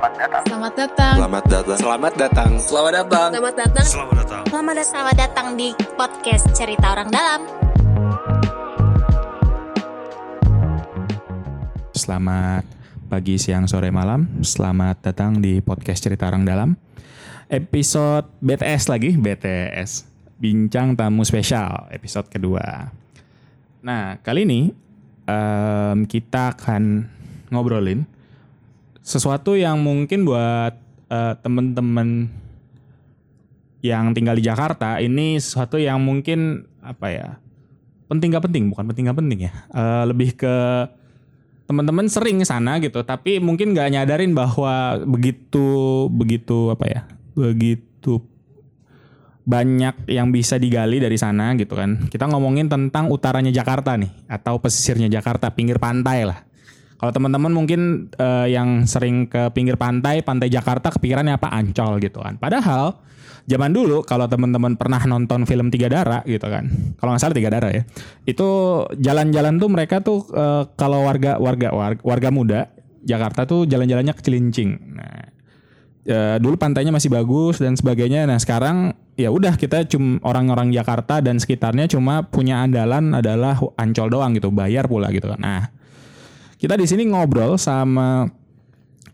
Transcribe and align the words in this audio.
Selamat 0.00 0.16
datang. 0.16 0.44
Selamat 0.48 0.72
datang. 0.80 1.14
Selamat 1.20 1.44
datang. 1.44 1.76
Selamat 1.76 2.12
datang. 2.16 2.50
Selamat 2.56 2.92
datang. 2.96 3.28
Selamat 3.28 3.52
datang. 3.52 3.84
Selamat 3.84 4.14
datang. 4.16 4.44
Selamat 4.48 4.74
datang. 4.80 4.88
Selamat 4.88 5.16
datang 5.20 5.48
di 5.60 5.68
podcast 5.92 6.44
Cerita 6.56 6.86
Orang 6.96 7.12
Dalam. 7.12 7.40
Selamat 11.92 12.64
pagi, 13.12 13.36
siang, 13.36 13.68
sore, 13.68 13.92
malam. 13.92 14.40
Selamat 14.40 15.04
datang 15.04 15.36
di 15.36 15.60
podcast 15.60 16.00
Cerita 16.00 16.32
Orang 16.32 16.48
Dalam. 16.48 16.80
Episode 17.52 18.24
BTS 18.40 18.88
lagi, 18.88 19.20
BTS. 19.20 20.08
Bincang 20.40 20.96
tamu 20.96 21.28
spesial, 21.28 21.92
episode 21.92 22.32
kedua. 22.32 22.88
Nah, 23.84 24.16
kali 24.24 24.48
ini 24.48 24.72
em, 25.28 26.08
kita 26.08 26.56
akan 26.56 27.04
ngobrolin 27.52 28.08
sesuatu 29.00 29.56
yang 29.56 29.80
mungkin 29.80 30.28
buat 30.28 30.74
eh, 31.08 31.34
temen-temen 31.40 32.30
yang 33.80 34.12
tinggal 34.12 34.36
di 34.36 34.44
Jakarta 34.44 35.00
ini 35.00 35.40
sesuatu 35.40 35.80
yang 35.80 36.04
mungkin 36.04 36.68
apa 36.84 37.06
ya 37.08 37.28
penting 38.12 38.32
gak 38.36 38.44
penting 38.44 38.68
bukan 38.68 38.84
penting 38.92 39.04
gak 39.08 39.18
penting 39.18 39.40
ya 39.48 39.52
Eh, 39.72 40.04
lebih 40.04 40.36
ke 40.36 40.56
teman-teman 41.64 42.10
sering 42.10 42.42
sana 42.42 42.82
gitu 42.82 43.00
tapi 43.06 43.38
mungkin 43.38 43.70
nggak 43.70 43.94
nyadarin 43.94 44.34
bahwa 44.34 44.98
begitu 45.06 46.10
begitu 46.10 46.66
apa 46.74 46.84
ya 46.90 47.00
begitu 47.38 48.18
banyak 49.46 50.10
yang 50.10 50.30
bisa 50.30 50.60
digali 50.60 51.02
dari 51.02 51.18
sana 51.18 51.56
gitu 51.58 51.74
kan. 51.74 52.06
Kita 52.06 52.30
ngomongin 52.30 52.70
tentang 52.70 53.10
utaranya 53.10 53.50
Jakarta 53.50 53.98
nih 53.98 54.12
atau 54.30 54.62
pesisirnya 54.62 55.10
Jakarta 55.10 55.50
pinggir 55.50 55.80
pantai 55.82 56.22
lah 56.22 56.38
kalau 57.00 57.16
teman-teman 57.16 57.48
mungkin 57.48 58.12
eh, 58.12 58.52
yang 58.52 58.84
sering 58.84 59.24
ke 59.32 59.48
pinggir 59.56 59.80
pantai 59.80 60.20
pantai 60.20 60.52
Jakarta 60.52 60.92
kepikirannya 60.92 61.40
apa? 61.40 61.48
Ancol 61.48 61.96
gitu 62.04 62.20
kan. 62.20 62.36
Padahal 62.36 63.00
zaman 63.48 63.74
dulu 63.74 64.04
kalau 64.04 64.28
teman-teman 64.28 64.76
pernah 64.78 65.00
nonton 65.08 65.42
film 65.48 65.72
Tiga 65.72 65.90
Dara 65.90 66.22
gitu 66.22 66.46
kan 66.46 66.94
kalau 67.02 67.14
nggak 67.14 67.22
salah 67.22 67.36
Tiga 67.36 67.50
Dara 67.50 67.68
ya 67.74 67.82
itu 68.22 68.48
jalan-jalan 68.94 69.58
tuh 69.58 69.68
mereka 69.72 69.98
tuh 70.04 70.22
eh, 70.30 70.62
kalau 70.78 71.02
warga 71.08 71.34
warga 71.40 71.72
warga, 72.04 72.28
muda 72.30 72.70
Jakarta 73.00 73.48
tuh 73.48 73.64
jalan-jalannya 73.64 74.12
ke 74.12 74.22
Cilincing. 74.22 74.70
Nah 74.94 75.24
eh, 76.04 76.36
dulu 76.36 76.60
pantainya 76.60 76.92
masih 76.92 77.08
bagus 77.08 77.58
dan 77.58 77.74
sebagainya. 77.74 78.28
Nah 78.28 78.36
sekarang 78.36 78.92
ya 79.16 79.32
udah 79.32 79.56
kita 79.56 79.88
cuma 79.88 80.20
orang-orang 80.20 80.68
Jakarta 80.70 81.24
dan 81.24 81.40
sekitarnya 81.40 81.88
cuma 81.88 82.28
punya 82.28 82.60
andalan 82.60 83.16
adalah 83.16 83.56
Ancol 83.80 84.12
doang 84.12 84.36
gitu 84.36 84.52
bayar 84.52 84.84
pula 84.84 85.08
gitu 85.10 85.32
kan. 85.32 85.40
Nah 85.40 85.79
kita 86.60 86.76
di 86.76 86.84
sini 86.84 87.08
ngobrol 87.08 87.56
sama 87.56 88.28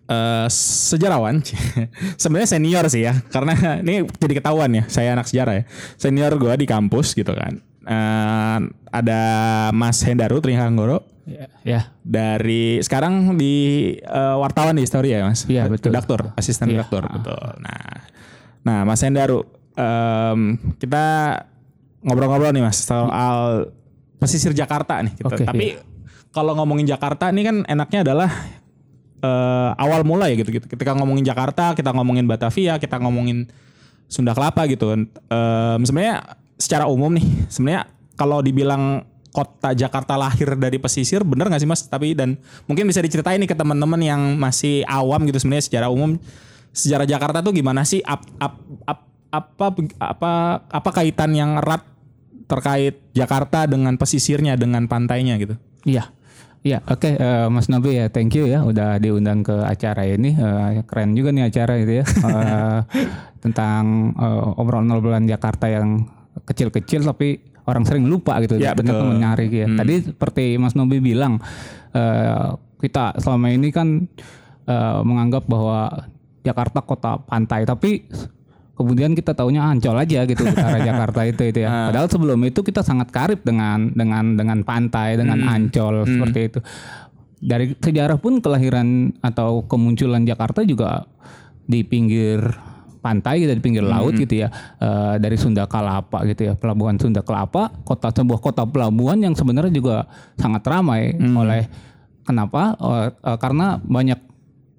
eh, 0.05 0.47
sejarawan 0.51 1.41
sebenarnya 2.21 2.51
senior 2.51 2.85
sih 2.87 3.03
ya 3.03 3.15
karena 3.29 3.55
ini 3.83 4.03
jadi 4.13 4.35
ketahuan 4.37 4.71
ya 4.73 4.85
saya 4.87 5.15
anak 5.15 5.25
sejarah 5.25 5.55
ya 5.57 5.65
senior 5.95 6.35
gue 6.35 6.53
di 6.57 6.67
kampus 6.67 7.15
gitu 7.15 7.31
kan 7.33 7.63
Eh, 7.87 8.59
ada 8.91 9.23
Mas 9.71 10.03
Hendaru 10.03 10.43
Trihanggoro 10.43 11.07
Ya, 11.23 11.47
ya. 11.63 11.81
dari 12.03 12.83
sekarang 12.83 13.35
di 13.35 13.55
eh, 13.95 14.37
wartawan 14.39 14.75
di 14.75 14.83
Story 14.83 15.11
ya 15.11 15.23
Mas 15.23 15.47
Iya, 15.47 15.67
betul. 15.67 15.91
redaktur 15.91 16.35
asisten 16.35 16.67
Iya. 16.67 16.83
redaktur 16.83 17.07
betul 17.07 17.39
nah 17.63 18.11
nah 18.63 18.79
Mas 18.83 18.99
Hendaru 18.99 19.47
em, 19.75 20.59
kita 20.79 21.07
ngobrol-ngobrol 22.03 22.51
nih 22.51 22.63
Mas 22.63 22.79
soal 22.81 23.71
pesisir 24.17 24.51
Jakarta 24.51 24.99
nih 25.03 25.15
gitu. 25.15 25.31
Oke, 25.31 25.47
tapi 25.47 25.79
kalau 26.37 26.53
ngomongin 26.53 26.85
Jakarta 26.85 27.33
ini 27.33 27.41
kan 27.41 27.57
enaknya 27.65 28.05
adalah 28.05 28.29
eh, 29.25 29.71
awal 29.81 30.05
mula 30.05 30.29
ya 30.29 30.37
gitu 30.37 30.53
gitu. 30.53 30.69
Ketika 30.69 30.93
ngomongin 30.93 31.25
Jakarta, 31.25 31.73
kita 31.73 31.97
ngomongin 31.97 32.29
Batavia, 32.29 32.77
kita 32.77 33.01
ngomongin 33.01 33.49
Sunda 34.07 34.37
Kelapa 34.37 34.69
gitu. 34.69 34.93
Em, 34.93 35.81
sebenarnya 35.83 36.37
secara 36.61 36.85
umum 36.87 37.11
nih, 37.17 37.27
sebenarnya 37.49 37.89
kalau 38.15 38.45
dibilang 38.45 39.09
kota 39.35 39.77
Jakarta 39.77 40.17
lahir 40.17 40.57
dari 40.57 40.81
pesisir, 40.81 41.21
bener 41.21 41.49
nggak 41.53 41.61
sih 41.61 41.69
Mas? 41.69 41.85
Tapi 41.85 42.17
dan 42.17 42.41
mungkin 42.65 42.89
bisa 42.89 43.05
diceritain 43.05 43.37
nih 43.37 43.51
ke 43.53 43.57
teman-teman 43.57 44.01
yang 44.01 44.23
masih 44.41 44.81
awam 44.89 45.25
gitu 45.29 45.37
sebenarnya 45.37 45.65
secara 45.69 45.87
umum 45.93 46.17
sejarah 46.73 47.05
Jakarta 47.05 47.45
tuh 47.45 47.53
gimana 47.53 47.85
sih? 47.85 48.01
Ap, 48.01 48.25
ap, 48.41 48.57
ap, 48.89 49.01
apa 49.33 49.67
apa 50.01 50.33
apa 50.65 50.91
kaitan 50.95 51.37
yang 51.37 51.61
erat 51.61 51.85
terkait 52.47 52.97
Jakarta 53.13 53.69
dengan 53.69 53.99
pesisirnya 54.01 54.57
dengan 54.57 54.89
pantainya 54.89 55.37
gitu? 55.37 55.61
Iya. 55.85 56.09
Iya, 56.67 56.83
oke 56.83 57.15
eh, 57.15 57.47
Mas 57.47 57.71
Nobi 57.71 57.95
ya, 57.95 58.11
thank 58.11 58.35
you 58.35 58.51
ya 58.51 58.67
udah 58.67 58.99
diundang 58.99 59.47
ke 59.47 59.55
acara 59.55 60.03
ini. 60.03 60.35
Eh, 60.35 60.83
keren 60.83 61.15
juga 61.15 61.31
nih 61.31 61.47
acara 61.47 61.79
itu 61.79 62.03
ya. 62.03 62.05
Eh, 62.27 62.81
tentang 63.39 64.11
eh, 64.19 64.59
obrolan-obrolan 64.59 65.31
Jakarta 65.31 65.71
yang 65.71 66.03
kecil-kecil 66.43 67.07
tapi 67.07 67.39
orang 67.71 67.87
sering 67.87 68.11
lupa 68.11 68.43
gitu. 68.43 68.59
Ya, 68.59 68.75
betul. 68.75 69.15
menarik 69.15 69.55
ya. 69.55 69.71
Hmm. 69.71 69.79
Tadi 69.79 70.11
seperti 70.11 70.59
Mas 70.59 70.75
Nobi 70.75 70.99
bilang 70.99 71.39
eh, 71.95 72.49
kita 72.83 73.15
selama 73.23 73.47
ini 73.55 73.71
kan 73.71 74.11
eh, 74.67 75.01
menganggap 75.07 75.47
bahwa 75.47 76.11
Jakarta 76.43 76.83
kota 76.83 77.23
pantai, 77.23 77.63
tapi 77.63 78.11
kemudian 78.77 79.17
kita 79.17 79.33
taunya 79.33 79.65
Ancol 79.65 79.97
aja 79.97 80.29
gitu 80.29 80.45
utara 80.45 80.79
Jakarta 80.89 81.25
itu 81.25 81.43
itu 81.49 81.65
ya. 81.65 81.91
Padahal 81.91 82.09
sebelum 82.13 82.41
itu 82.45 82.61
kita 82.61 82.85
sangat 82.85 83.09
karib 83.09 83.41
dengan 83.43 83.91
dengan 83.97 84.37
dengan 84.37 84.61
pantai, 84.63 85.17
dengan 85.17 85.41
Ancol 85.49 86.05
seperti 86.05 86.41
itu. 86.53 86.61
Dari 87.37 87.73
sejarah 87.81 88.21
pun 88.21 88.45
kelahiran 88.45 89.17
atau 89.25 89.65
kemunculan 89.65 90.29
Jakarta 90.29 90.61
juga 90.63 91.09
di 91.65 91.83
pinggir 91.83 92.45
pantai 93.01 93.45
gitu, 93.45 93.53
di 93.57 93.63
pinggir 93.65 93.85
laut 93.87 94.13
gitu 94.13 94.45
ya. 94.45 94.49
Eh, 94.77 95.17
dari 95.25 95.41
Sunda 95.41 95.65
Kelapa 95.65 96.25
gitu 96.29 96.53
ya. 96.53 96.55
Pelabuhan 96.55 97.01
Sunda 97.01 97.25
Kelapa, 97.25 97.73
kota 97.83 98.13
sebuah 98.13 98.41
kota 98.45 98.69
pelabuhan 98.69 99.25
yang 99.25 99.33
sebenarnya 99.33 99.73
juga 99.73 100.05
sangat 100.37 100.63
ramai 100.69 101.17
oleh 101.17 101.65
kenapa? 102.29 102.77
Eh, 102.77 103.39
karena 103.41 103.81
banyak 103.81 104.26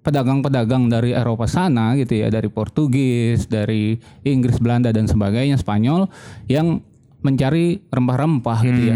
pedagang-pedagang 0.07 0.87
dari 0.87 1.11
Eropa 1.11 1.51
sana 1.51 1.91
gitu 1.99 2.23
ya, 2.23 2.31
dari 2.31 2.47
Portugis, 2.47 3.51
dari 3.51 3.99
Inggris, 4.23 4.55
Belanda 4.63 4.95
dan 4.95 5.03
sebagainya, 5.03 5.59
Spanyol 5.59 6.07
yang 6.47 6.79
mencari 7.19 7.83
rempah-rempah 7.91 8.59
gitu 8.63 8.81
ya. 8.87 8.95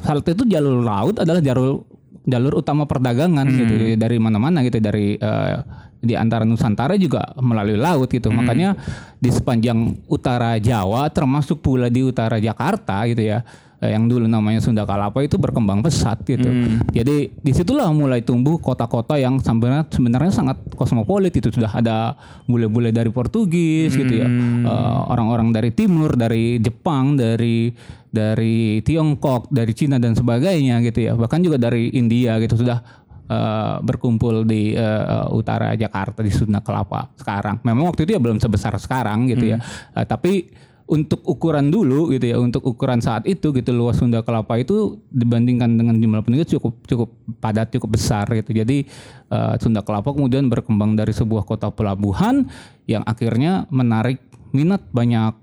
Saat 0.00 0.24
itu 0.24 0.48
jalur 0.48 0.80
laut 0.80 1.20
adalah 1.20 1.44
jalur 1.44 1.84
jalur 2.24 2.64
utama 2.64 2.88
perdagangan 2.88 3.44
gitu 3.44 3.92
ya, 3.92 3.96
dari 4.00 4.16
mana-mana 4.16 4.64
gitu 4.64 4.80
dari 4.80 5.20
eh, 5.20 5.56
di 6.00 6.16
antara 6.16 6.48
Nusantara 6.48 6.96
juga 6.96 7.28
melalui 7.36 7.76
laut 7.76 8.08
gitu. 8.08 8.32
Makanya 8.32 8.72
di 9.20 9.28
sepanjang 9.28 10.08
utara 10.08 10.56
Jawa 10.56 11.12
termasuk 11.12 11.60
pula 11.60 11.92
di 11.92 12.00
utara 12.00 12.40
Jakarta 12.40 13.04
gitu 13.04 13.20
ya 13.20 13.44
eh, 13.80 13.90
yang 13.94 14.10
dulu 14.10 14.26
namanya 14.26 14.58
Sunda 14.58 14.82
Kelapa 14.82 15.22
itu 15.22 15.38
berkembang 15.38 15.80
pesat 15.80 16.22
gitu. 16.26 16.50
Jadi 16.90 17.30
di 17.30 17.52
situlah 17.54 17.90
mulai 17.94 18.22
tumbuh 18.22 18.58
kota-kota 18.58 19.14
yang 19.16 19.38
sebenarnya 19.38 19.86
sebenarnya 19.88 20.32
sangat 20.34 20.56
kosmopolit 20.74 21.30
itu. 21.34 21.48
Sudah 21.48 21.70
ada 21.72 22.18
bule-bule 22.44 22.90
dari 22.90 23.10
Portugis 23.10 23.94
gitu 23.94 24.14
ya, 24.14 24.28
Eh, 24.28 25.00
orang-orang 25.08 25.54
dari 25.54 25.70
timur, 25.70 26.18
dari 26.18 26.58
Jepang, 26.58 27.14
dari 27.14 27.70
dari 28.08 28.80
Tiongkok, 28.80 29.52
dari 29.52 29.72
Cina 29.76 30.00
dan 30.00 30.16
sebagainya 30.16 30.80
gitu 30.80 30.98
ya, 31.04 31.12
bahkan 31.14 31.44
juga 31.44 31.60
dari 31.60 31.92
India 31.94 32.40
gitu. 32.40 32.56
Sudah 32.58 32.80
eh, 33.28 33.76
berkumpul 33.84 34.48
di 34.48 34.72
eh, 34.72 35.26
utara 35.30 35.76
Jakarta 35.76 36.24
di 36.24 36.32
Sunda 36.32 36.64
Kelapa 36.64 37.12
sekarang. 37.14 37.60
Memang 37.62 37.92
waktu 37.92 38.08
itu 38.08 38.16
ya 38.16 38.20
belum 38.20 38.40
sebesar 38.40 38.74
sekarang 38.80 39.28
gitu 39.28 39.54
ya, 39.54 39.58
Eh, 39.94 40.06
tapi 40.08 40.48
untuk 40.88 41.20
ukuran 41.28 41.68
dulu 41.68 42.08
gitu 42.16 42.32
ya, 42.32 42.36
untuk 42.40 42.64
ukuran 42.64 43.04
saat 43.04 43.28
itu 43.28 43.52
gitu 43.52 43.70
luas 43.76 44.00
Sunda 44.00 44.24
Kelapa 44.24 44.56
itu 44.56 44.96
dibandingkan 45.12 45.76
dengan 45.76 46.00
jumlah 46.00 46.24
penduduk 46.24 46.48
cukup 46.58 46.74
cukup 46.88 47.08
padat, 47.44 47.68
cukup 47.76 48.00
besar 48.00 48.24
gitu. 48.32 48.56
Jadi 48.56 48.88
eh, 49.28 49.54
Sunda 49.60 49.84
Kelapa 49.84 50.16
kemudian 50.16 50.48
berkembang 50.48 50.96
dari 50.96 51.12
sebuah 51.12 51.44
kota 51.44 51.68
pelabuhan 51.68 52.48
yang 52.88 53.04
akhirnya 53.04 53.68
menarik 53.68 54.24
minat 54.56 54.80
banyak 54.88 55.36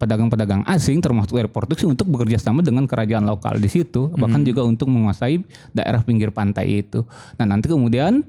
pedagang-pedagang 0.00 0.64
asing 0.64 0.98
termasuk 1.04 1.36
dari 1.36 1.46
Portugis 1.46 1.84
untuk 1.84 2.08
bekerja 2.08 2.40
sama 2.40 2.64
dengan 2.64 2.88
kerajaan 2.88 3.28
lokal 3.28 3.60
di 3.60 3.68
situ 3.68 4.08
bahkan 4.16 4.40
juga 4.40 4.64
untuk 4.64 4.88
menguasai 4.88 5.44
daerah 5.76 6.00
pinggir 6.00 6.32
pantai 6.32 6.82
itu. 6.82 7.04
Nah 7.36 7.44
nanti 7.44 7.68
kemudian 7.68 8.24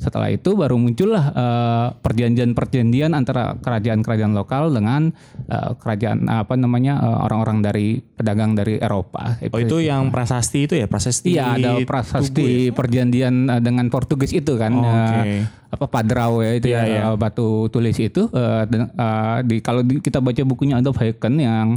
setelah 0.00 0.32
itu 0.32 0.56
baru 0.56 0.74
muncullah 0.74 1.24
eh, 1.30 1.86
perjanjian-perjanjian 1.94 3.12
antara 3.12 3.52
kerajaan-kerajaan 3.54 4.32
lokal 4.32 4.72
dengan 4.72 5.12
eh, 5.44 5.70
kerajaan 5.76 6.24
apa 6.24 6.56
namanya 6.56 6.96
eh, 6.98 7.18
orang-orang 7.20 7.60
dari 7.60 7.86
pedagang 8.00 8.56
dari 8.56 8.80
Eropa. 8.80 9.36
Oh 9.44 9.60
itu 9.60 9.76
yang 9.78 10.08
prasasti 10.08 10.64
itu 10.64 10.74
ya 10.74 10.88
prasasti. 10.88 11.36
Iya 11.36 11.44
ada 11.52 11.70
prasasti 11.84 12.72
perjanjian 12.72 13.34
eh, 13.46 13.60
dengan 13.60 13.86
Portugis 13.86 14.32
itu 14.32 14.56
kan 14.56 14.72
Oh, 14.72 14.88
oke. 14.88 15.44
apa 15.70 15.86
Padrau 15.86 16.40
ya 16.40 16.56
itu 16.56 16.66
Iya, 16.66 16.80
ya 16.82 17.00
eh, 17.06 17.14
batu 17.14 17.68
tulis 17.68 17.94
itu 17.94 18.32
dan, 18.32 18.88
eh, 18.88 19.36
di 19.44 19.60
kalau 19.60 19.84
di- 19.84 20.00
kita 20.00 20.18
baca 20.18 20.40
bukunya 20.42 20.80
Adolf 20.80 20.96
Heiken 20.96 21.36
yang 21.36 21.76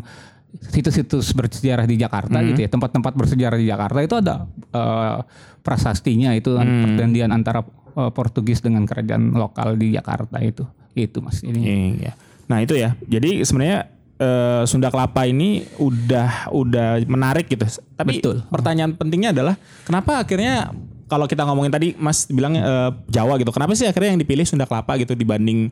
situs-situs 0.54 1.34
bersejarah 1.34 1.84
di 1.84 1.98
Jakarta 1.98 2.38
Hmm. 2.38 2.48
gitu 2.48 2.62
ya 2.62 2.70
tempat-tempat 2.70 3.12
bersejarah 3.12 3.58
di 3.58 3.68
Jakarta 3.68 4.00
itu 4.00 4.16
ada 4.16 4.48
eh, 4.72 5.18
prasastinya 5.60 6.32
itu 6.32 6.54
kan 6.54 6.64
perjanjian 6.66 7.30
antara 7.30 7.64
eh, 7.94 8.12
Portugis 8.12 8.60
dengan 8.60 8.84
kerajaan 8.84 9.34
lokal 9.34 9.76
di 9.76 9.94
Jakarta 9.94 10.38
itu. 10.40 10.66
Itu 10.94 11.20
Mas 11.20 11.42
ini. 11.42 11.96
Iya. 11.98 12.14
Nah 12.46 12.60
itu 12.60 12.74
ya. 12.74 12.94
Jadi 13.04 13.42
sebenarnya 13.42 13.90
eh, 14.18 14.62
Sunda 14.64 14.90
Kelapa 14.90 15.26
ini 15.26 15.66
udah 15.78 16.50
udah 16.50 17.02
menarik 17.06 17.48
gitu. 17.48 17.66
Tapi 17.94 18.20
Betul. 18.20 18.46
pertanyaan 18.48 18.94
pentingnya 18.94 19.32
adalah 19.32 19.56
kenapa 19.84 20.22
akhirnya 20.22 20.70
kalau 21.06 21.26
kita 21.26 21.46
ngomongin 21.46 21.70
tadi 21.70 21.88
Mas 21.98 22.26
bilang 22.26 22.54
eh, 22.54 22.90
Jawa 23.08 23.38
gitu. 23.38 23.50
Kenapa 23.50 23.74
sih 23.74 23.86
akhirnya 23.86 24.14
yang 24.14 24.22
dipilih 24.22 24.46
Sunda 24.46 24.66
Kelapa 24.66 24.98
gitu 24.98 25.14
dibanding 25.14 25.70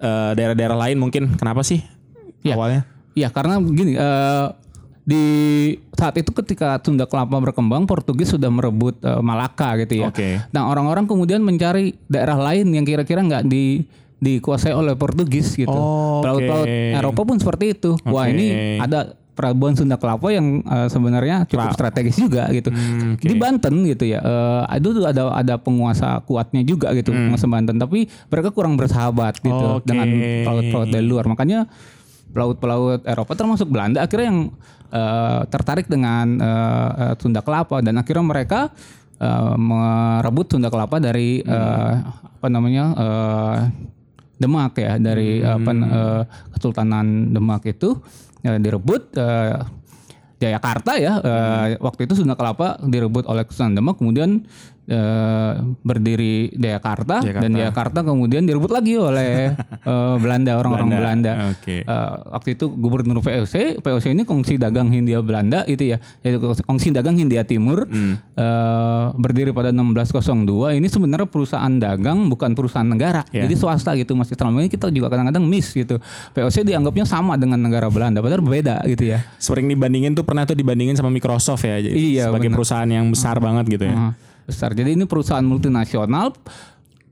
daerah-daerah 0.00 0.88
lain 0.88 0.96
mungkin? 0.96 1.36
Kenapa 1.36 1.60
sih 1.60 1.84
Ya. 2.40 2.56
awalnya? 2.56 2.88
Ya 3.12 3.28
karena 3.28 3.60
begini 3.60 4.00
eh, 4.00 4.46
di 5.10 5.24
saat 5.90 6.14
itu 6.14 6.30
ketika 6.30 6.78
Sunda 6.78 7.02
Kelapa 7.04 7.34
berkembang 7.34 7.82
Portugis 7.82 8.30
sudah 8.30 8.46
merebut 8.46 8.94
eh, 9.00 9.18
Malaka 9.18 9.74
gitu 9.82 10.06
ya. 10.06 10.08
Oke. 10.08 10.38
Nah 10.50 10.70
orang-orang 10.70 11.04
kemudian 11.04 11.42
mencari 11.42 11.98
daerah 12.06 12.38
lain 12.38 12.70
yang 12.70 12.86
kira-kira 12.86 13.18
nggak 13.20 13.42
di 13.44 13.82
dikuasai 14.16 14.70
oleh 14.70 14.94
Portugis 14.94 15.56
gitu. 15.56 15.72
Oh, 15.72 16.20
Pelaut-pelaut 16.20 16.68
oke. 16.68 16.92
Eropa 16.94 17.20
pun 17.24 17.36
seperti 17.36 17.74
itu. 17.74 17.96
Wah 18.04 18.28
Oke. 18.28 18.30
ini 18.30 18.46
ada 18.76 19.16
pelabuhan 19.32 19.72
Sunda 19.72 19.96
Kelapa 19.96 20.28
yang 20.28 20.60
eh, 20.60 20.86
sebenarnya 20.86 21.48
cukup 21.48 21.72
strategis 21.72 22.20
juga 22.20 22.44
gitu. 22.52 22.68
Hmm, 22.68 23.16
oke. 23.16 23.24
Di 23.24 23.34
Banten 23.34 23.74
gitu 23.82 24.04
ya. 24.04 24.20
eh, 24.20 24.76
itu 24.76 24.92
tuh 24.92 25.08
ada 25.08 25.32
ada 25.32 25.54
penguasa 25.56 26.20
kuatnya 26.22 26.60
juga 26.60 26.92
gitu 26.92 27.10
penguasa 27.10 27.48
Banten. 27.48 27.80
Tapi 27.80 28.04
mereka 28.28 28.52
kurang 28.52 28.76
bersahabat 28.76 29.40
gitu 29.40 29.48
Hmm. 29.50 29.80
Oke. 29.80 29.88
dengan 29.88 30.08
pelaut-pelaut 30.44 30.88
dari 30.88 31.06
luar. 31.08 31.24
Makanya 31.24 31.64
pelaut-pelaut 32.30 33.02
Eropa 33.02 33.32
termasuk 33.34 33.66
Belanda 33.66 34.04
akhirnya 34.04 34.28
yang 34.28 34.40
eh, 34.90 35.40
tertarik 35.48 35.86
dengan 35.86 36.26
eh, 36.36 36.90
eh, 36.98 37.14
Sunda 37.16 37.40
Kelapa. 37.40 37.80
Dan 37.80 37.96
akhirnya 37.96 38.26
mereka 38.26 38.74
eh, 39.16 39.54
merebut 39.56 40.50
Sunda 40.50 40.68
Kelapa 40.68 40.98
dari 40.98 41.40
eh, 41.40 41.94
apa 42.10 42.46
namanya 42.50 42.84
eh, 42.98 43.58
Demak 44.40 44.76
ya. 44.76 44.98
Dari 44.98 45.40
apa 45.40 45.70
eh, 45.70 46.22
Kesultanan 46.52 47.30
Demak 47.30 47.64
itu 47.70 47.96
eh, 48.42 48.58
direbut 48.58 49.14
eh, 49.16 49.56
Jayakarta 50.40 50.96
ya. 50.96 51.20
Eh, 51.20 51.66
waktu 51.78 52.08
itu 52.08 52.16
Sunda 52.16 52.32
Kelapa 52.32 52.80
direbut 52.80 53.28
oleh 53.28 53.44
Kesultanan 53.44 53.76
Demak. 53.76 54.00
Kemudian 54.00 54.48
eh, 54.86 55.52
berdiri 55.80 56.50
Jayakarta, 56.52 57.20
Jakarta. 57.20 57.42
dan 57.42 57.50
Jayakarta 57.52 57.98
kemudian 58.02 58.42
direbut 58.42 58.68
lagi 58.68 58.94
oleh 58.94 59.52
eh, 59.90 60.14
Belanda 60.16 60.56
orang-orang 60.56 60.88
Belanda. 60.90 61.32
Oke. 61.50 61.82
Eh, 61.82 62.10
waktu 62.30 62.48
itu 62.54 62.68
gubernur 62.68 63.18
VOC, 63.18 63.78
VOC 63.78 64.04
ini 64.10 64.22
kongsi 64.22 64.56
dagang 64.56 64.88
Hindia 64.88 65.20
Belanda 65.20 65.62
itu 65.64 65.84
ya, 65.86 65.98
yaitu 66.20 66.38
kongsi 66.62 66.90
dagang 66.90 67.14
Hindia 67.14 67.42
Timur 67.42 67.82
Hmm. 67.82 68.16
eh, 68.32 69.04
berdiri 69.14 69.50
pada 69.50 69.70
1602. 69.70 70.72
Ini 70.72 70.86
sebenarnya 70.86 71.26
perusahaan 71.26 71.72
dagang 71.72 72.28
bukan 72.28 72.52
perusahaan 72.52 72.84
negara, 72.84 73.22
Ya. 73.28 73.44
jadi 73.44 73.54
swasta 73.54 73.92
gitu 73.94 74.14
Mas. 74.14 74.28
Selama 74.30 74.60
ini 74.60 74.68
kita 74.68 74.88
juga 74.88 75.08
kadang-kadang 75.08 75.42
miss 75.42 75.70
gitu. 75.70 75.98
VOC 76.30 76.62
dianggapnya 76.62 77.02
sama 77.02 77.34
dengan 77.34 77.58
negara 77.58 77.88
Belanda, 77.88 78.20
padahal 78.20 78.40
berbeda 78.40 78.84
gitu 78.86 79.08
ya. 79.08 79.24
Sering 79.36 79.66
dibandingin 79.66 80.12
tuh 80.12 80.22
pernah 80.22 80.42
tuh 80.42 80.54
dibandingin 80.54 80.94
sama 80.94 81.08
Microsoft 81.08 81.62
ya. 81.62 81.78
Jadi 81.78 81.96
Iya, 82.14 82.28
sebagai 82.28 82.46
benar. 82.46 82.56
perusahaan 82.56 82.90
yang 82.90 83.06
besar 83.08 83.36
banget 83.38 83.64
gitu 83.70 83.84
ya. 83.84 83.94
Nah, 83.94 84.12
besar. 84.46 84.72
Jadi 84.76 84.96
ini 84.96 85.04
perusahaan 85.04 85.44
multinasional. 85.44 86.36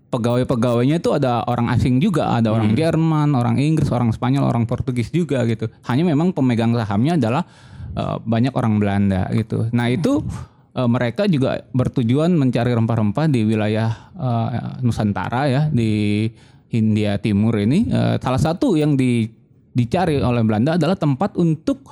Pegawai-pegawainya 0.09 1.05
itu 1.05 1.13
ada 1.13 1.45
orang 1.45 1.69
asing 1.69 2.01
juga, 2.01 2.33
ada 2.33 2.49
orang 2.49 2.73
Jerman, 2.73 3.37
orang 3.37 3.61
Inggris, 3.61 3.93
orang 3.93 4.09
Spanyol, 4.09 4.49
orang 4.49 4.65
Portugis 4.65 5.13
juga 5.13 5.45
gitu. 5.45 5.69
Hanya 5.85 6.09
memang 6.09 6.33
pemegang 6.33 6.73
sahamnya 6.73 7.21
adalah 7.21 7.45
eh, 7.93 8.17
banyak 8.17 8.57
orang 8.57 8.81
Belanda 8.81 9.29
gitu. 9.37 9.69
Nah 9.69 9.93
itu 9.93 10.25
eh, 10.73 10.89
mereka 10.89 11.29
juga 11.29 11.61
bertujuan 11.77 12.33
mencari 12.41 12.73
rempah-rempah 12.73 13.29
di 13.29 13.45
wilayah 13.45 13.91
eh, 14.17 14.81
Nusantara 14.81 15.45
ya 15.45 15.63
di 15.69 16.25
Hindia 16.73 17.21
Timur 17.21 17.57
ini. 17.61 17.85
Eh, 17.89 18.17
salah 18.17 18.41
satu 18.41 18.81
yang 18.81 18.97
di, 18.97 19.29
dicari 19.77 20.21
oleh 20.21 20.41
Belanda 20.41 20.81
adalah 20.81 20.97
tempat 20.97 21.37
untuk 21.37 21.85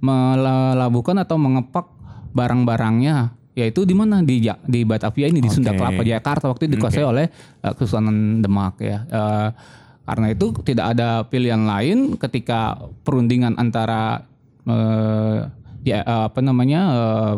melabuhkan 0.00 1.22
atau 1.22 1.36
mengepak 1.36 1.86
barang-barangnya 2.32 3.39
yaitu 3.60 3.84
di 3.84 3.92
mana 3.92 4.24
di 4.24 4.40
di 4.64 4.80
Batavia 4.88 5.28
ini 5.28 5.44
di 5.44 5.50
Sunda. 5.52 5.76
Kelapa 5.76 6.00
Jakarta 6.00 6.48
waktu 6.48 6.66
itu 6.66 6.80
dikuasai 6.80 7.04
oleh 7.04 7.26
uh, 7.60 7.72
Kesultanan 7.76 8.40
Demak 8.40 8.80
ya. 8.80 9.04
Uh, 9.12 9.48
karena 10.08 10.26
itu 10.34 10.50
tidak 10.66 10.96
ada 10.96 11.22
pilihan 11.28 11.62
lain 11.62 12.18
ketika 12.18 12.80
perundingan 13.06 13.54
antara 13.60 14.26
uh, 14.66 15.46
ya 15.86 16.02
uh, 16.02 16.26
apa 16.26 16.40
namanya 16.42 16.80
uh, 16.90 17.34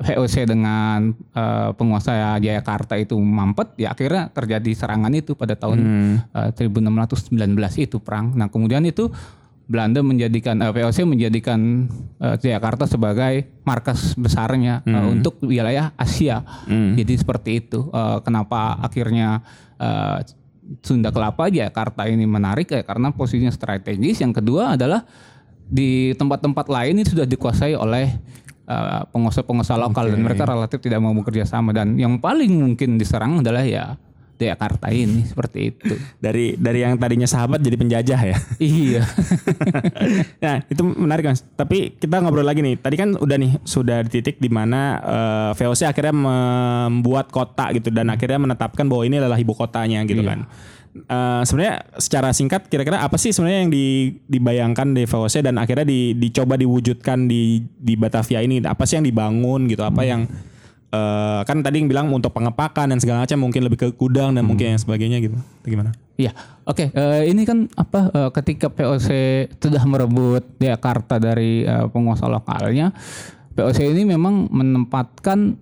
VOC 0.00 0.48
dengan 0.48 1.12
uh, 1.36 1.76
penguasa 1.76 2.40
Jayakarta 2.40 2.96
itu 2.96 3.20
mampet 3.20 3.76
ya 3.76 3.92
akhirnya 3.92 4.32
terjadi 4.32 4.72
serangan 4.72 5.12
itu 5.12 5.36
pada 5.36 5.52
tahun 5.52 5.78
uh, 6.32 6.50
1619 6.56 7.36
itu 7.76 8.00
perang. 8.00 8.32
Nah, 8.32 8.48
kemudian 8.48 8.80
itu 8.88 9.12
Belanda 9.70 10.02
menjadikan 10.02 10.58
eh, 10.58 10.74
VOC 10.74 11.06
menjadikan 11.06 11.86
eh, 12.18 12.36
Jakarta 12.42 12.90
sebagai 12.90 13.62
markas 13.62 14.18
besarnya 14.18 14.82
eh, 14.82 15.06
untuk 15.06 15.38
wilayah 15.46 15.94
Asia. 15.94 16.42
Jadi 16.98 17.14
seperti 17.14 17.50
itu. 17.62 17.86
Eh, 17.94 18.18
kenapa 18.26 18.82
akhirnya 18.82 19.46
eh, 19.78 20.26
Sunda 20.82 21.14
Kelapa 21.14 21.46
Jakarta 21.50 22.10
ini 22.10 22.26
menarik 22.26 22.74
ya 22.74 22.82
karena 22.82 23.14
posisinya 23.14 23.54
strategis. 23.54 24.18
Yang 24.18 24.42
kedua 24.42 24.74
adalah 24.74 25.06
di 25.70 26.18
tempat-tempat 26.18 26.66
lain 26.66 26.98
ini 26.98 27.06
sudah 27.06 27.30
dikuasai 27.30 27.78
oleh 27.78 28.10
eh, 28.66 29.02
pengusaha-pengusaha 29.14 29.78
lokal 29.78 30.10
dan 30.10 30.18
mereka 30.18 30.50
relatif 30.50 30.82
tidak 30.82 30.98
mau 30.98 31.14
bekerja 31.14 31.46
sama 31.46 31.70
dan 31.70 31.94
yang 31.94 32.18
paling 32.18 32.50
mungkin 32.58 32.98
diserang 32.98 33.38
adalah 33.38 33.62
ya 33.62 33.94
Jakarta 34.48 34.88
ini 34.88 35.28
seperti 35.28 35.74
itu. 35.74 35.94
Dari 36.16 36.56
dari 36.56 36.80
yang 36.80 36.96
tadinya 36.96 37.28
sahabat 37.28 37.60
jadi 37.60 37.76
penjajah 37.76 38.20
ya. 38.24 38.36
iya. 38.62 39.02
nah 40.44 40.64
itu 40.64 40.80
menarik 40.80 41.28
mas. 41.28 41.44
Tapi 41.58 41.98
kita 42.00 42.24
ngobrol 42.24 42.46
lagi 42.46 42.64
nih. 42.64 42.80
Tadi 42.80 42.96
kan 42.96 43.12
udah 43.18 43.36
nih 43.36 43.52
sudah 43.66 44.00
di 44.06 44.10
titik 44.10 44.40
di 44.40 44.48
mana 44.48 45.00
eh, 45.00 45.50
VOC 45.58 45.90
akhirnya 45.90 46.14
membuat 46.14 47.28
kota 47.28 47.74
gitu 47.76 47.92
dan 47.92 48.08
akhirnya 48.08 48.40
menetapkan 48.40 48.88
bahwa 48.88 49.02
ini 49.04 49.20
adalah 49.20 49.36
ibu 49.36 49.52
kotanya 49.52 50.00
gitu 50.08 50.24
kan. 50.24 50.48
Eh, 50.90 51.42
sebenarnya 51.46 51.86
secara 52.02 52.34
singkat 52.34 52.66
kira-kira 52.66 52.98
apa 52.98 53.14
sih 53.14 53.30
sebenarnya 53.30 53.62
yang 53.62 53.70
di- 53.70 54.18
dibayangkan 54.26 54.90
di 54.90 55.06
VOC 55.06 55.46
dan 55.46 55.54
akhirnya 55.62 55.86
di- 55.86 56.18
dicoba 56.18 56.58
diwujudkan 56.58 57.30
di 57.30 57.62
di 57.78 57.94
Batavia 57.94 58.42
ini 58.42 58.58
apa 58.66 58.82
sih 58.90 58.98
yang 58.98 59.06
dibangun 59.06 59.70
gitu 59.70 59.86
apa 59.86 60.02
yang 60.02 60.26
eh, 60.90 61.40
kan 61.46 61.56
tadi 61.62 61.82
yang 61.82 61.88
bilang 61.88 62.06
untuk 62.10 62.34
pengepakan 62.34 62.90
dan 62.90 62.98
segala 62.98 63.24
macam 63.24 63.38
mungkin 63.40 63.62
lebih 63.66 63.78
ke 63.78 63.88
gudang 63.94 64.34
dan 64.34 64.44
mungkin 64.46 64.76
yang 64.76 64.80
sebagainya 64.80 65.22
gitu 65.22 65.38
Atau 65.38 65.68
gimana? 65.70 65.90
Iya, 66.20 66.36
oke. 66.68 66.92
eh, 66.92 67.22
ini 67.32 67.48
kan 67.48 67.70
apa 67.78 68.10
eh, 68.12 68.30
ketika 68.36 68.68
POC 68.68 69.08
sudah 69.56 69.82
merebut 69.88 70.44
Jakarta 70.60 71.16
dari 71.16 71.64
eh, 71.64 71.86
penguasa 71.88 72.28
lokalnya, 72.28 72.92
POC 73.56 73.96
ini 73.96 74.04
memang 74.04 74.50
menempatkan 74.52 75.56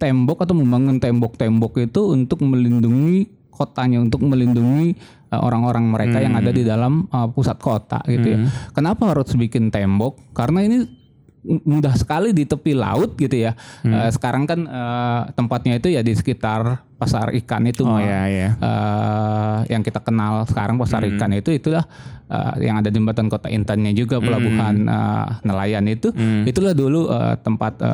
tembok 0.00 0.42
atau 0.42 0.54
membangun 0.58 0.98
tembok-tembok 0.98 1.78
itu 1.84 2.10
untuk 2.10 2.42
melindungi 2.42 3.28
kotanya, 3.52 4.02
untuk 4.02 4.24
melindungi 4.26 4.96
orang-orang 5.32 5.88
mereka 5.88 6.20
yang 6.20 6.36
ada 6.36 6.52
di 6.52 6.64
dalam 6.64 7.08
eh, 7.08 7.28
pusat 7.32 7.56
kota 7.60 8.00
gitu 8.08 8.36
ya. 8.36 8.38
Kenapa 8.72 9.12
harus 9.12 9.32
bikin 9.36 9.68
tembok? 9.72 10.16
Karena 10.36 10.64
ini 10.64 11.01
mudah 11.42 11.94
sekali 11.98 12.30
di 12.30 12.46
tepi 12.46 12.72
laut 12.72 13.18
gitu 13.18 13.34
ya. 13.34 13.52
Eh, 13.82 14.10
sekarang 14.14 14.46
kan 14.46 14.60
eh, 14.62 15.22
tempatnya 15.34 15.78
itu 15.78 15.90
ya 15.90 16.00
di 16.00 16.14
sekitar 16.14 16.82
pasar 17.02 17.34
ikan 17.34 17.62
itu 17.64 17.82
Oh 17.82 17.92
Mal. 17.92 18.06
ya 18.06 18.22
ya. 18.24 18.48
eh, 18.54 19.58
yang 19.68 19.82
kita 19.82 19.98
kenal 19.98 20.46
sekarang 20.46 20.76
pasar 20.76 21.02
ikan 21.04 21.32
itu 21.32 21.50
itulah 21.50 21.82
eh, 22.26 22.62
yang 22.62 22.78
ada 22.78 22.86
di 22.86 22.94
jembatan 22.94 23.26
kota 23.26 23.48
Intannya 23.48 23.90
juga 23.92 24.16
pelabuhan 24.18 24.86
eh, 24.86 25.26
nelayan 25.42 25.82
itu. 25.86 26.14
Itulah 26.44 26.72
dulu 26.72 27.08
eh, 27.08 27.34
tempat 27.38 27.78
eh, 27.78 27.90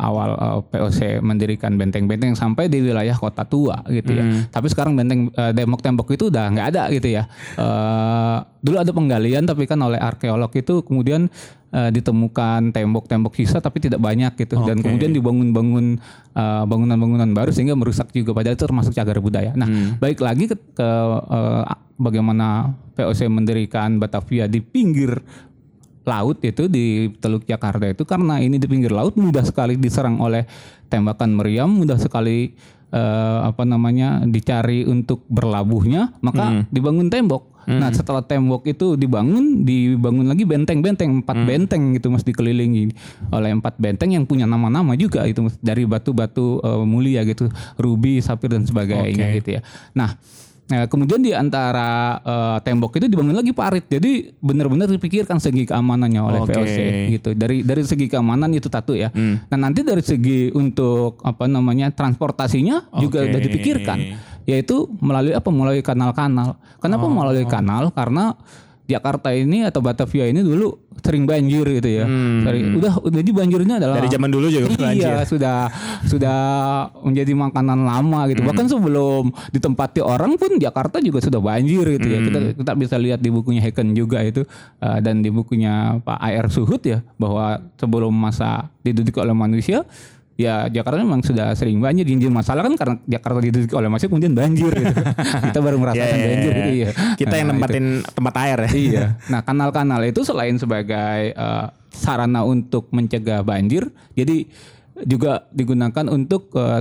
awal 0.00 0.30
eh, 0.32 0.58
POC 0.68 0.98
mendirikan 1.20 1.74
benteng-benteng 1.74 2.32
sampai 2.32 2.66
di 2.66 2.78
wilayah 2.80 3.14
kota 3.14 3.42
tua 3.42 3.82
gitu 3.88 4.12
ya. 4.12 4.22
Tapi 4.48 4.66
sekarang 4.68 4.94
benteng 4.94 5.28
eh, 5.28 5.52
tembok-tembok 5.52 6.06
itu 6.10 6.30
udah 6.30 6.46
nggak 6.48 6.66
ada 6.70 6.82
gitu 6.88 7.08
ya. 7.10 7.26
Eh, 7.58 8.36
dulu 8.62 8.76
ada 8.78 8.90
penggalian 8.90 9.42
tapi 9.42 9.66
kan 9.66 9.78
oleh 9.78 9.98
arkeolog 9.98 10.52
itu 10.52 10.86
kemudian 10.86 11.26
ditemukan 11.72 12.68
tembok-tembok 12.68 13.32
sisa 13.32 13.56
tapi 13.56 13.80
tidak 13.80 13.96
banyak 13.96 14.36
gitu. 14.36 14.60
Dan 14.60 14.78
Oke. 14.78 14.84
kemudian 14.84 15.08
dibangun-bangun 15.10 15.96
eh, 16.32 16.64
bangunan-bangunan 16.66 17.30
baru 17.36 17.50
sehingga 17.52 17.76
merusak 17.76 18.10
juga 18.12 18.32
padahal 18.32 18.56
itu 18.56 18.64
termasuk 18.64 18.92
cagar 18.92 19.18
budaya. 19.20 19.52
Nah, 19.56 19.68
baik 20.00 20.18
lagi 20.20 20.50
ke, 20.50 20.56
ke, 20.56 20.88
eh, 21.32 21.62
bagaimana 22.00 22.72
VOC 22.96 23.30
mendirikan 23.30 24.02
Batavia 24.02 24.50
di 24.50 24.60
pinggir 24.60 25.20
laut 26.02 26.42
itu 26.42 26.66
di 26.66 27.14
Teluk 27.22 27.46
Jakarta 27.46 27.86
itu 27.86 28.02
karena 28.02 28.42
ini 28.42 28.58
di 28.58 28.66
pinggir 28.66 28.90
laut 28.90 29.14
mudah 29.14 29.46
sekali 29.46 29.78
diserang 29.78 30.18
oleh 30.18 30.44
tembakan 30.90 31.38
meriam, 31.38 31.70
mudah 31.70 31.96
sekali 31.96 32.52
eh, 32.92 33.38
apa 33.46 33.62
namanya 33.62 34.26
dicari 34.26 34.84
untuk 34.84 35.24
berlabuhnya, 35.30 36.18
maka 36.20 36.66
dibangun 36.74 37.08
tembok. 37.08 37.51
Nah 37.66 37.90
setelah 37.94 38.22
tembok 38.24 38.66
itu 38.66 38.94
dibangun, 38.98 39.62
dibangun 39.62 40.26
lagi 40.26 40.42
benteng-benteng 40.42 41.22
empat 41.22 41.36
benteng 41.46 41.94
gitu 41.96 42.10
mas 42.10 42.26
dikelilingi 42.26 42.92
oleh 43.30 43.50
empat 43.54 43.78
benteng 43.78 44.10
yang 44.14 44.24
punya 44.26 44.44
nama-nama 44.48 44.96
juga 44.98 45.22
itu 45.26 45.46
mas 45.46 45.54
dari 45.62 45.86
batu-batu 45.86 46.62
eh, 46.62 46.84
mulia 46.86 47.22
gitu, 47.22 47.48
ruby, 47.78 48.18
sapir 48.18 48.50
dan 48.50 48.66
sebagainya 48.66 49.26
Oke. 49.32 49.36
gitu 49.42 49.48
ya. 49.58 49.60
Nah 49.94 50.18
Nah, 50.72 50.88
kemudian 50.88 51.20
di 51.20 51.36
antara 51.36 52.16
eh, 52.24 52.58
tembok 52.64 52.96
itu 52.96 53.04
dibangun 53.04 53.36
lagi 53.36 53.52
parit. 53.52 53.84
Jadi 53.92 54.32
benar-benar 54.40 54.88
dipikirkan 54.88 55.36
segi 55.36 55.68
keamanannya 55.68 56.22
oleh 56.24 56.40
Oke. 56.48 56.54
VOC 56.56 56.76
gitu. 57.18 57.30
Dari 57.36 57.60
dari 57.60 57.84
segi 57.84 58.08
keamanan 58.08 58.48
itu 58.56 58.72
satu 58.72 58.96
ya. 58.96 59.12
Nah, 59.12 59.58
nanti 59.60 59.84
dari 59.84 60.00
segi 60.00 60.48
untuk 60.56 61.20
apa 61.28 61.44
namanya 61.44 61.92
transportasinya 61.92 62.88
juga 62.96 63.20
Oke. 63.20 63.28
udah 63.28 63.40
dipikirkan 63.44 63.98
yaitu 64.44 64.88
melalui 64.98 65.32
apa? 65.32 65.48
Melalui 65.48 65.82
kanal-kanal. 65.82 66.58
Kenapa 66.78 67.04
Oh. 67.06 67.12
melalui 67.12 67.44
kanal? 67.44 67.90
Karena 67.90 68.34
Jakarta 68.82 69.30
ini 69.30 69.62
atau 69.62 69.78
Batavia 69.78 70.26
ini 70.26 70.42
dulu 70.42 70.74
sering 71.00 71.24
banjir 71.24 71.64
gitu 71.64 71.88
ya. 71.88 72.04
Dari, 72.44 72.76
udah 72.76 73.00
udah 73.00 73.18
jadi 73.22 73.30
banjirnya 73.32 73.74
adalah 73.78 73.96
Hmm. 73.96 74.04
Dari 74.04 74.08
zaman 74.12 74.30
dulu 74.30 74.46
juga 74.50 74.68
banjir. 74.90 75.06
Iya, 75.06 75.22
sudah 75.24 75.56
sudah 76.04 76.38
menjadi 77.00 77.32
makanan 77.32 77.78
lama 77.82 78.20
gitu. 78.28 78.42
Bahkan 78.42 78.66
sebelum 78.68 79.30
ditempati 79.50 80.02
orang 80.02 80.34
pun 80.36 80.58
Jakarta 80.58 80.98
juga 80.98 81.22
sudah 81.22 81.40
banjir 81.40 81.86
gitu 81.96 82.06
ya. 82.06 82.18
Kita 82.20 82.38
kita 82.58 82.72
bisa 82.74 82.96
lihat 82.98 83.22
di 83.22 83.30
bukunya 83.30 83.62
Haken 83.62 83.94
juga 83.94 84.20
itu 84.20 84.42
uh, 84.78 84.98
dan 84.98 85.22
di 85.22 85.30
bukunya 85.30 86.02
Pak 86.02 86.18
AR 86.18 86.46
Suhut 86.50 86.82
ya 86.82 87.00
bahwa 87.16 87.62
sebelum 87.78 88.12
masa 88.12 88.68
diduduki 88.82 89.18
oleh 89.18 89.32
manusia 89.32 89.86
Ya 90.32 90.64
Jakarta 90.66 90.96
memang 90.96 91.20
sudah 91.20 91.52
sering 91.52 91.76
banjir 91.76 92.08
Jadi 92.08 92.24
masalah 92.26 92.64
kan 92.64 92.72
karena 92.72 92.96
Jakarta 93.04 93.38
diduduki 93.38 93.74
oleh 93.76 93.88
manusia 93.92 94.08
kemudian 94.08 94.32
banjir 94.32 94.72
gitu. 94.72 94.94
Kita 95.52 95.58
baru 95.60 95.76
merasakan 95.76 96.08
Iya, 96.08 96.16
iya, 96.16 96.26
banjir 96.28 96.52
iya. 96.52 96.56
gitu 96.56 96.72
ya. 96.72 96.90
Kita 97.20 97.34
yang 97.36 97.48
Nah, 97.48 97.54
itu. 97.54 97.60
nempatin 97.60 97.86
tempat 98.16 98.34
air 98.40 98.58
ya. 98.64 98.70
Iya. 98.72 99.06
Nah, 99.32 99.40
kanal-kanal 99.44 100.00
itu 100.02 100.20
selain 100.24 100.56
sebagai 100.56 101.20
eh, 101.32 101.66
sarana 101.92 102.42
untuk 102.42 102.88
mencegah 102.90 103.44
banjir, 103.44 103.92
jadi 104.16 104.48
juga 105.04 105.44
digunakan 105.52 106.08
untuk 106.08 106.48
eh, 106.56 106.80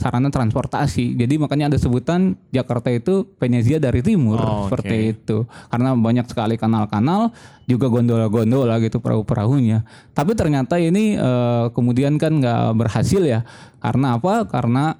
sarana 0.00 0.32
transportasi. 0.32 1.12
Jadi 1.12 1.36
makanya 1.36 1.68
ada 1.68 1.76
sebutan 1.76 2.40
Jakarta 2.48 2.88
itu 2.88 3.28
Venezia 3.36 3.76
dari 3.76 4.00
timur 4.00 4.40
Oh, 4.40 4.64
seperti 4.66 4.96
oke. 4.96 5.12
itu. 5.12 5.36
Karena 5.68 5.92
banyak 5.92 6.24
sekali 6.24 6.56
kanal-kanal, 6.56 7.36
juga 7.68 7.92
gondola-gondola 7.92 8.80
gitu 8.80 8.98
perahu-perahunya. 8.98 9.84
Tapi 10.16 10.32
ternyata 10.32 10.80
ini 10.80 11.20
eh, 11.20 11.64
kemudian 11.76 12.16
kan 12.16 12.40
nggak 12.40 12.80
berhasil 12.80 13.20
ya. 13.20 13.44
Karena 13.84 14.16
apa? 14.16 14.48
Karena 14.48 14.96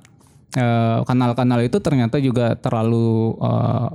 eh, 0.53 0.99
kanal-kanal 1.09 1.65
itu 1.65 1.81
ternyata 1.81 2.21
juga 2.21 2.53
terlalu 2.61 3.41
eh, 3.41 3.89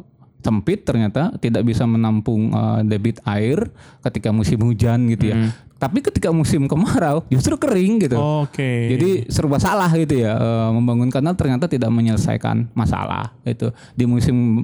sempit 0.46 0.86
ternyata 0.86 1.34
tidak 1.42 1.66
bisa 1.66 1.86
menampung 1.86 2.50
eh, 2.54 2.82
debit 2.86 3.22
air 3.26 3.70
ketika 4.02 4.34
musim 4.34 4.62
hujan 4.66 5.06
gitu 5.14 5.32
ya. 5.34 5.54
Tapi 5.76 6.00
ketika 6.00 6.32
musim 6.32 6.66
kemarau 6.72 7.24
justru 7.34 7.60
kering 7.60 8.08
gitu. 8.08 8.18
Oke. 8.18 8.96
Jadi 8.96 9.10
serba 9.28 9.60
salah 9.60 9.92
gitu 9.94 10.24
ya 10.24 10.34
eh, 10.36 10.70
membangun 10.72 11.12
kanal 11.12 11.36
ternyata 11.36 11.68
tidak 11.68 11.92
menyelesaikan 11.92 12.72
masalah 12.72 13.36
itu 13.44 13.70
di 13.94 14.08
musim 14.08 14.64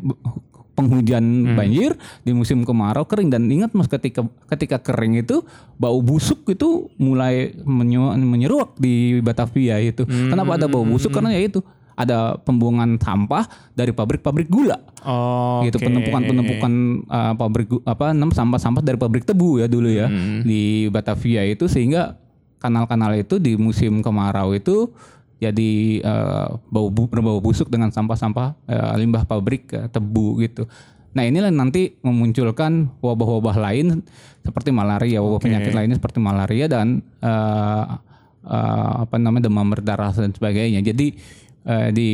penghujan 0.71 1.53
banjir 1.53 1.99
di 2.23 2.31
musim 2.31 2.63
kemarau 2.63 3.03
kering. 3.03 3.27
Dan 3.27 3.51
ingat 3.51 3.75
mas 3.75 3.91
ketika 3.91 4.23
ketika 4.55 4.79
kering 4.79 5.19
itu 5.19 5.43
bau 5.75 5.99
busuk 5.99 6.47
itu 6.47 6.87
mulai 6.95 7.53
menyeruak 7.67 8.79
di 8.79 9.19
Batavia 9.19 9.77
itu 9.83 10.07
kenapa 10.07 10.55
ada 10.55 10.71
bau 10.71 10.87
busuk? 10.87 11.11
Karena 11.11 11.35
ya 11.35 11.43
itu 11.43 11.59
ada 11.95 12.39
pembuangan 12.41 12.97
sampah 12.99 13.47
dari 13.75 13.91
pabrik-pabrik 13.91 14.47
gula 14.47 14.79
Oh, 15.01 15.65
gitu 15.65 15.81
penumpukan-penumpukan 15.81 16.73
uh, 17.09 17.33
pabrik 17.33 17.67
gu- 17.73 17.81
apa 17.89 18.13
nam 18.13 18.29
sampah-sampah 18.29 18.85
dari 18.85 19.01
pabrik 19.01 19.25
tebu 19.25 19.57
ya 19.57 19.65
dulu 19.65 19.89
ya 19.89 20.05
di 20.45 20.85
Batavia 20.93 21.41
itu 21.41 21.65
sehingga 21.65 22.21
kanal-kanal 22.61 23.17
itu 23.17 23.41
di 23.41 23.57
musim 23.57 24.05
kemarau 24.05 24.53
itu 24.53 24.93
jadi 25.41 26.05
uh, 26.05 26.53
bau 26.69 26.93
bu- 26.93 27.09
berbau 27.09 27.41
busuk 27.41 27.65
dengan 27.73 27.89
sampah-sampah 27.89 28.53
uh, 28.69 28.93
limbah 28.93 29.25
pabrik 29.25 29.73
uh, 29.73 29.89
tebu 29.89 30.37
gitu. 30.45 30.69
Nah 31.17 31.25
inilah 31.25 31.49
nanti 31.49 31.97
memunculkan 32.05 32.93
wabah-wabah 33.01 33.57
lain 33.57 34.05
seperti 34.45 34.69
malaria, 34.69 35.17
wabah 35.17 35.41
Oke. 35.41 35.49
penyakit 35.49 35.73
lainnya 35.73 35.97
seperti 35.97 36.21
malaria 36.21 36.69
dan 36.69 37.01
uh, 37.25 37.97
uh, 38.45 38.93
apa 39.01 39.17
namanya 39.17 39.49
demam 39.49 39.65
berdarah 39.65 40.13
dan 40.13 40.29
sebagainya. 40.29 40.85
Jadi 40.85 41.17
uh, 41.65 41.89
di 41.93 42.11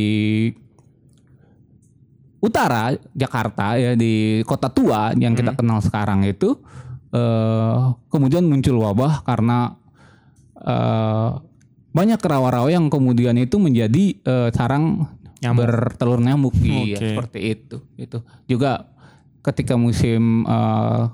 utara 2.38 2.94
Jakarta 3.18 3.74
ya 3.74 3.98
di 3.98 4.46
kota 4.46 4.70
tua 4.70 5.10
yang 5.18 5.34
kita 5.34 5.58
kenal 5.58 5.82
sekarang 5.82 6.22
itu 6.22 6.54
eh 7.08 7.78
kemudian 8.12 8.46
muncul 8.46 8.78
wabah 8.78 9.26
karena 9.26 9.74
eh 10.62 11.30
banyak 11.98 12.20
rawa-rawa 12.20 12.68
yang 12.70 12.86
kemudian 12.92 13.34
itu 13.40 13.56
menjadi 13.58 14.04
eh, 14.22 14.48
sarang 14.52 15.08
Nyamuk. 15.38 15.66
bertelur 15.66 16.20
nyamuk 16.22 16.54
iya 16.62 16.98
Oke. 16.98 17.08
seperti 17.14 17.38
itu 17.54 17.76
itu 17.98 18.18
juga 18.46 18.90
ketika 19.42 19.74
musim 19.74 20.44
eh, 20.46 21.04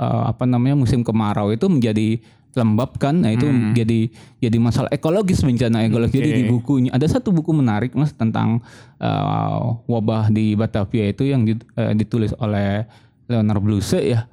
eh, 0.00 0.22
apa 0.30 0.44
namanya 0.48 0.78
musim 0.78 1.04
kemarau 1.04 1.52
itu 1.52 1.66
menjadi 1.68 2.20
lembab 2.56 2.96
kan 2.96 3.20
nah 3.20 3.28
itu 3.28 3.44
jadi 3.76 4.08
jadi 4.40 4.56
masalah 4.56 4.88
ekologis 4.88 5.44
bencana 5.44 5.84
ekologis. 5.84 6.16
Jadi 6.16 6.30
Oke. 6.32 6.38
di 6.40 6.44
bukunya 6.48 6.90
ada 6.90 7.04
satu 7.04 7.28
buku 7.30 7.52
menarik 7.52 7.92
mas 7.92 8.16
tentang 8.16 8.64
eh, 8.96 9.60
wabah 9.84 10.32
di 10.32 10.56
Batavia 10.56 11.12
itu 11.12 11.28
yang 11.28 11.44
eh, 11.44 11.92
ditulis 11.92 12.32
oleh 12.40 12.88
Leonard 13.28 13.60
Bluse 13.60 14.00
ya 14.00 14.24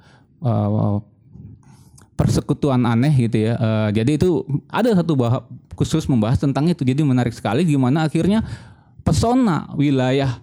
Eh, 0.44 0.96
persekutuan 2.14 2.84
aneh 2.86 3.10
gitu 3.16 3.48
ya. 3.50 3.56
Eh, 3.58 3.88
jadi 3.96 4.20
itu 4.20 4.44
ada 4.68 4.92
satu 4.92 5.16
bah- 5.16 5.42
khusus 5.74 6.04
membahas 6.06 6.38
tentang 6.38 6.68
itu. 6.68 6.84
Jadi 6.84 7.00
menarik 7.02 7.32
sekali 7.32 7.64
gimana 7.66 8.06
akhirnya 8.06 8.44
pesona 9.02 9.72
wilayah 9.74 10.38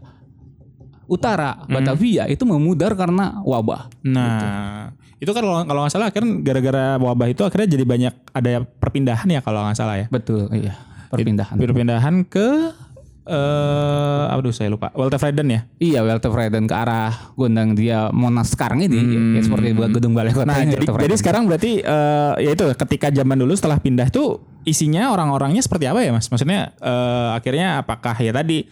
utara 1.05 1.63
Batavia 1.69 2.25
itu 2.27 2.43
memudar 2.43 2.97
karena 2.97 3.39
wabah. 3.45 3.87
Nah, 4.03 4.80
itu 5.21 5.31
kan 5.31 5.45
kalau 5.45 5.61
kalau 5.69 5.81
nggak 5.85 5.93
salah 5.93 6.09
akhirnya 6.09 6.41
gara-gara 6.41 6.97
wabah 6.97 7.29
itu 7.29 7.45
akhirnya 7.45 7.69
jadi 7.69 7.85
banyak 7.85 8.13
ada 8.33 8.65
perpindahan 8.65 9.27
ya 9.29 9.39
kalau 9.45 9.61
nggak 9.61 9.77
salah 9.77 10.01
ya. 10.01 10.09
betul 10.09 10.49
iya 10.49 10.73
perpindahan 11.13 11.55
Perpindahan 11.61 12.15
ke 12.25 12.73
eh 13.21 14.23
aduh 14.33 14.49
saya 14.49 14.73
lupa. 14.73 14.89
Walter 14.97 15.21
Freden 15.21 15.45
ya. 15.53 15.61
Iya, 15.77 16.01
Walter 16.01 16.33
Freden 16.33 16.65
ke 16.65 16.73
arah 16.73 17.13
Gondang 17.37 17.77
dia 17.77 18.09
Monas 18.09 18.49
sekarang 18.49 18.81
ini 18.81 18.97
ya, 19.37 19.45
seperti 19.45 19.77
buat 19.77 19.93
gedung 19.93 20.17
balai 20.17 20.33
kota 20.33 20.49
Nah, 20.49 20.65
jadi, 20.65 20.89
jadi 20.89 21.15
sekarang 21.21 21.45
berarti 21.45 21.85
eh 21.85 22.33
ya 22.41 22.49
itu 22.57 22.65
ketika 22.73 23.13
zaman 23.13 23.37
dulu 23.37 23.53
setelah 23.53 23.77
pindah 23.77 24.09
tuh 24.09 24.41
isinya 24.65 25.13
orang-orangnya 25.13 25.61
seperti 25.61 25.85
apa 25.85 26.01
ya, 26.01 26.11
Mas? 26.17 26.33
Maksudnya 26.33 26.73
eh, 26.81 27.29
akhirnya 27.37 27.85
apakah 27.85 28.17
ya 28.17 28.33
tadi 28.33 28.65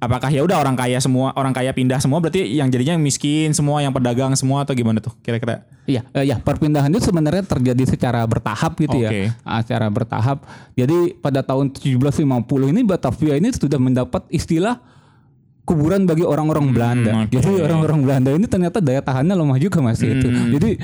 apakah 0.00 0.32
ya 0.32 0.40
udah 0.40 0.56
orang 0.56 0.74
kaya 0.74 0.96
semua, 0.98 1.36
orang 1.36 1.52
kaya 1.52 1.70
pindah 1.76 2.00
semua 2.00 2.18
berarti 2.24 2.40
yang 2.48 2.72
jadinya 2.72 2.96
yang 2.96 3.04
miskin 3.04 3.52
semua, 3.52 3.84
yang 3.84 3.92
pedagang 3.92 4.32
semua 4.32 4.64
atau 4.64 4.72
gimana 4.72 4.98
tuh 5.04 5.12
kira-kira? 5.20 5.68
Iya, 5.84 6.08
eh, 6.16 6.24
ya 6.32 6.40
perpindahan 6.40 6.88
itu 6.88 7.04
sebenarnya 7.04 7.44
terjadi 7.44 7.84
secara 7.84 8.24
bertahap 8.24 8.80
gitu 8.80 8.96
Oke. 8.96 9.28
ya. 9.28 9.36
Ah, 9.44 9.60
secara 9.60 9.92
bertahap. 9.92 10.48
Jadi 10.72 11.14
pada 11.20 11.44
tahun 11.44 11.76
1750 11.76 12.72
ini 12.72 12.80
Batavia 12.80 13.36
ini 13.36 13.52
sudah 13.52 13.76
mendapat 13.76 14.24
istilah 14.32 14.80
kuburan 15.68 16.08
bagi 16.08 16.24
orang-orang 16.24 16.72
Belanda. 16.72 17.12
Hmm, 17.12 17.24
oke. 17.28 17.36
Jadi 17.36 17.52
orang-orang 17.60 18.00
Belanda 18.02 18.30
ini 18.34 18.46
ternyata 18.48 18.80
daya 18.80 19.04
tahannya 19.04 19.36
lemah 19.36 19.58
juga 19.60 19.84
Mas 19.84 20.00
itu. 20.00 20.26
Hmm. 20.26 20.50
Jadi 20.56 20.80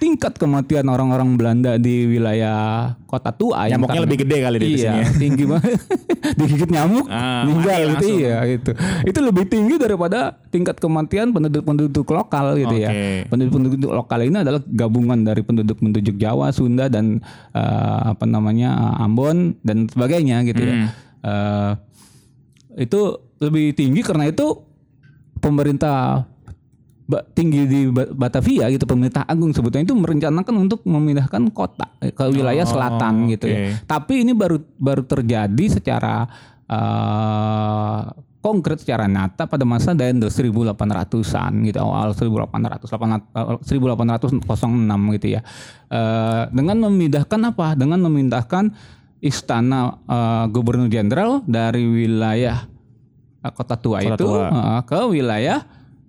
tingkat 0.00 0.40
kematian 0.40 0.88
orang-orang 0.88 1.36
Belanda 1.36 1.76
di 1.76 2.08
wilayah 2.08 2.96
kota 3.04 3.36
tua 3.36 3.68
yang 3.68 3.84
Nyamuknya 3.84 4.00
lebih 4.08 4.18
gede 4.24 4.36
kali 4.40 4.56
di 4.56 4.66
iya, 4.72 4.78
sini 4.80 4.98
ya. 4.98 5.06
tinggi 5.22 5.44
banget. 5.44 5.80
Digigit 6.40 6.70
nyamuk, 6.72 7.06
Ah, 7.12 7.44
meninggal 7.44 7.78
gitu 7.84 7.88
langsung. 7.92 8.16
iya 8.16 8.36
itu. 8.48 8.72
Itu 9.04 9.18
lebih 9.20 9.44
tinggi 9.52 9.74
daripada 9.76 10.40
tingkat 10.48 10.80
kematian 10.80 11.36
penduduk-penduduk 11.36 12.08
lokal 12.08 12.56
gitu 12.56 12.74
ya. 12.80 12.88
Oke. 12.88 13.28
Penduduk-penduduk 13.28 13.90
lokal 13.92 14.20
ini 14.24 14.36
adalah 14.40 14.60
gabungan 14.64 15.20
dari 15.20 15.44
penduduk-penduduk 15.44 16.16
Jawa, 16.16 16.48
Sunda 16.50 16.88
dan 16.88 17.20
eh, 17.52 18.00
apa 18.08 18.24
namanya 18.24 18.96
Ambon 18.96 19.60
dan 19.60 19.84
sebagainya 19.84 20.40
gitu 20.48 20.64
ya. 20.64 20.74
Eh, 21.20 21.72
itu 22.80 23.00
lebih 23.44 23.76
tinggi 23.76 24.00
karena 24.00 24.32
itu 24.32 24.64
pemerintah 25.40 26.24
tinggi 27.30 27.64
di 27.64 27.80
Ba- 27.86 28.06
Batavia 28.08 28.68
gitu 28.68 28.84
pemerintah 28.84 29.24
agung 29.24 29.50
sebetulnya 29.50 29.82
itu 29.82 29.94
merencanakan 29.94 30.54
untuk 30.56 30.84
memindahkan 30.84 31.50
kota 31.50 31.98
eh, 31.98 32.10
ke 32.10 32.24
wilayah 32.26 32.62
Oh, 32.62 32.70
selatan 32.70 33.26
gitu 33.28 33.46
ya. 33.46 33.58
Tapi 33.82 34.22
ini 34.22 34.32
baru 34.32 34.56
baru 34.76 35.02
terjadi 35.02 35.64
secara 35.72 36.24
eh, 36.64 38.00
konkret 38.40 38.80
secara 38.80 39.04
nyata 39.04 39.44
pada 39.44 39.64
masa 39.64 39.92
Daendel 39.92 40.30
1800-an 40.30 41.52
gitu 41.62 41.78
awal 41.78 42.12
1800 42.12 42.88
1800 42.88 44.40
1806 44.40 45.16
gitu 45.16 45.26
ya. 45.30 45.40
Eh, 45.88 46.42
dengan 46.50 46.76
memindahkan 46.82 47.40
apa? 47.46 47.74
Dengan 47.74 48.00
memindahkan 48.02 48.72
istana 49.20 50.00
eh, 50.02 50.44
gubernur 50.48 50.88
jenderal 50.88 51.44
dari 51.44 51.84
wilayah 51.84 52.64
eh, 53.38 53.52
kota 53.52 53.76
tua 53.76 54.00
Kota 54.00 54.14
itu 54.14 54.24
tua. 54.24 54.48
eh, 54.48 54.80
ke 54.84 55.00
wilayah 55.06 55.60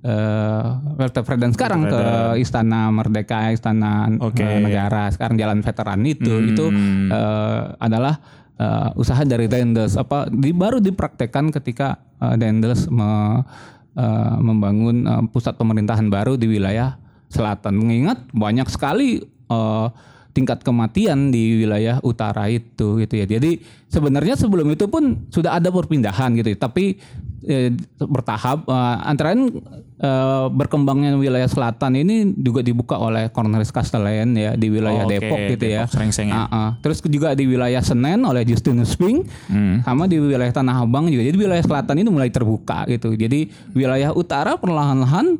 eh 0.01 0.67
Vertebredan 0.97 1.53
sekarang 1.53 1.85
ke 1.85 2.01
Istana 2.37 2.89
Merdeka, 2.89 3.53
Istana 3.53 4.09
eh, 4.09 4.17
Oke. 4.17 4.41
Negara, 4.41 5.13
sekarang 5.13 5.37
Jalan 5.37 5.61
Veteran 5.61 6.01
itu 6.03 6.25
Hmm. 6.31 6.49
itu 6.49 6.65
eh, 7.07 7.61
adalah 7.77 8.17
eh, 8.57 8.89
usaha 8.97 9.21
dari 9.21 9.45
Dendels 9.45 9.93
apa 9.95 10.25
di, 10.27 10.49
baru 10.51 10.81
dipraktekkan 10.81 11.53
ketika 11.53 12.01
eh, 12.17 12.35
Dendels 12.35 12.89
me- 12.89 13.45
eh, 13.93 14.35
membangun 14.41 15.05
eh, 15.05 15.23
pusat 15.29 15.53
pemerintahan 15.55 16.09
baru 16.09 16.33
di 16.33 16.49
wilayah 16.49 16.97
selatan. 17.29 17.77
Mengingat 17.77 18.25
banyak 18.33 18.65
sekali 18.67 19.21
eh, 19.23 19.87
tingkat 20.31 20.63
kematian 20.63 21.29
di 21.29 21.63
wilayah 21.63 21.99
utara 22.01 22.47
itu 22.47 22.97
gitu 22.97 23.13
ya. 23.15 23.25
Jadi 23.27 23.59
sebenarnya 23.87 24.39
sebelum 24.39 24.71
itu 24.71 24.87
pun 24.87 25.27
sudah 25.27 25.59
ada 25.59 25.67
perpindahan 25.67 26.31
gitu 26.39 26.55
ya. 26.55 26.57
Tapi 26.57 26.95
eh, 27.43 27.69
bertahap 27.99 28.63
eh, 28.65 28.97
antara 29.03 29.35
lain 29.35 29.59
eh, 29.99 30.45
berkembangnya 30.49 31.19
wilayah 31.19 31.45
selatan 31.45 31.99
ini 31.99 32.31
juga 32.39 32.63
dibuka 32.63 32.95
oleh 32.95 33.27
Cornelis 33.29 33.69
Castellan 33.69 34.31
ya 34.33 34.55
di 34.55 34.67
wilayah 34.71 35.03
Oh, 35.03 35.11
oke. 35.11 35.13
Depok 35.19 35.39
gitu 35.51 35.65
ya. 35.67 35.83
Depok, 35.85 36.15
ya. 36.23 36.35
Ah, 36.35 36.47
ah. 36.49 36.69
Terus 36.79 37.03
juga 37.03 37.35
di 37.35 37.43
wilayah 37.45 37.83
Senen 37.83 38.23
oleh 38.23 38.47
Justinus 38.47 38.95
Pink, 38.95 39.27
Hmm. 39.51 39.83
sama 39.83 40.07
di 40.07 40.15
wilayah 40.15 40.51
Tanah 40.51 40.87
Abang 40.87 41.11
juga. 41.11 41.27
Jadi 41.27 41.37
wilayah 41.37 41.63
selatan 41.63 41.95
ini 41.99 42.09
mulai 42.09 42.31
terbuka 42.31 42.87
gitu. 42.87 43.13
Jadi 43.13 43.51
wilayah 43.75 44.15
utara 44.15 44.55
perlahan-lahan 44.55 45.39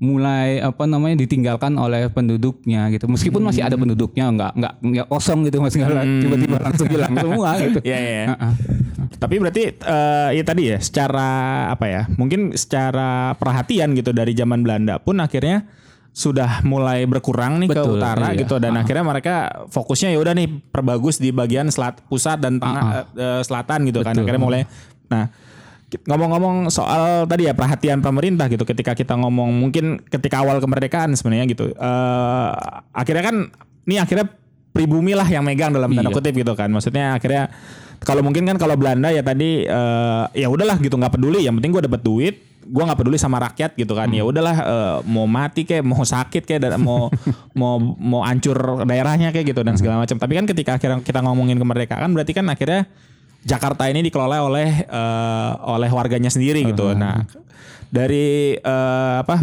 mulai 0.00 0.64
apa 0.64 0.88
namanya 0.88 1.20
ditinggalkan 1.20 1.76
oleh 1.76 2.08
penduduknya 2.08 2.88
gitu. 2.88 3.04
Meskipun 3.04 3.44
masih 3.44 3.60
ada 3.68 3.76
penduduknya, 3.76 4.32
nggak 4.32 4.52
nggak 4.56 4.74
nggak 4.80 5.06
kosong 5.12 5.44
gitu 5.44 5.60
masih 5.60 5.84
nggak 5.84 6.24
tiba-tiba 6.24 6.56
langsung 6.56 6.88
hilang 6.88 7.12
semua 7.12 7.50
gitu. 7.68 7.78
Ah, 7.84 8.32
ah. 8.32 8.52
Tapi 9.20 9.34
berarti 9.36 9.62
eh, 9.76 10.28
ya 10.40 10.42
tadi 10.42 10.72
ya 10.72 10.80
secara 10.80 11.28
apa 11.68 11.84
ya? 11.84 12.02
Mungkin 12.16 12.56
secara 12.56 13.36
perhatian 13.36 13.92
gitu 13.92 14.16
dari 14.16 14.32
zaman 14.32 14.64
Belanda 14.64 14.96
pun 14.96 15.20
akhirnya 15.20 15.68
sudah 16.10 16.66
mulai 16.66 17.06
berkurang 17.06 17.62
nih 17.62 17.70
ke 17.70 17.78
Betul, 17.78 18.02
utara 18.02 18.34
iya. 18.34 18.40
gitu 18.42 18.58
dan 18.58 18.74
akhirnya 18.74 19.06
mereka 19.06 19.34
fokusnya 19.70 20.10
ya 20.10 20.18
udah 20.18 20.34
nih 20.34 20.48
perbagus 20.74 21.22
di 21.22 21.30
bagian 21.30 21.70
selat 21.70 22.02
pusat 22.10 22.42
dan 22.42 22.58
tengah 22.58 23.06
eh, 23.14 23.40
selatan 23.46 23.86
gitu 23.86 24.02
kan 24.02 24.18
Betul. 24.18 24.26
akhirnya 24.26 24.42
mulai 24.42 24.60
nah 25.06 25.30
ngomong-ngomong 25.90 26.70
soal 26.70 27.26
tadi 27.26 27.50
ya 27.50 27.54
perhatian 27.54 27.98
pemerintah 27.98 28.46
gitu 28.46 28.62
ketika 28.62 28.94
kita 28.94 29.18
ngomong 29.18 29.50
mungkin 29.50 29.98
ketika 30.06 30.46
awal 30.46 30.62
kemerdekaan 30.62 31.10
sebenarnya 31.18 31.50
gitu. 31.50 31.74
Eh 31.74 32.50
akhirnya 32.94 33.24
kan 33.26 33.36
ini 33.86 33.98
akhirnya 33.98 34.30
pribumi 34.70 35.18
lah 35.18 35.26
yang 35.26 35.42
megang 35.42 35.74
dalam 35.74 35.90
tanda 35.90 36.10
Iya. 36.10 36.16
kutip 36.16 36.34
gitu 36.38 36.52
kan. 36.54 36.70
Maksudnya 36.70 37.18
akhirnya 37.18 37.50
kalau 38.00 38.22
mungkin 38.22 38.46
kan 38.46 38.56
kalau 38.56 38.78
Belanda 38.78 39.10
ya 39.10 39.20
tadi 39.20 39.66
eh, 39.66 40.24
ya 40.38 40.46
udahlah 40.46 40.78
gitu 40.78 40.94
nggak 40.94 41.18
peduli. 41.18 41.42
Yang 41.42 41.54
penting 41.58 41.72
gue 41.74 41.84
dapat 41.90 42.02
duit 42.06 42.36
gue 42.60 42.82
nggak 42.86 43.00
peduli 43.02 43.18
sama 43.18 43.42
rakyat 43.42 43.74
gitu 43.74 43.92
kan. 43.98 44.06
Ya 44.14 44.22
udahlah 44.22 44.56
eh, 44.62 44.96
mau 45.10 45.26
mati 45.26 45.66
kayak 45.66 45.82
mau 45.82 46.06
sakit 46.06 46.46
kayak 46.46 46.70
dan 46.70 46.78
mau 46.78 47.10
mau 47.58 47.82
mau 47.82 48.22
hancur 48.22 48.86
daerahnya 48.86 49.34
kayak 49.34 49.50
gitu 49.50 49.66
dan 49.66 49.74
segala 49.74 50.06
macam. 50.06 50.22
Tapi 50.22 50.32
kan 50.38 50.46
ketika 50.46 50.78
akhirnya 50.78 51.02
kita 51.02 51.18
ngomongin 51.18 51.58
kemerdekaan 51.58 52.14
berarti 52.14 52.30
kan 52.30 52.46
akhirnya 52.46 52.86
Jakarta 53.40 53.88
ini 53.88 54.04
dikelola 54.04 54.44
oleh 54.44 54.84
eh, 54.84 55.50
oleh 55.64 55.90
warganya 55.90 56.28
sendiri 56.28 56.64
gitu. 56.66 56.92
Nah 56.92 57.24
dari 57.90 58.54
eh, 58.54 59.16
apa 59.20 59.42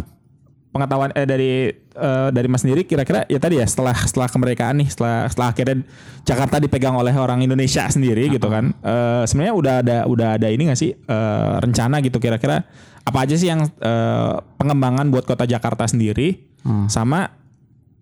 pengetahuan 0.72 1.12
eh 1.18 1.26
dari 1.26 1.52
eh, 1.74 2.30
dari 2.30 2.48
Mas 2.48 2.62
sendiri 2.62 2.86
kira-kira 2.86 3.26
ya 3.26 3.42
tadi 3.42 3.58
ya 3.58 3.66
setelah 3.66 3.98
setelah 3.98 4.30
kemerdekaan 4.30 4.78
nih 4.80 4.88
setelah 4.94 5.26
setelah 5.28 5.50
akhirnya 5.52 5.78
Jakarta 6.24 6.62
dipegang 6.62 6.94
oleh 6.94 7.12
orang 7.18 7.42
Indonesia 7.42 7.90
sendiri 7.90 8.30
gitu 8.30 8.48
kan 8.48 8.78
eh, 8.86 9.24
sebenarnya 9.26 9.56
udah 9.58 9.76
ada 9.82 9.98
udah 10.06 10.30
ada 10.38 10.48
ini 10.48 10.70
nggak 10.70 10.80
sih 10.80 10.94
eh, 10.94 11.54
rencana 11.60 12.00
gitu 12.06 12.22
kira-kira 12.22 12.64
apa 13.02 13.18
aja 13.24 13.34
sih 13.34 13.50
yang 13.50 13.66
eh, 13.66 14.34
pengembangan 14.62 15.10
buat 15.10 15.26
kota 15.26 15.50
Jakarta 15.50 15.90
sendiri 15.90 16.46
sama 16.92 17.32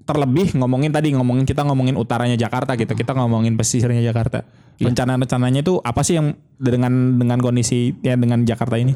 terlebih 0.10 0.58
ngomongin 0.58 0.90
tadi 0.90 1.14
ngomongin 1.14 1.46
kita 1.46 1.62
ngomongin 1.62 1.94
utaranya 2.02 2.34
Jakarta 2.34 2.74
gitu 2.74 2.98
kita 2.98 3.14
ngomongin 3.14 3.54
pesisirnya 3.54 4.02
Jakarta 4.02 4.42
rencana-rencananya 4.80 5.64
itu 5.64 5.80
apa 5.80 6.02
sih 6.04 6.20
yang 6.20 6.36
dengan 6.60 7.20
dengan 7.20 7.40
kondisi 7.40 7.96
ya 8.04 8.16
dengan 8.20 8.44
Jakarta 8.44 8.76
ini 8.76 8.96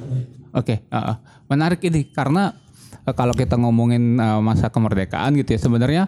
Oke, 0.50 0.82
uh, 0.90 1.14
uh. 1.14 1.16
menarik 1.46 1.78
ini 1.86 2.10
karena 2.10 2.58
uh, 3.06 3.14
kalau 3.14 3.38
kita 3.38 3.54
ngomongin 3.54 4.18
uh, 4.18 4.42
masa 4.42 4.74
kemerdekaan 4.74 5.38
gitu 5.38 5.54
ya 5.54 5.60
sebenarnya 5.62 6.04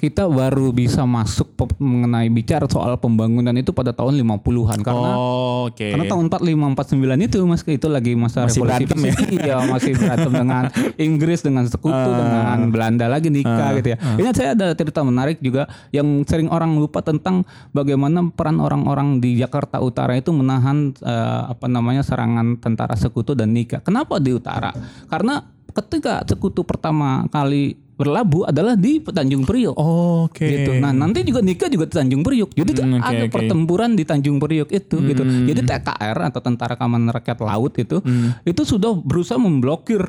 kita 0.00 0.24
baru 0.24 0.72
bisa 0.72 1.04
masuk 1.04 1.52
mengenai 1.76 2.32
bicara 2.32 2.64
soal 2.64 2.96
pembangunan 2.96 3.52
itu 3.52 3.68
pada 3.76 3.92
tahun 3.92 4.16
50-an 4.16 4.80
karena 4.80 5.10
Oh, 5.12 5.68
oke 5.68 5.76
karena 5.92 6.08
tahun 6.08 6.32
45 6.32 6.96
49 6.96 7.28
itu 7.28 7.36
Mas 7.44 7.62
itu 7.68 7.88
lagi 7.92 8.12
masa 8.16 8.48
Masih 8.48 8.64
revolusi 8.64 8.88
berantem 8.88 8.98
ya? 9.04 9.14
Iya, 9.28 9.56
masih 9.68 9.92
berantem 10.00 10.32
dengan 10.32 10.64
Inggris 11.06 11.44
dengan 11.44 11.64
sekutu 11.68 12.08
dengan 12.16 12.72
Belanda 12.72 13.06
lagi 13.12 13.28
nikah 13.28 13.76
gitu 13.76 13.92
ya. 13.92 13.98
Ini 14.16 14.28
saya 14.32 14.56
ada 14.56 14.72
cerita 14.72 15.04
menarik 15.04 15.36
juga 15.44 15.68
yang 15.92 16.24
sering 16.24 16.48
orang 16.48 16.80
lupa 16.80 17.04
tentang 17.04 17.44
bagaimana 17.76 18.24
peran 18.32 18.56
orang-orang 18.56 19.20
di 19.20 19.36
Jakarta 19.36 19.84
Utara 19.84 20.16
itu 20.16 20.32
menahan 20.32 20.96
eh, 20.96 21.42
apa 21.52 21.68
namanya 21.68 22.00
serangan 22.00 22.56
tentara 22.56 22.96
sekutu 22.96 23.36
dan 23.36 23.52
nikah. 23.52 23.84
Kenapa 23.84 24.16
di 24.16 24.32
utara? 24.32 24.72
Karena 25.12 25.44
ketika 25.70 26.24
sekutu 26.26 26.66
pertama 26.66 27.28
kali 27.30 27.89
berlabuh 28.00 28.48
adalah 28.48 28.72
di 28.74 28.98
Tanjung 28.98 29.44
Priok 29.44 29.76
Oke. 29.76 30.48
gitu. 30.48 30.72
Nah 30.74 30.90
nanti 30.90 31.20
juga 31.20 31.44
nikah 31.44 31.68
juga 31.68 31.84
di 31.84 31.94
Tanjung 31.94 32.24
Priok. 32.24 32.50
Jadi 32.50 32.70
Hmm, 32.72 32.96
oke, 32.96 33.04
ada 33.04 33.24
oke. 33.24 33.32
pertempuran 33.32 33.92
di 33.92 34.02
Tanjung 34.02 34.40
Priok 34.40 34.68
itu 34.70 34.96
gitu. 34.98 35.20
Jadi 35.22 35.60
TKR 35.60 36.18
atau 36.26 36.40
Tentara 36.40 36.74
Keamanan 36.74 37.12
Rakyat 37.12 37.38
Laut 37.40 37.76
itu 37.76 38.00
Hmm. 38.00 38.32
itu 38.42 38.62
sudah 38.64 38.96
berusaha 38.96 39.36
memblokir 39.36 40.08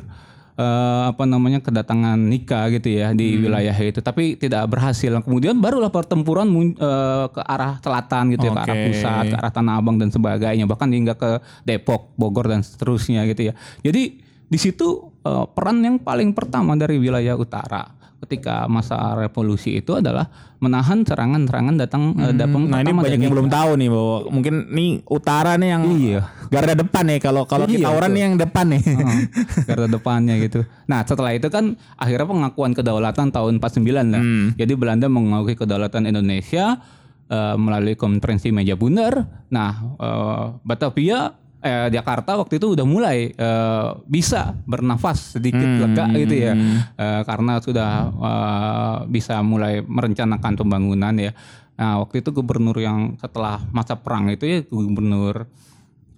eh, 0.53 1.03
apa 1.07 1.23
namanya 1.23 1.57
kedatangan 1.57 2.19
nikah 2.19 2.69
gitu 2.69 2.91
ya 2.91 3.11
di 3.11 3.33
Hmm. 3.33 3.41
wilayah 3.41 3.73
itu. 3.73 3.97
Tapi 3.97 4.35
tidak 4.35 4.67
berhasil. 4.67 5.09
Kemudian 5.17 5.57
barulah 5.57 5.89
pertempuran 5.89 6.45
mun- 6.45 6.75
eh, 6.75 7.25
ke 7.27 7.41
arah 7.41 7.79
selatan 7.79 8.35
gitu 8.35 8.45
ya, 8.45 8.53
ke 8.53 8.61
arah 8.61 8.77
pusat, 8.85 9.23
ke 9.25 9.35
arah 9.37 9.49
Tanah 9.49 9.73
Abang 9.75 9.95
dan 9.95 10.09
sebagainya. 10.09 10.63
Bahkan 10.63 10.89
hingga 10.91 11.15
ke 11.15 11.39
Depok, 11.63 12.13
Bogor 12.13 12.45
dan 12.45 12.61
seterusnya 12.61 13.25
gitu 13.25 13.49
ya. 13.49 13.53
Jadi 13.81 14.21
di 14.45 14.57
situ 14.59 15.10
eh, 15.21 15.45
peran 15.51 15.81
yang 15.81 15.97
paling 15.97 16.31
pertama 16.31 16.73
dari 16.73 16.97
wilayah 16.97 17.35
utara 17.35 17.83
ketika 18.21 18.69
masa 18.69 19.17
revolusi 19.17 19.81
itu 19.81 19.97
adalah 19.97 20.29
menahan 20.61 21.01
serangan-serangan 21.01 21.73
datang 21.73 22.13
eh, 22.21 22.29
datang 22.31 22.69
Nah 22.69 22.77
ini 22.77 22.93
banyak 22.93 23.17
yang 23.17 23.33
belum 23.33 23.49
tahu 23.49 23.81
nih 23.81 23.89
bahwa 23.89 24.17
mungkin 24.29 24.53
nih 24.69 24.89
utara 25.09 25.57
nih 25.57 25.69
yang 25.73 25.83
Iya. 25.89 26.21
garda 26.53 26.77
depan 26.77 27.03
nih 27.09 27.17
kalau 27.17 27.49
kalau 27.49 27.65
Iya, 27.65 27.81
kita 27.81 27.89
orang 27.89 28.13
betul. 28.13 28.13
nih 28.13 28.21
yang 28.21 28.35
depan 28.37 28.65
nih. 28.69 28.81
Heeh, 28.85 29.17
garda 29.73 29.87
depannya 29.89 30.35
gitu. 30.37 30.59
Nah 30.85 31.01
setelah 31.01 31.33
itu 31.33 31.49
kan 31.49 31.73
akhirnya 31.97 32.27
pengakuan 32.29 32.77
kedaulatan 32.77 33.33
tahun 33.33 33.57
49 33.57 34.13
lah. 34.13 34.21
Hmm. 34.21 34.53
Jadi 34.53 34.73
Belanda 34.77 35.09
mengakui 35.09 35.57
kedaulatan 35.57 36.05
Indonesia 36.05 36.77
eh, 37.25 37.55
melalui 37.57 37.97
konferensi 37.97 38.53
meja 38.53 38.77
bundar. 38.77 39.17
Nah 39.49 39.71
eh, 39.97 40.45
Batavia 40.61 41.33
eh, 41.61 41.87
Jakarta 41.89 42.35
waktu 42.35 42.57
itu 42.57 42.73
udah 42.73 42.83
mulai 42.83 43.29
eh, 43.29 43.87
bisa 44.05 44.53
bernafas 44.63 45.37
sedikit 45.37 45.61
Hmm. 45.61 45.81
lega 45.83 46.05
gitu 46.15 46.35
ya. 46.35 46.53
Eh, 46.91 47.21
karena 47.23 47.57
sudah 47.57 47.91
eh, 48.11 48.97
bisa 49.07 49.39
mulai 49.41 49.79
merencanakan 49.79 50.53
pembangunan 50.55 51.13
ya. 51.13 51.31
Nah 51.71 51.97
waktu 51.97 52.19
itu 52.19 52.29
gubernur 52.31 52.75
yang 52.75 53.15
setelah 53.15 53.61
masa 53.69 53.95
perang 53.95 54.27
itu 54.27 54.43
ya 54.43 54.59
gubernur 54.63 55.45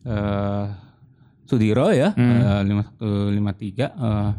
eh 0.04 0.66
Sudiro 1.44 1.92
ya 1.92 2.12
Hmm. 2.12 2.40
eh, 2.40 2.62
5153 2.64 3.92
eh 3.94 4.32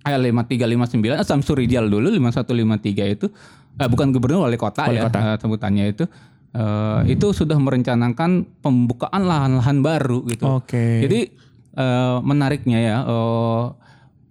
eh 0.00 0.18
5359 0.18 1.14
eh, 1.14 1.22
Samsuri 1.22 1.64
Rijal 1.64 1.86
dulu 1.86 2.10
5153 2.10 3.06
itu 3.10 3.26
eh, 3.76 3.86
bukan 3.86 4.10
gubernur 4.10 4.44
wali 4.44 4.54
kota 4.54 4.86
Wali 4.86 4.98
ya 4.98 5.06
kota. 5.06 5.18
eh, 5.20 5.36
sebutannya 5.38 5.84
itu 5.88 6.04
eh, 6.54 7.00
itu 7.10 7.26
sudah 7.34 7.58
merencanakan 7.58 8.46
pembukaan 8.62 9.22
lahan-lahan 9.26 9.78
baru 9.82 10.26
gitu. 10.26 10.44
Oke. 10.46 11.04
Jadi 11.04 11.20
eh, 11.76 12.16
menariknya 12.22 12.78
ya 12.78 12.96
eh, 13.06 13.64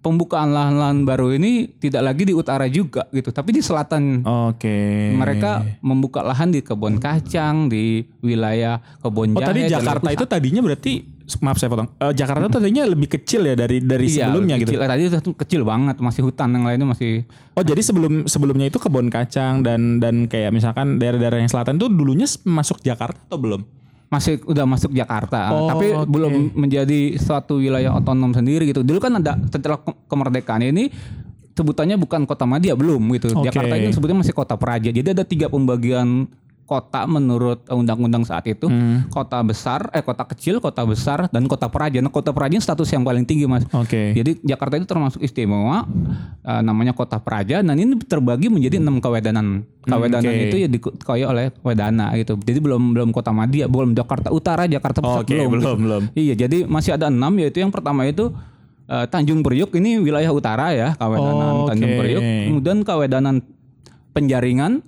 pembukaan 0.00 0.50
lahan-lahan 0.56 1.04
baru 1.04 1.36
ini 1.36 1.76
tidak 1.76 2.12
lagi 2.12 2.24
di 2.24 2.32
utara 2.32 2.64
juga 2.72 3.04
gitu, 3.12 3.30
tapi 3.30 3.52
di 3.52 3.60
selatan 3.60 4.24
Oke. 4.24 5.12
mereka 5.12 5.60
membuka 5.84 6.24
lahan 6.24 6.48
di 6.48 6.64
kebun 6.64 6.96
kacang 6.96 7.68
di 7.68 8.08
wilayah 8.24 8.80
kebun 9.04 9.36
Oh 9.36 9.44
jahe 9.44 9.48
tadi 9.52 9.60
Jalan 9.68 9.72
Jakarta 9.76 10.08
itu 10.16 10.24
tadinya 10.24 10.60
berarti 10.64 10.92
maaf 11.38 11.56
saya 11.56 11.68
potong. 11.68 11.86
Eh, 11.94 12.12
Jakarta 12.12 12.42
itu 12.42 12.52
tadinya 12.52 12.82
lebih 12.84 13.08
kecil 13.08 13.44
ya 13.44 13.54
dari 13.54 13.78
dari 13.78 14.06
Iya, 14.06 14.26
sebelumnya 14.26 14.54
gitu. 14.56 14.74
kecil. 14.74 14.80
Tadi 14.82 15.02
itu 15.04 15.30
kecil 15.36 15.62
banget, 15.62 15.96
masih 15.96 16.22
hutan 16.22 16.50
yang 16.50 16.64
lainnya 16.64 16.88
masih 16.88 17.22
Oh 17.52 17.62
jadi 17.62 17.78
sebelum 17.78 18.24
sebelumnya 18.24 18.66
itu 18.66 18.76
kebun 18.76 19.06
kacang 19.06 19.60
dan 19.60 19.96
dan 19.96 20.26
kayak 20.26 20.50
misalkan 20.50 20.96
daerah-daerah 20.96 21.38
yang 21.38 21.46
selatan 21.46 21.76
tuh 21.76 21.86
dulunya 21.86 22.26
masuk 22.42 22.80
Jakarta 22.80 23.20
atau 23.22 23.38
belum? 23.38 23.62
masih 24.08 24.42
udah 24.42 24.66
masuk 24.66 24.90
Jakarta, 24.90 25.54
Oh, 25.54 25.70
tapi 25.70 25.94
oke. 25.94 26.10
belum 26.10 26.58
menjadi 26.58 27.14
suatu 27.14 27.62
wilayah 27.62 27.94
otonom 27.94 28.34
sendiri 28.34 28.66
gitu. 28.66 28.82
Dulu 28.82 28.98
kan 28.98 29.14
ada 29.14 29.38
setelah 29.46 29.78
ke- 29.78 29.94
kemerdekaan 30.10 30.66
ini 30.66 30.90
sebutannya 31.52 31.94
bukan 31.94 32.26
kota 32.26 32.42
Madia 32.42 32.74
belum 32.74 32.98
gitu. 33.14 33.30
Oke. 33.32 33.46
Jakarta 33.46 33.78
ini 33.78 33.94
sebutnya 33.94 34.18
masih 34.18 34.34
kota 34.34 34.58
Praja. 34.58 34.90
Jadi 34.90 35.14
ada 35.14 35.22
tiga 35.22 35.46
pembagian 35.46 36.26
kota 36.70 37.02
menurut 37.02 37.66
undang-undang 37.66 38.22
saat 38.22 38.46
itu 38.46 38.70
Hmm. 38.70 39.10
kota 39.10 39.42
besar, 39.42 39.90
eh 39.90 40.06
kota 40.06 40.22
kecil, 40.22 40.62
kota 40.62 40.86
besar 40.86 41.26
dan 41.34 41.50
kota 41.50 41.66
peraja. 41.66 41.98
Nah, 41.98 42.14
kota 42.14 42.30
peraja 42.30 42.62
status 42.62 42.86
yang 42.94 43.02
paling 43.02 43.26
tinggi 43.26 43.50
mas. 43.50 43.66
Oke. 43.74 44.14
Jadi 44.14 44.38
Jakarta 44.46 44.78
itu 44.78 44.86
termasuk 44.86 45.18
istimewa, 45.18 45.82
eh, 46.46 46.62
namanya 46.62 46.94
kota 46.94 47.18
peraja. 47.18 47.58
Dan 47.58 47.74
ini 47.74 47.98
terbagi 47.98 48.46
menjadi 48.46 48.78
enam 48.78 49.02
kewedanan. 49.02 49.66
Kewedanan 49.82 50.30
oke. 50.30 50.46
itu 50.46 50.56
ya 50.62 50.68
dikuasai 50.70 51.26
oleh 51.26 51.50
wedana 51.66 52.14
gitu. 52.14 52.38
Jadi 52.38 52.62
belum 52.62 52.94
belum 52.94 53.10
kota 53.10 53.34
Madia, 53.34 53.66
belum 53.66 53.90
Jakarta 53.90 54.30
Utara, 54.30 54.70
Jakarta 54.70 55.02
Pusat 55.02 55.26
Oke, 55.26 55.34
belum. 55.34 55.50
belum, 55.50 55.78
belum. 55.82 56.02
Iya, 56.14 56.46
jadi 56.46 56.70
masih 56.70 56.94
ada 56.94 57.10
enam 57.10 57.34
yaitu 57.34 57.58
yang 57.58 57.74
pertama 57.74 58.06
itu 58.06 58.30
eh, 58.86 59.06
Tanjung 59.10 59.42
Priuk 59.42 59.74
ini 59.74 59.98
wilayah 59.98 60.30
utara 60.30 60.70
ya, 60.70 60.94
Kawedanan 60.94 61.66
Oke. 61.66 61.74
Tanjung 61.74 61.92
Priuk. 61.98 62.22
Kemudian 62.22 62.78
Kawedanan 62.86 63.36
Penjaringan 64.10 64.82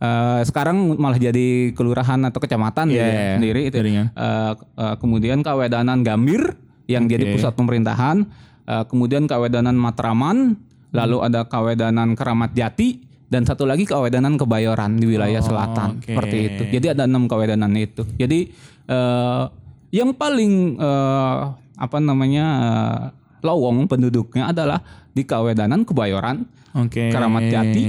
eh, 0.00 0.40
sekarang 0.42 0.96
malah 0.96 1.20
jadi 1.20 1.70
kelurahan 1.76 2.18
atau 2.24 2.40
kecamatan 2.40 2.88
Iya, 2.90 3.04
ya 3.04 3.24
sendiri 3.36 3.60
itu. 3.68 3.76
Eh, 3.78 4.02
eh, 4.10 4.52
kemudian 4.98 5.44
Kawedanan 5.44 6.00
Gambir 6.00 6.56
yang 6.88 7.06
jadi 7.06 7.28
Oke. 7.28 7.32
pusat 7.38 7.52
pemerintahan, 7.54 8.24
Eh, 8.70 8.84
kemudian 8.86 9.26
Kawedanan 9.26 9.74
Matraman, 9.74 10.54
lalu 10.94 11.18
ada 11.26 11.42
Kawedanan 11.42 12.14
Keramat 12.14 12.54
Jati 12.54 13.02
dan 13.26 13.42
satu 13.42 13.66
lagi 13.66 13.82
Kawedanan 13.82 14.38
Kebayoran 14.38 14.94
di 14.94 15.10
wilayah 15.10 15.42
Oh, 15.42 15.46
selatan 15.50 15.98
oke. 15.98 16.06
seperti 16.06 16.36
itu. 16.46 16.62
Jadi 16.78 16.86
ada 16.94 17.02
enam 17.02 17.26
Kawedanan 17.26 17.74
itu. 17.74 18.06
Jadi 18.14 18.54
eh, 18.86 19.44
yang 19.90 20.14
paling 20.14 20.78
eh, 20.78 21.38
apa 21.74 21.98
namanya 21.98 22.46
eh, 22.62 23.00
lowong 23.42 23.90
penduduknya 23.90 24.54
adalah 24.54 24.78
di 25.10 25.26
Kawedanan 25.26 25.82
Kebayoran, 25.82 26.46
Oke. 26.78 27.10
Keramat 27.10 27.50
Jati 27.50 27.82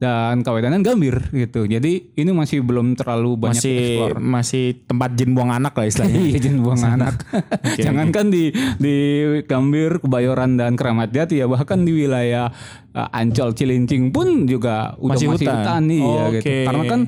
dan 0.00 0.40
Kawedanan 0.40 0.80
Gambir 0.80 1.28
gitu. 1.28 1.68
Jadi 1.68 2.16
ini 2.16 2.30
masih 2.32 2.64
belum 2.64 2.96
terlalu 2.96 3.36
banyak 3.36 3.60
masih 3.60 3.76
eksplor. 3.76 4.12
masih 4.16 4.64
tempat 4.88 5.10
jin 5.12 5.30
buang 5.30 5.52
anak 5.52 5.76
lah 5.76 5.84
istilahnya. 5.84 6.20
Iya 6.32 6.38
jangan 6.40 6.60
buang 6.64 6.82
anak. 6.96 7.14
Oke, 7.60 7.82
Jangankan 7.84 8.26
di 8.32 8.44
di 8.80 8.96
Gambir, 9.44 10.00
Kebayoran 10.00 10.56
dan 10.56 10.72
Keramat 10.72 11.12
Jati 11.12 11.36
ya 11.36 11.46
bahkan 11.46 11.84
di 11.84 11.92
wilayah 11.92 12.48
uh, 12.90 13.08
Ancol, 13.12 13.52
Cilincing 13.52 14.08
pun 14.08 14.48
juga 14.48 14.96
udah 14.96 15.12
Masih 15.12 15.28
masih, 15.28 15.44
hutan. 15.44 15.60
hutan, 15.60 15.82
iya 15.86 16.22
gitu. 16.32 16.48
Oke. 16.48 16.56
Karena 16.64 16.82
kan 16.88 17.00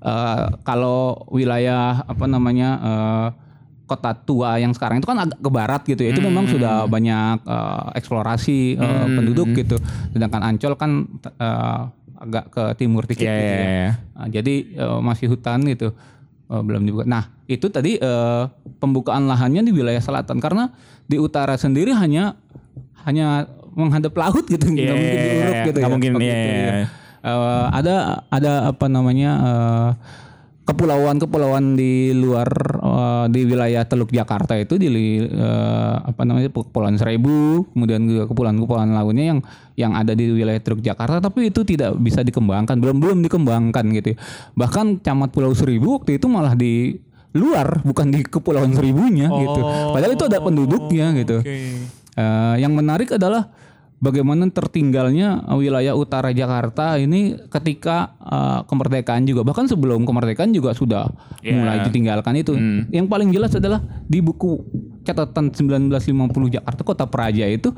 uh, 0.00 0.44
kalau 0.66 1.00
wilayah 1.30 2.02
apa 2.02 2.24
namanya 2.26 2.68
uh, 2.82 3.28
kota 3.86 4.14
tua 4.14 4.54
yang 4.54 4.70
sekarang 4.70 4.98
itu 4.98 5.06
kan 5.06 5.18
agak 5.18 5.38
ke 5.38 5.50
barat 5.50 5.82
gitu 5.82 6.02
ya. 6.02 6.10
Itu 6.10 6.22
memang 6.22 6.46
Hmm. 6.46 6.54
sudah 6.54 6.74
banyak 6.86 7.42
uh, 7.42 7.94
eksplorasi 7.94 8.74
uh, 8.74 9.06
penduduk 9.08 9.50
gitu. 9.52 9.78
Sedangkan 10.10 10.42
Ancol 10.42 10.74
kan 10.74 11.06
uh, 11.38 11.90
agak 12.20 12.44
ke 12.52 12.62
timur 12.76 13.08
dikit 13.08 13.24
Iya, 13.24 13.32
gitu 13.34 13.48
iya, 13.48 13.56
ya. 13.56 13.70
iya. 13.72 13.90
Nah, 14.14 14.28
jadi 14.28 14.54
eh, 14.76 14.98
masih 15.00 15.26
hutan 15.32 15.64
gitu 15.64 15.90
Eh, 16.50 16.62
belum 16.66 16.82
dibuka. 16.82 17.06
Nah 17.06 17.30
itu 17.46 17.70
tadi 17.70 17.94
eh, 17.94 18.42
pembukaan 18.82 19.30
lahannya 19.30 19.62
di 19.62 19.70
wilayah 19.70 20.02
selatan 20.02 20.42
karena 20.42 20.74
di 21.06 21.14
utara 21.14 21.54
sendiri 21.54 21.94
hanya 21.94 22.34
hanya 23.06 23.46
menghadap 23.78 24.10
laut 24.18 24.42
gitu 24.50 24.58
nggak 24.66 24.82
Iya, 24.82 24.94
mungkin 24.98 25.18
diuruk 25.22 25.54
gitu 25.70 25.78
nggak 25.78 25.86
ya. 25.86 25.94
mungkin, 25.94 26.10
seperti 26.10 26.26
iya, 26.26 26.34
itu, 26.34 26.50
iya. 26.50 26.66
ya. 26.74 26.86
Eh, 27.22 27.64
ada 27.70 27.94
ada 28.34 28.52
apa 28.74 28.86
namanya 28.90 29.30
eh, 29.38 29.90
kepulauan-kepulauan 30.70 31.74
di 31.74 32.14
luar 32.14 32.48
eh, 32.78 33.26
di 33.34 33.40
wilayah 33.42 33.82
Teluk 33.82 34.14
Jakarta 34.14 34.54
itu 34.54 34.78
di 34.78 34.88
eh, 35.20 35.94
apa 35.98 36.22
namanya 36.22 36.48
Kepulauan 36.54 36.94
Seribu, 36.94 37.66
kemudian 37.74 38.06
juga 38.06 38.30
kepulauan-kepulauan 38.30 38.94
lainnya 38.94 39.26
yang 39.36 39.40
yang 39.74 39.92
ada 39.98 40.14
di 40.14 40.30
wilayah 40.30 40.62
Teluk 40.62 40.80
Jakarta 40.80 41.18
tapi 41.18 41.50
itu 41.50 41.66
tidak 41.66 41.98
bisa 41.98 42.22
dikembangkan, 42.22 42.78
belum 42.78 43.02
belum 43.02 43.18
dikembangkan 43.26 43.84
gitu. 43.98 44.14
ya. 44.14 44.16
Bahkan 44.54 45.02
Camat 45.02 45.34
Pulau 45.34 45.52
Seribu 45.52 45.98
waktu 45.98 46.22
itu 46.22 46.30
malah 46.30 46.54
di 46.54 46.94
luar 47.34 47.82
bukan 47.86 48.10
di 48.10 48.26
Kepulauan 48.26 48.74
Seribunya 48.74 49.30
gitu. 49.30 49.60
Padahal 49.94 50.12
itu 50.14 50.24
ada 50.26 50.38
penduduknya 50.42 51.14
gitu. 51.18 51.42
Oke. 51.42 51.56
Eh, 52.18 52.54
yang 52.58 52.74
menarik 52.74 53.14
adalah 53.14 53.48
bagaimana 54.00 54.48
tertinggalnya 54.48 55.28
wilayah 55.54 55.92
utara 55.92 56.32
Jakarta 56.32 56.96
ini 56.96 57.36
ketika 57.46 58.16
eh, 58.18 58.60
kemerdekaan 58.64 59.24
juga 59.24 59.44
bahkan 59.44 59.64
sebelum 59.64 60.02
kemerdekaan 60.02 60.50
juga 60.50 60.72
sudah 60.72 61.12
Ya. 61.40 61.56
mulai 61.56 61.80
ditinggalkan 61.80 62.36
itu. 62.36 62.52
Yang 62.90 63.06
paling 63.06 63.28
jelas 63.30 63.52
adalah 63.54 63.80
di 64.04 64.20
buku 64.20 64.60
catatan 65.00 65.48
1950 65.48 65.96
Jakarta 66.50 66.80
Kota 66.82 67.04
Praja 67.06 67.48
itu 67.48 67.72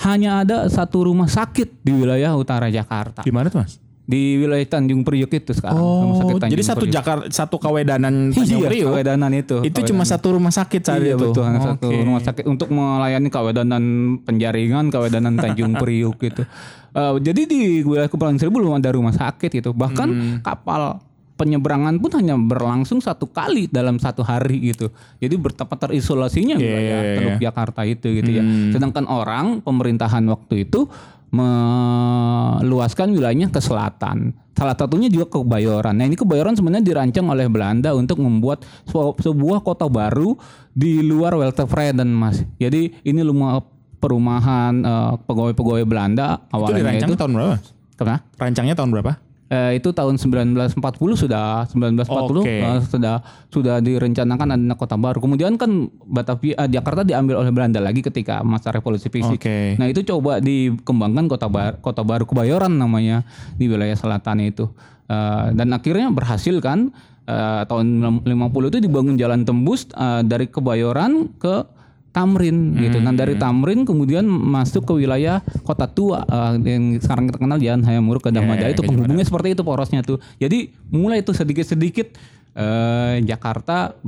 hanya 0.00 0.40
ada 0.40 0.64
satu 0.66 1.04
rumah 1.04 1.28
sakit 1.28 1.80
di 1.80 1.92
wilayah 1.92 2.32
utara 2.32 2.66
Jakarta. 2.66 3.20
Di 3.20 3.28
mana 3.28 3.52
tuh 3.52 3.60
mas? 3.60 3.76
Di 4.04 4.36
wilayah 4.36 4.60
Tanjung 4.62 5.00
Priok 5.00 5.32
itu 5.32 5.50
sekarang 5.50 5.80
rumah 5.80 6.12
sakit 6.14 6.28
Oh, 6.28 6.36
Tanjung 6.36 6.52
jadi 6.52 6.64
satu 6.66 6.84
Priok. 6.84 6.92
Jakarta, 6.92 7.24
satu 7.26 7.56
Kawedanan 7.56 8.14
Tanjung 8.30 8.60
Iya, 8.60 8.68
Priok. 8.68 8.90
Kawedanan 8.92 9.32
itu. 9.32 9.56
Itu 9.62 9.78
cuma 9.82 10.04
satu 10.04 10.26
rumah 10.30 10.52
sakit 10.52 10.80
saat 10.80 11.00
iya, 11.00 11.16
itu. 11.16 11.24
betul, 11.24 11.42
hanya 11.42 11.60
satu 11.64 11.88
Oke. 11.88 12.04
rumah 12.04 12.20
sakit 12.20 12.44
untuk 12.44 12.68
melayani 12.68 13.28
kawedanan 13.28 13.84
penjaringan, 14.20 14.88
kawedanan 14.88 15.34
Tanjung 15.34 15.72
Priuk 15.80 16.20
gitu. 16.20 16.44
Eh, 16.90 17.14
jadi 17.18 17.40
di 17.42 17.60
wilayah 17.80 18.06
Kepulauan 18.06 18.36
Seribu 18.36 18.60
belum 18.60 18.76
ada 18.76 18.92
rumah 18.92 19.10
sakit 19.10 19.50
gitu. 19.50 19.72
Bahkan 19.72 20.08
Hmm. 20.08 20.36
kapal 20.40 21.00
penyeberangan 21.34 21.98
pun 21.98 22.14
hanya 22.14 22.36
berlangsung 22.36 23.00
satu 23.00 23.26
kali 23.26 23.66
dalam 23.66 23.98
satu 23.98 24.22
hari 24.22 24.70
gitu. 24.70 24.86
Jadi 25.18 25.34
betapa 25.34 25.74
terisolasinya 25.74 26.54
Iya, 26.54 26.62
wilayah 26.62 26.78
iya, 26.78 26.98
iya. 27.00 27.16
Teluk 27.16 27.38
Jakarta 27.42 27.80
itu 27.82 28.06
gitu 28.12 28.30
ya. 28.30 28.38
Hmm. 28.38 28.70
Sedangkan 28.70 29.04
orang 29.04 29.58
pemerintahan 29.58 30.22
waktu 30.24 30.62
itu 30.62 30.86
meluaskan 31.34 33.10
wilayahnya 33.10 33.50
ke 33.50 33.58
selatan. 33.58 34.32
Salah 34.54 34.78
satunya 34.78 35.10
juga 35.10 35.26
ke 35.26 35.42
Kebayoran. 35.42 35.98
Nah 35.98 36.06
ini 36.06 36.14
Kebayoran 36.14 36.54
sebenarnya 36.54 36.86
dirancang 36.86 37.26
oleh 37.26 37.50
Belanda 37.50 37.90
untuk 37.90 38.22
membuat 38.22 38.62
sebuah, 39.18 39.66
kota 39.66 39.90
baru 39.90 40.38
di 40.70 41.02
luar 41.02 41.34
Weltevreden 41.34 42.14
mas. 42.14 42.46
Jadi 42.62 43.02
ini 43.02 43.20
rumah 43.26 43.58
perumahan 43.98 44.72
eh, 44.84 45.12
pegawai-pegawai 45.26 45.84
Belanda 45.88 46.38
Itu 46.38 46.54
awalnya 46.54 46.78
dirancang 46.86 47.10
itu. 47.10 47.18
tahun 47.18 47.32
berapa? 47.34 47.54
Kenapa? 47.98 48.18
Rancangnya 48.38 48.74
tahun 48.78 48.90
berapa? 48.94 49.12
Eh, 49.54 49.78
itu 49.78 49.94
tahun 49.94 50.18
1940 50.18 50.82
sudah 51.14 51.62
1940 51.70 52.42
Oke. 52.42 52.50
eh, 52.58 52.80
sudah 52.82 53.22
sudah 53.54 53.78
direncanakan 53.78 54.58
ada 54.58 54.74
kota 54.74 54.98
baru. 54.98 55.22
Kemudian 55.22 55.54
kan 55.54 55.86
Batavia 56.02 56.58
eh, 56.58 56.68
Jakarta 56.74 57.06
diambil 57.06 57.38
oleh 57.38 57.54
Belanda 57.54 57.78
lagi 57.78 58.02
ketika 58.02 58.42
masa 58.42 58.74
revolusi 58.74 59.06
fisik. 59.06 59.38
Oke. 59.38 59.78
Nah, 59.78 59.86
itu 59.86 60.02
coba 60.02 60.42
dikembangkan 60.42 61.30
kota 61.30 61.46
baru 61.46 61.78
kota 61.78 62.02
baru 62.02 62.26
Kebayoran 62.26 62.74
namanya 62.74 63.22
di 63.54 63.70
wilayah 63.70 63.94
selatan 63.94 64.42
itu. 64.42 64.66
Eh, 65.06 65.46
dan 65.54 65.70
akhirnya 65.70 66.10
berhasil 66.10 66.58
kan 66.58 66.90
eh, 67.30 67.62
tahun 67.68 68.02
50 68.26 68.70
itu 68.74 68.78
dibangun 68.82 69.14
jalan 69.14 69.46
tembus 69.46 69.86
eh, 69.94 70.26
dari 70.26 70.50
Kebayoran 70.50 71.38
ke 71.38 71.62
Tamrin 72.14 72.78
gitu. 72.78 73.02
Nah 73.02 73.10
dari 73.10 73.34
Tamrin 73.34 73.82
kemudian 73.82 74.22
masuk 74.22 74.86
ke 74.86 75.02
wilayah 75.02 75.42
kota 75.66 75.90
tua 75.90 76.22
eh, 76.22 76.78
yang 76.78 76.94
sekarang 77.02 77.26
kita 77.26 77.42
kenal 77.42 77.58
Jalan 77.58 77.82
Hayamuruk 77.82 78.22
ke 78.22 78.30
Dhammaja 78.30 78.70
itu 78.70 78.86
Gajah 78.86 78.86
penghubungnya 78.86 79.26
seperti 79.26 79.58
itu 79.58 79.62
porosnya 79.66 80.06
tuh. 80.06 80.22
Jadi 80.38 80.70
mulai 80.94 81.26
itu 81.26 81.34
sedikit-sedikit 81.34 82.14
eh, 82.54 83.18
Jakarta 83.26 83.98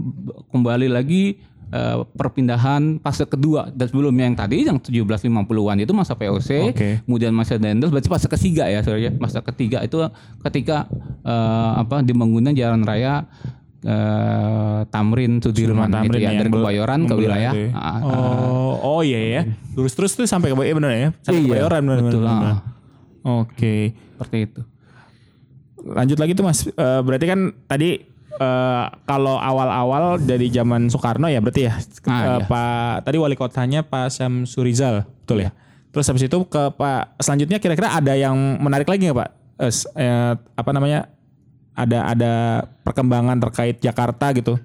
kembali 0.55 0.87
lagi 0.87 1.35
eh, 1.75 1.99
perpindahan 2.15 3.03
fase 3.03 3.27
kedua 3.27 3.75
dan 3.75 3.91
sebelumnya 3.91 4.25
yang 4.31 4.39
tadi 4.39 4.63
yang 4.63 4.79
1750-an 4.79 5.77
itu 5.83 5.91
masa 5.91 6.15
VOC, 6.15 6.51
Oke. 6.71 6.91
kemudian 7.03 7.35
masa 7.35 7.59
Dendels 7.59 7.91
berarti 7.91 8.07
fase 8.07 8.31
ketiga 8.31 8.71
ya 8.71 8.87
sorry 8.87 9.11
ya. 9.11 9.13
Masa 9.19 9.43
ketiga 9.43 9.83
itu 9.83 9.99
ketika 10.47 10.87
eh, 11.27 11.73
apa 11.83 12.07
dibangunnya 12.07 12.55
jalan 12.55 12.87
raya 12.87 13.27
eh, 13.79 14.81
Tamrin 14.87 15.39
Sudirman, 15.39 15.87
gitu 15.87 15.97
Tamrin 15.99 16.17
ya 16.17 16.25
yang 16.27 16.37
dari 16.39 16.51
Kebayoran 16.51 17.01
ke 17.03 17.15
wilayah 17.15 17.53
ya. 17.53 17.69
ah, 17.71 17.81
ah, 17.81 17.99
Oh, 18.03 18.73
oh 18.81 19.01
iya 19.01 19.21
ya. 19.21 19.43
Lurus 19.73 19.93
terus 19.93 20.13
tuh 20.13 20.25
sampai 20.25 20.49
ke 20.49 20.57
Iya 20.57 20.75
benar 20.75 20.91
ya? 20.91 21.09
Sampai 21.21 21.41
ke 21.41 21.47
Kebayoran 21.47 21.81
benar 21.83 22.01
betul, 22.03 22.23
benar. 22.23 22.41
ah. 22.47 22.59
Oke. 23.27 23.93
seperti 24.15 24.39
itu. 24.45 24.61
Lanjut 25.83 26.17
lagi 26.17 26.33
tuh 26.33 26.43
Mas. 26.43 26.65
Eh, 26.65 26.73
berarti 27.01 27.27
kan 27.27 27.41
tadi 27.67 28.01
eh, 28.33 28.85
kalau 29.03 29.37
awal-awal 29.37 30.19
dari 30.19 30.49
zaman 30.49 30.89
Soekarno 30.89 31.27
ya 31.27 31.39
berarti 31.39 31.63
ya. 31.65 31.75
Ah, 31.75 31.79
Eh, 31.79 32.25
iya. 32.37 32.37
Pak 32.43 32.95
tadi 33.03 33.17
wali 33.17 33.35
kotanya 33.35 33.81
Pak 33.83 34.11
Syamsurizal, 34.11 35.05
betul 35.23 35.43
ya? 35.43 35.51
Terus 35.89 36.07
habis 36.07 36.25
itu 36.25 36.39
ke 36.45 36.63
Pak 36.71 37.17
selanjutnya 37.19 37.57
kira-kira 37.57 37.89
ada 37.91 38.13
yang 38.13 38.37
menarik 38.59 38.85
lagi 38.85 39.07
nggak 39.07 39.17
Pak? 39.17 39.31
Eh, 39.59 39.73
eh, 39.97 40.33
apa 40.37 40.71
namanya? 40.71 41.09
Ada 41.77 42.17
ada 42.17 42.33
perkembangan 42.83 43.37
terkait 43.49 43.77
Jakarta 43.85 44.33
gitu. 44.33 44.57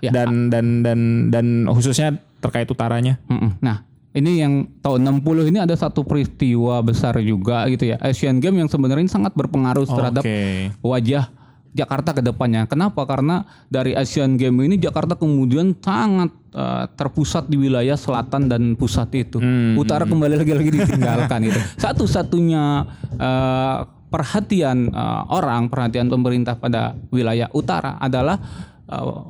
Ya. 0.00 0.10
Dan 0.12 0.48
dan 0.48 0.80
dan 0.80 1.28
dan 1.28 1.46
khususnya 1.68 2.16
terkait 2.40 2.68
utaranya. 2.68 3.20
Nah, 3.60 3.84
ini 4.16 4.40
yang 4.40 4.64
tahun 4.80 5.20
60 5.20 5.52
ini 5.52 5.60
ada 5.60 5.76
satu 5.76 6.00
peristiwa 6.00 6.80
besar 6.80 7.20
juga 7.20 7.68
gitu 7.68 7.92
ya. 7.92 8.00
Asian 8.00 8.40
Games 8.40 8.56
yang 8.56 8.70
sebenarnya 8.72 9.04
sangat 9.12 9.36
berpengaruh 9.36 9.84
terhadap 9.84 10.24
Oke. 10.24 10.72
wajah 10.80 11.28
Jakarta 11.76 12.16
ke 12.16 12.24
depannya. 12.24 12.64
Kenapa? 12.64 13.04
Karena 13.04 13.44
dari 13.68 13.92
Asian 13.92 14.40
Games 14.40 14.64
ini 14.64 14.80
Jakarta 14.80 15.20
kemudian 15.20 15.76
sangat 15.76 16.32
eh, 16.56 16.84
terpusat 16.96 17.52
di 17.52 17.60
wilayah 17.60 18.00
selatan 18.00 18.48
dan 18.48 18.72
pusat 18.80 19.12
itu. 19.12 19.36
Hmm, 19.36 19.76
Utara 19.76 20.08
kembali 20.08 20.40
lagi-lagi 20.40 20.72
ditinggalkan 20.72 21.44
itu. 21.52 21.60
Satu-satunya 21.76 22.88
eh, 23.20 23.78
perhatian 24.16 24.88
eh, 24.88 25.22
orang, 25.28 25.68
perhatian 25.68 26.08
pemerintah 26.08 26.56
pada 26.56 26.96
wilayah 27.12 27.52
utara 27.52 28.00
adalah 28.00 28.40
eh, 28.88 29.20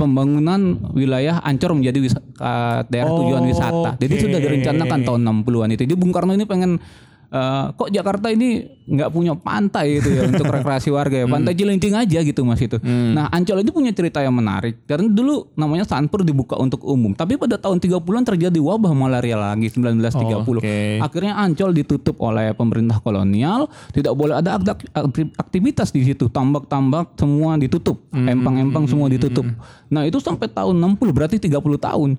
pembangunan 0.00 0.80
wilayah 0.96 1.44
Ancol 1.44 1.84
menjadi 1.84 2.00
wisa- 2.00 2.24
eh, 2.24 2.80
daerah 2.88 3.12
tujuan 3.12 3.44
wisata. 3.44 4.00
Jadi 4.00 4.14
sudah 4.16 4.38
direncanakan 4.40 4.98
tahun 5.04 5.20
60-an 5.44 5.68
itu. 5.76 5.84
Jadi 5.84 5.94
Bung 6.00 6.16
Karno 6.16 6.32
ini 6.32 6.48
pengen 6.48 6.80
eh, 7.32 7.64
kok 7.72 7.88
Jakarta 7.88 8.28
ini 8.28 8.60
nggak 8.82 9.08
punya 9.08 9.32
pantai 9.32 9.96
gitu 9.96 10.10
ya 10.10 10.26
untuk 10.26 10.44
rekreasi 10.44 10.90
warga 10.90 11.16
ya. 11.16 11.26
Pantai 11.26 11.54
Cilincing 11.54 11.94
aja 11.94 12.18
gitu 12.20 12.42
Mas 12.42 12.60
itu. 12.60 12.76
Nah, 12.82 13.26
Ancol 13.28 13.62
itu 13.62 13.70
punya 13.70 13.88
cerita 13.90 14.18
yang 14.18 14.34
menarik 14.34 14.84
karena 14.84 15.06
dulu 15.06 15.48
namanya 15.54 15.82
Sanpur 15.82 16.20
dibuka 16.20 16.54
untuk 16.54 16.82
umum, 16.82 17.12
tapi 17.12 17.34
pada 17.34 17.56
tahun 17.56 17.78
30-an 17.78 18.24
terjadi 18.26 18.58
wabah 18.58 18.92
malaria 18.92 19.34
lagi 19.34 19.70
1930. 19.70 20.60
Oke. 20.60 20.98
Akhirnya 20.98 21.34
Ancol 21.36 21.72
ditutup 21.72 22.20
oleh 22.20 22.52
pemerintah 22.52 22.98
kolonial, 22.98 23.64
tidak 23.90 24.12
boleh 24.12 24.36
ada 24.36 24.58
akti- 24.58 24.90
akti- 24.90 25.32
aktivitas 25.32 25.88
di 25.88 26.04
situ, 26.04 26.28
tambak-tambak 26.28 27.14
semua 27.14 27.56
ditutup, 27.56 28.02
empang-empang 28.12 28.84
semua 28.84 29.06
ditutup. 29.08 29.46
Nah, 29.88 30.02
itu 30.02 30.18
sampai 30.18 30.46
tahun 30.46 30.76
60 30.76 31.10
berarti 31.10 31.38
30 31.38 31.54
tahun. 31.78 32.18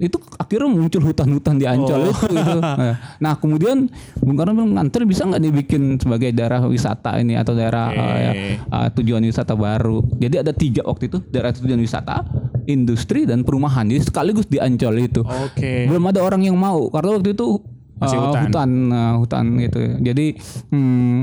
Itu 0.00 0.16
akhirnya 0.40 0.72
muncul 0.72 1.04
hutan-hutan 1.04 1.60
di 1.60 1.68
Ancol 1.68 2.08
itu, 2.08 2.24
itu. 2.32 2.58
Nah, 3.24 3.36
kemudian 3.36 3.84
Bung 4.16 4.36
Karno 4.40 4.56
bilang 4.56 4.72
nganter 4.80 5.04
bisa 5.04 5.28
nggak 5.28 5.42
dibikin 5.44 6.00
sebagai 6.00 6.32
daerah 6.32 6.64
wisata 6.64 7.20
ini 7.20 7.36
atau 7.36 7.52
daerah 7.52 7.92
eh, 7.92 8.00
ya, 8.00 8.32
eh, 8.64 8.88
tujuan 8.96 9.20
wisata 9.20 9.52
baru. 9.52 10.00
Jadi 10.16 10.40
ada 10.40 10.56
tiga 10.56 10.88
waktu 10.88 11.12
itu 11.12 11.20
daerah 11.28 11.52
tujuan 11.52 11.76
wisata, 11.76 12.24
industri 12.64 13.28
dan 13.28 13.44
perumahan. 13.44 13.84
Jadi 13.92 14.08
sekaligus 14.08 14.48
di 14.48 14.56
Ancol 14.56 15.04
itu. 15.04 15.20
Oke. 15.20 15.84
Belum 15.84 16.04
ada 16.08 16.24
orang 16.24 16.48
yang 16.48 16.56
mau 16.56 16.88
karena 16.88 17.20
waktu 17.20 17.36
itu 17.36 17.60
Masih 18.00 18.16
uh, 18.16 18.24
hutan. 18.32 18.40
hutan, 18.48 18.70
uh, 18.88 19.14
hutan 19.20 19.44
gitu. 19.60 19.80
Jadi 20.00 20.26
hmm, 20.72 21.18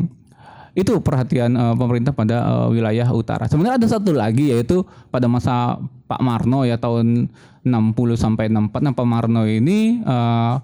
itu 0.77 1.01
perhatian 1.01 1.57
uh, 1.57 1.73
pemerintah 1.73 2.13
pada 2.13 2.45
uh, 2.45 2.67
wilayah 2.69 3.09
utara. 3.09 3.49
Sebenarnya 3.49 3.81
ada 3.81 3.87
satu 3.89 4.13
lagi 4.13 4.53
yaitu 4.53 4.85
pada 5.09 5.25
masa 5.25 5.81
Pak 6.05 6.21
Marno 6.21 6.69
ya 6.69 6.77
tahun 6.77 7.33
60 7.65 7.73
sampai 8.13 8.45
64. 8.53 8.85
Nah, 8.85 8.93
Pak 8.93 9.07
Marno 9.09 9.41
ini 9.49 9.97
uh, 10.05 10.61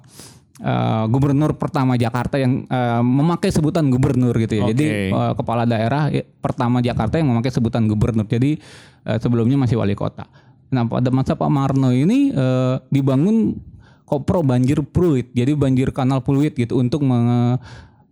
uh, 0.62 1.04
gubernur 1.10 1.58
pertama 1.58 1.98
Jakarta 1.98 2.38
yang 2.38 2.62
uh, 2.70 3.02
memakai 3.02 3.50
sebutan 3.50 3.90
gubernur 3.90 4.38
gitu 4.38 4.62
ya. 4.62 4.70
Jadi 4.70 5.10
Oke. 5.10 5.18
uh, 5.18 5.34
kepala 5.34 5.66
daerah 5.66 6.14
pertama 6.38 6.78
Jakarta 6.86 7.18
yang 7.18 7.34
memakai 7.34 7.50
sebutan 7.50 7.90
gubernur. 7.90 8.30
Jadi 8.30 8.62
uh, 9.10 9.18
sebelumnya 9.18 9.58
masih 9.58 9.82
wali 9.82 9.98
kota. 9.98 10.30
Nah 10.70 10.86
pada 10.86 11.10
masa 11.10 11.34
Pak 11.34 11.50
Marno 11.50 11.90
ini 11.90 12.30
uh, 12.30 12.78
dibangun 12.94 13.58
kopro 14.06 14.46
banjir 14.46 14.78
fluid. 14.94 15.34
Jadi 15.34 15.58
banjir 15.58 15.90
kanal 15.90 16.22
fluid 16.22 16.54
gitu 16.54 16.78
untuk 16.78 17.02
menge- 17.02 17.58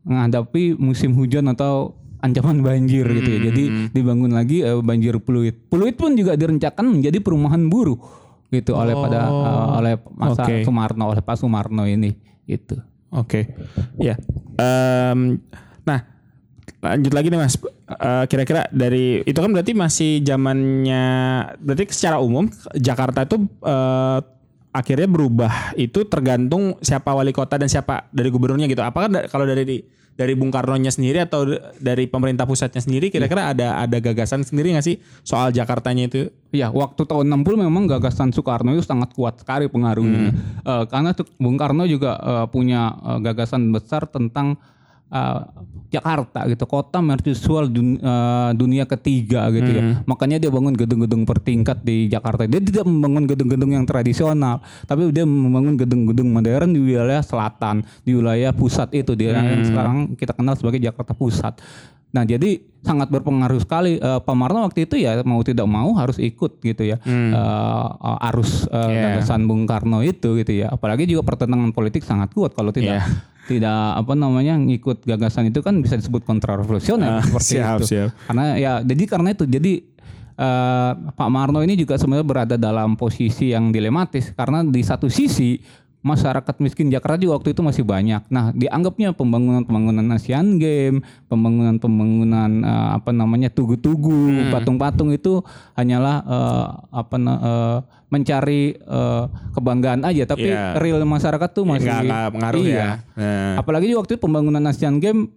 menghadapi 0.05 0.77
musim 0.77 1.13
hujan 1.13 1.49
atau 1.51 1.97
ancaman 2.21 2.61
banjir 2.61 3.05
gitu 3.05 3.29
ya. 3.29 3.39
Jadi 3.51 3.63
dibangun 3.93 4.33
lagi 4.33 4.61
uh, 4.61 4.81
banjir 4.81 5.17
fluid. 5.21 5.69
Fluid 5.69 5.95
pun 5.97 6.13
juga 6.13 6.37
direncanakan 6.37 6.85
menjadi 6.99 7.17
perumahan 7.21 7.65
buruh 7.65 7.97
gitu 8.51 8.75
oleh 8.75 8.91
pada 8.91 9.31
uh, 9.31 9.79
oleh 9.79 9.95
masa 10.13 10.43
oke. 10.43 10.67
Sumarno 10.67 11.15
oleh 11.15 11.23
Pak 11.23 11.35
Sumarno 11.39 11.87
ini 11.87 12.11
gitu. 12.45 12.77
Oke, 13.11 13.43
ya. 13.99 14.15
Em, 14.55 15.35
nah, 15.83 15.99
lanjut 16.79 17.11
lagi 17.11 17.27
nih 17.27 17.39
mas. 17.43 17.59
Eh, 17.91 18.23
Kira-kira 18.31 18.71
dari 18.71 19.19
itu 19.27 19.35
kan 19.35 19.51
berarti 19.51 19.75
masih 19.75 20.23
zamannya, 20.23 21.03
berarti 21.59 21.91
secara 21.91 22.23
umum 22.23 22.47
Jakarta 22.71 23.27
itu 23.27 23.35
eh, 23.67 24.19
akhirnya 24.71 25.05
berubah 25.05 25.51
itu 25.75 26.03
tergantung 26.03 26.79
siapa 26.79 27.11
wali 27.11 27.29
kota 27.29 27.55
dan 27.55 27.67
siapa 27.67 28.07
dari 28.09 28.27
gubernurnya 28.27 28.65
gitu. 28.65 28.79
Apakah 28.79 29.07
da- 29.07 29.27
kalau 29.27 29.43
dari 29.43 29.63
di- 29.63 29.83
dari 30.11 30.35
Bung 30.35 30.51
Karno-nya 30.51 30.89
sendiri 30.89 31.19
atau 31.19 31.47
dari 31.75 32.03
pemerintah 32.03 32.43
pusatnya 32.43 32.77
sendiri 32.77 33.07
kira-kira 33.09 33.47
ada 33.47 33.79
ada 33.79 33.97
gagasan 33.97 34.43
sendiri 34.43 34.71
nggak 34.71 34.83
sih 34.85 34.95
soal 35.21 35.49
Jakartanya 35.49 36.05
itu? 36.05 36.27
Iya, 36.51 36.67
waktu 36.69 37.03
tahun 37.03 37.31
60 37.31 37.55
memang 37.57 37.87
gagasan 37.87 38.29
Soekarno 38.29 38.71
itu 38.71 38.83
sangat 38.83 39.11
kuat 39.11 39.39
sekali 39.39 39.67
pengaruhnya. 39.67 40.35
Eh, 40.61 40.83
karena 40.85 41.11
Su- 41.11 41.31
Bung 41.35 41.55
Karno 41.55 41.83
juga 41.85 42.15
eh, 42.17 42.45
punya 42.47 42.91
eh, 42.93 43.19
gagasan 43.21 43.71
besar 43.71 44.03
tentang 44.05 44.59
eh, 45.11 45.39
Jakarta 45.91 46.47
gitu, 46.47 46.63
kota 46.63 47.03
mercusual 47.03 47.67
dun- 47.67 47.99
eh, 47.99 48.49
dunia 48.55 48.87
ketiga 48.87 49.51
gitu 49.51 49.67
ya. 49.67 49.81
Makanya 50.03 50.39
dia 50.39 50.47
bangun 50.47 50.71
gedung-gedung 50.71 51.27
bertingkat 51.27 51.83
di 51.83 52.07
Jakarta. 52.07 52.47
Dia 52.47 52.63
tidak 52.63 52.87
membangun 52.87 53.27
gedung-gedung 53.27 53.71
yang 53.71 53.83
tradisional, 53.83 54.63
tapi 54.87 55.11
dia 55.11 55.27
membangun 55.27 55.75
gedung-gedung 55.75 56.31
modern 56.31 56.71
di 56.71 56.79
wilayah 56.79 57.19
selatan, 57.19 57.83
di 58.01 58.15
wilayah 58.15 58.49
pusat 58.51 58.87
itu 58.93 59.11
dia 59.13 59.35
yang 59.35 59.67
sekarang 59.67 59.95
kita 60.15 60.31
kenal 60.31 60.55
sebagai 60.55 60.79
Jakarta 60.79 61.11
Pusat. 61.11 61.59
Nah 62.11 62.23
jadi 62.23 62.59
sangat 62.83 63.07
berpengaruh 63.07 63.63
sekali 63.63 63.95
Eh, 63.95 64.19
Pak 64.19 64.35
Marno 64.35 64.67
waktu 64.67 64.83
itu 64.83 64.99
ya 64.99 65.23
mau 65.23 65.39
tidak 65.41 65.63
mau 65.63 65.95
harus 65.95 66.19
ikut 66.19 66.59
gitu 66.59 66.83
ya 66.83 66.99
Eh, 67.31 67.31
eh, 67.87 68.27
arus 68.27 68.67
eh, 68.67 68.75
Yeah. 68.91 69.15
gagasan 69.15 69.47
Bung 69.47 69.63
Karno 69.63 70.03
itu 70.03 70.35
gitu 70.35 70.51
ya. 70.51 70.67
Apalagi 70.67 71.07
juga 71.07 71.23
pertentangan 71.25 71.71
politik 71.71 72.03
sangat 72.03 72.31
kuat 72.31 72.51
kalau 72.51 72.71
tidak 72.71 72.99
Yeah. 72.99 73.07
Tidak 73.43 73.73
apa 73.97 74.13
namanya 74.13 74.53
ngikut 74.55 75.01
gagasan 75.01 75.49
itu 75.49 75.59
kan 75.59 75.79
bisa 75.79 75.95
disebut 75.95 76.21
kontrarevolusioner 76.21 77.09
Ah, 77.09 77.21
seperti 77.21 77.57
siap, 77.57 77.77
itu. 77.79 77.85
siap. 77.89 78.09
Karena 78.25 78.45
ya 78.55 78.71
jadi 78.79 79.03
karena 79.05 79.29
itu 79.31 79.43
jadi 79.45 79.73
eh, 80.33 80.91
Pak 81.11 81.29
Marno 81.29 81.59
ini 81.59 81.73
juga 81.73 81.97
sebenarnya 81.97 82.23
berada 82.23 82.55
dalam 82.55 82.93
posisi 82.93 83.49
yang 83.49 83.69
dilematis 83.69 84.31
karena 84.31 84.61
di 84.61 84.81
satu 84.81 85.07
sisi 85.07 85.57
masyarakat 86.01 86.55
miskin 86.61 86.89
Jakarta 86.89 87.21
juga 87.21 87.37
waktu 87.37 87.53
itu 87.53 87.61
masih 87.61 87.85
banyak. 87.85 88.25
Nah, 88.33 88.49
dianggapnya 88.57 89.13
pembangunan-pembangunan 89.13 90.05
Asian 90.17 90.57
Game, 90.57 91.05
pembangunan-pembangunan 91.29 92.51
eh, 92.65 92.89
apa 92.97 93.13
namanya 93.13 93.53
tugu-tugu, 93.53 94.49
patung-patung 94.49 95.13
itu 95.13 95.45
hanyalah 95.77 96.15
eh, 96.25 96.65
apa 96.89 97.15
eh, 97.21 97.77
mencari 98.11 98.75
eh, 98.75 99.23
kebanggaan 99.53 100.01
aja, 100.03 100.25
tapi 100.25 100.49
Iya. 100.51 100.81
real 100.81 101.05
masyarakat 101.05 101.49
tuh 101.53 101.63
masih 101.69 101.87
Nggak 101.87 102.01
nggak 102.09 102.29
pengaruh 102.33 102.63
iya. 102.65 102.75
ya. 102.75 102.89
Nah, 103.15 103.53
Apalagi 103.61 103.93
waktu 103.93 104.17
itu 104.17 104.21
pembangunan 104.21 104.65
Asian 104.67 104.97
Game 104.97 105.29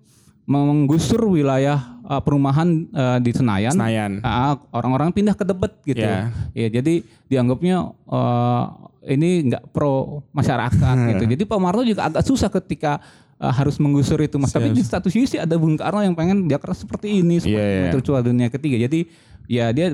menggusur 0.45 1.25
wilayah 1.25 1.81
uh, 2.05 2.21
perumahan 2.21 2.85
uh, 2.93 3.17
di 3.17 3.33
Senayan. 3.33 3.73
Senayan. 3.73 4.21
Ah, 4.21 4.61
orang-orang 4.77 5.09
pindah 5.11 5.33
ke 5.33 5.45
Tebet 5.45 5.73
gitu. 5.89 6.05
Ya. 6.05 6.29
Ya, 6.53 6.69
jadi 6.69 7.01
dianggapnya 7.33 7.97
uh, 8.05 8.93
ini 9.05 9.53
nggak 9.53 9.71
pro 9.71 10.25
masyarakat 10.33 10.97
gitu. 11.15 11.25
Jadi 11.37 11.43
Pak 11.45 11.59
Marto 11.61 11.85
juga 11.85 12.09
agak 12.09 12.25
susah 12.25 12.49
ketika 12.49 12.99
uh, 13.39 13.53
harus 13.53 13.77
menggusur 13.77 14.19
itu 14.25 14.41
Mas. 14.41 14.53
Tapi 14.53 14.73
di 14.73 14.83
satu 14.83 15.13
sisi 15.13 15.37
ada 15.37 15.55
Bung 15.61 15.77
Karno 15.77 16.01
yang 16.01 16.17
pengen 16.17 16.49
Jakarta 16.49 16.77
seperti 16.77 17.21
ini, 17.21 17.41
seperti 17.41 17.57
Iya, 17.57 17.65
iya. 17.89 17.93
tercual 17.93 18.21
dunia 18.25 18.49
ketiga. 18.49 18.77
Jadi 18.81 19.09
ya 19.45 19.71
dia 19.77 19.93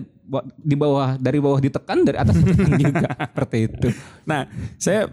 di 0.63 0.77
bawah 0.79 1.19
dari 1.19 1.39
bawah 1.43 1.59
ditekan, 1.59 2.07
dari 2.07 2.19
atas 2.23 2.39
ditekan 2.39 2.71
juga 2.87 3.09
seperti 3.11 3.57
itu. 3.67 3.89
Nah, 4.27 4.47
saya 4.79 5.11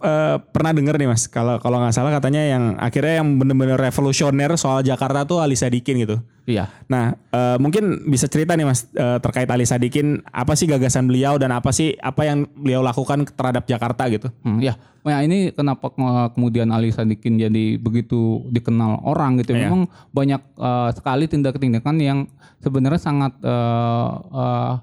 eh, 0.00 0.36
pernah 0.40 0.72
dengar 0.72 0.96
nih 0.96 1.08
mas, 1.08 1.28
kalau 1.28 1.60
kalau 1.60 1.78
nggak 1.80 1.94
salah 1.94 2.12
katanya 2.12 2.42
yang 2.42 2.74
akhirnya 2.80 3.20
yang 3.20 3.36
bener-bener 3.36 3.76
revolusioner 3.76 4.56
soal 4.56 4.80
Jakarta 4.80 5.28
tuh 5.28 5.44
Ali 5.44 5.54
Sadikin 5.54 6.00
gitu. 6.00 6.18
Iya. 6.48 6.66
Nah, 6.90 7.14
eh, 7.30 7.56
mungkin 7.62 8.08
bisa 8.10 8.26
cerita 8.26 8.56
nih 8.58 8.66
mas 8.66 8.88
eh, 8.92 9.18
terkait 9.22 9.46
Ali 9.46 9.68
Sadikin, 9.68 10.24
apa 10.32 10.58
sih 10.58 10.66
gagasan 10.66 11.06
beliau 11.06 11.36
dan 11.36 11.54
apa 11.54 11.70
sih 11.70 11.94
apa 12.00 12.26
yang 12.26 12.48
beliau 12.58 12.82
lakukan 12.82 13.28
terhadap 13.28 13.68
Jakarta 13.70 14.08
gitu? 14.10 14.32
Hmm, 14.42 14.58
ya, 14.58 14.74
nah 15.06 15.22
ini 15.22 15.54
kenapa 15.54 15.92
ke- 15.94 16.28
kemudian 16.34 16.72
Ali 16.74 16.90
Sadikin 16.90 17.38
jadi 17.38 17.78
begitu 17.78 18.42
dikenal 18.50 19.06
orang 19.06 19.38
gitu. 19.38 19.54
Iya. 19.54 19.70
Memang 19.70 19.86
banyak 20.10 20.42
eh, 20.42 20.90
sekali 20.96 21.24
tindak-tindakan 21.30 21.96
yang 22.02 22.18
sebenarnya 22.60 23.00
sangat 23.00 23.32
eh, 23.40 24.10
eh, 24.34 24.74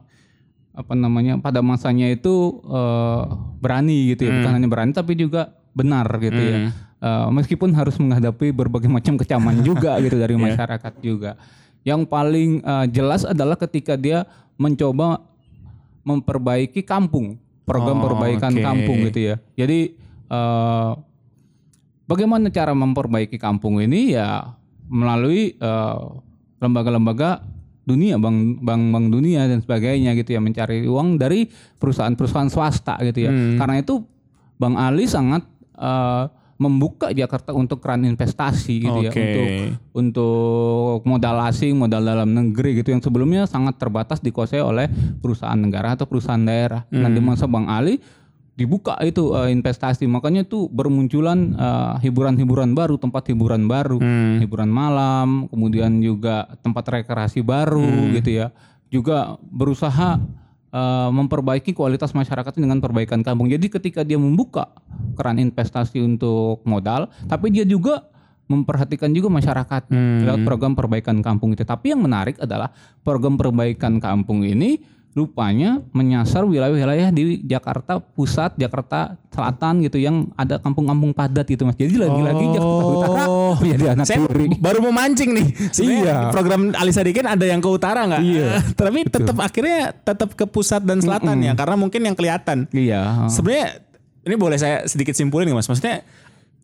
apa 0.78 0.94
namanya 0.94 1.42
pada 1.42 1.60
masanya 1.60 2.06
itu 2.08 2.62
eh, 2.64 3.22
berani 3.58 4.14
gitu 4.14 4.24
ya, 4.24 4.32
Hmm. 4.32 4.38
bukan 4.40 4.52
hanya 4.54 4.68
berani 4.68 4.92
tapi 4.92 5.14
juga 5.14 5.50
benar 5.74 6.06
gitu 6.18 6.38
ya. 6.38 6.70
Eh, 6.98 7.28
meskipun 7.32 7.74
harus 7.74 7.98
menghadapi 7.98 8.50
berbagai 8.52 8.86
macam 8.86 9.18
kecaman 9.18 9.62
juga 9.62 9.98
gitu 10.06 10.16
dari 10.16 10.34
Iya. 10.34 10.44
masyarakat 10.48 10.94
juga. 11.02 11.34
Yang 11.82 12.02
paling 12.06 12.50
eh, 12.62 12.86
jelas 12.90 13.22
adalah 13.24 13.58
ketika 13.58 13.98
dia 13.98 14.30
mencoba 14.56 15.22
memperbaiki 16.02 16.82
kampung, 16.82 17.36
program 17.64 18.00
Oh, 18.00 18.06
perbaikan 18.08 18.54
oke. 18.54 18.62
kampung 18.62 18.98
gitu 19.04 19.20
ya. 19.24 19.36
Jadi 19.56 19.98
eh, 20.28 20.92
bagaimana 22.06 22.48
cara 22.48 22.72
memperbaiki 22.72 23.36
kampung 23.36 23.80
ini 23.80 24.14
ya 24.14 24.54
melalui 24.88 25.58
lembaga-lembaga 26.58 27.44
dunia, 27.88 28.20
bank 28.20 28.60
bank 28.60 28.84
bank 28.92 29.06
dunia 29.08 29.48
dan 29.48 29.64
sebagainya 29.64 30.12
gitu 30.20 30.36
ya 30.36 30.44
mencari 30.44 30.84
uang 30.84 31.16
dari 31.16 31.48
perusahaan-perusahaan 31.80 32.52
swasta 32.52 33.00
gitu 33.08 33.26
ya. 33.26 33.32
Hmm. 33.32 33.56
Karena 33.56 33.80
itu 33.80 34.04
Bang 34.60 34.76
Ali 34.76 35.08
sangat 35.08 35.48
eh, 35.80 36.26
membuka 36.58 37.14
Jakarta 37.14 37.54
untuk 37.54 37.78
keran 37.86 38.02
investasi 38.02 38.82
gitu 38.82 39.00
ya 39.06 39.14
Oke. 39.14 39.22
untuk 39.22 39.48
untuk 39.94 41.00
modal 41.06 41.38
asing, 41.46 41.78
modal 41.78 42.02
dalam 42.02 42.34
negeri 42.34 42.82
gitu 42.82 42.90
yang 42.98 43.02
sebelumnya 43.02 43.46
sangat 43.46 43.78
terbatas 43.78 44.20
dikuasai 44.26 44.62
oleh 44.62 44.90
perusahaan 45.22 45.58
negara 45.58 45.94
atau 45.94 46.10
perusahaan 46.10 46.42
daerah. 46.42 46.82
Nah 46.90 47.08
Hmm. 47.08 47.16
di 47.16 47.22
masa 47.22 47.46
Bang 47.46 47.70
Ali 47.70 48.02
dibuka 48.58 48.98
itu 49.06 49.38
eh, 49.38 49.54
investasi. 49.54 50.10
Makanya 50.10 50.44
tuh 50.44 50.66
bermunculan 50.68 51.54
eh, 51.54 51.94
hiburan-hiburan 52.10 52.74
baru, 52.74 52.98
tempat 52.98 53.30
hiburan 53.30 53.70
baru, 53.70 54.02
Hmm. 54.02 54.42
hiburan 54.42 54.68
malam, 54.68 55.46
kemudian 55.48 56.02
juga 56.02 56.50
tempat 56.66 56.90
rekreasi 56.90 57.46
baru 57.46 58.10
gitu 58.18 58.44
ya. 58.44 58.50
Juga 58.90 59.38
berusaha 59.54 60.18
eh, 60.68 61.10
memperbaiki 61.14 61.72
kualitas 61.72 62.12
masyarakat 62.12 62.52
dengan 62.58 62.82
perbaikan 62.82 63.22
kampung. 63.22 63.48
Jadi 63.48 63.70
ketika 63.72 64.02
dia 64.02 64.18
membuka 64.18 64.74
keran 65.16 65.38
investasi 65.38 66.02
untuk 66.02 66.66
modal, 66.66 67.08
tapi 67.30 67.54
dia 67.54 67.64
juga 67.64 68.10
memperhatikan 68.48 69.12
juga 69.12 69.28
masyarakat 69.28 69.92
lewat 70.24 70.42
program 70.48 70.72
perbaikan 70.72 71.20
kampung 71.20 71.52
itu. 71.52 71.68
Tapi 71.68 71.92
yang 71.92 72.00
menarik 72.00 72.40
adalah 72.40 72.72
program 73.04 73.36
perbaikan 73.36 74.00
kampung 74.00 74.48
ini 74.48 74.80
rupanya 75.18 75.82
menyasar 75.90 76.46
wilayah-wilayah 76.46 77.10
di 77.10 77.42
Jakarta 77.42 77.98
Pusat, 77.98 78.54
Jakarta 78.56 79.18
Selatan 79.28 79.82
gitu 79.82 79.98
yang 79.98 80.30
ada 80.34 80.58
kampung-kampung 80.58 81.12
padat 81.12 81.46
gitu 81.46 81.66
Mas. 81.66 81.74
Jadi 81.74 81.98
lagi-lagi 81.98 82.46
Jakarta 82.54 82.84
Utara 82.86 83.24
menjadi 83.62 83.86
anak 83.94 84.06
Saya 84.06 84.20
turi. 84.24 84.46
baru 84.56 84.78
mau 84.80 84.94
mancing 84.94 85.30
nih. 85.34 85.48
Sebenarnya 85.74 86.02
Iya. 86.06 86.18
program 86.30 86.62
Ali 86.74 86.94
Sadikin 86.94 87.26
ada 87.26 87.42
yang 87.42 87.58
ke 87.58 87.70
utara 87.70 88.06
nggak? 88.06 88.22
Iya. 88.22 88.50
Tapi 88.80 89.00
tetap 89.06 89.38
akhirnya 89.38 89.80
tetap 89.94 90.30
ke 90.34 90.46
pusat 90.46 90.82
dan 90.82 91.02
selatan 91.02 91.38
ya, 91.42 91.54
karena 91.54 91.76
mungkin 91.76 92.02
yang 92.02 92.14
kelihatan. 92.14 92.70
Iya. 92.70 93.26
Sebenarnya 93.30 93.82
ini 94.24 94.36
boleh 94.36 94.58
saya 94.58 94.86
sedikit 94.86 95.14
simpulin 95.14 95.50
nggak 95.50 95.58
mas? 95.58 95.68
Maksudnya 95.68 96.06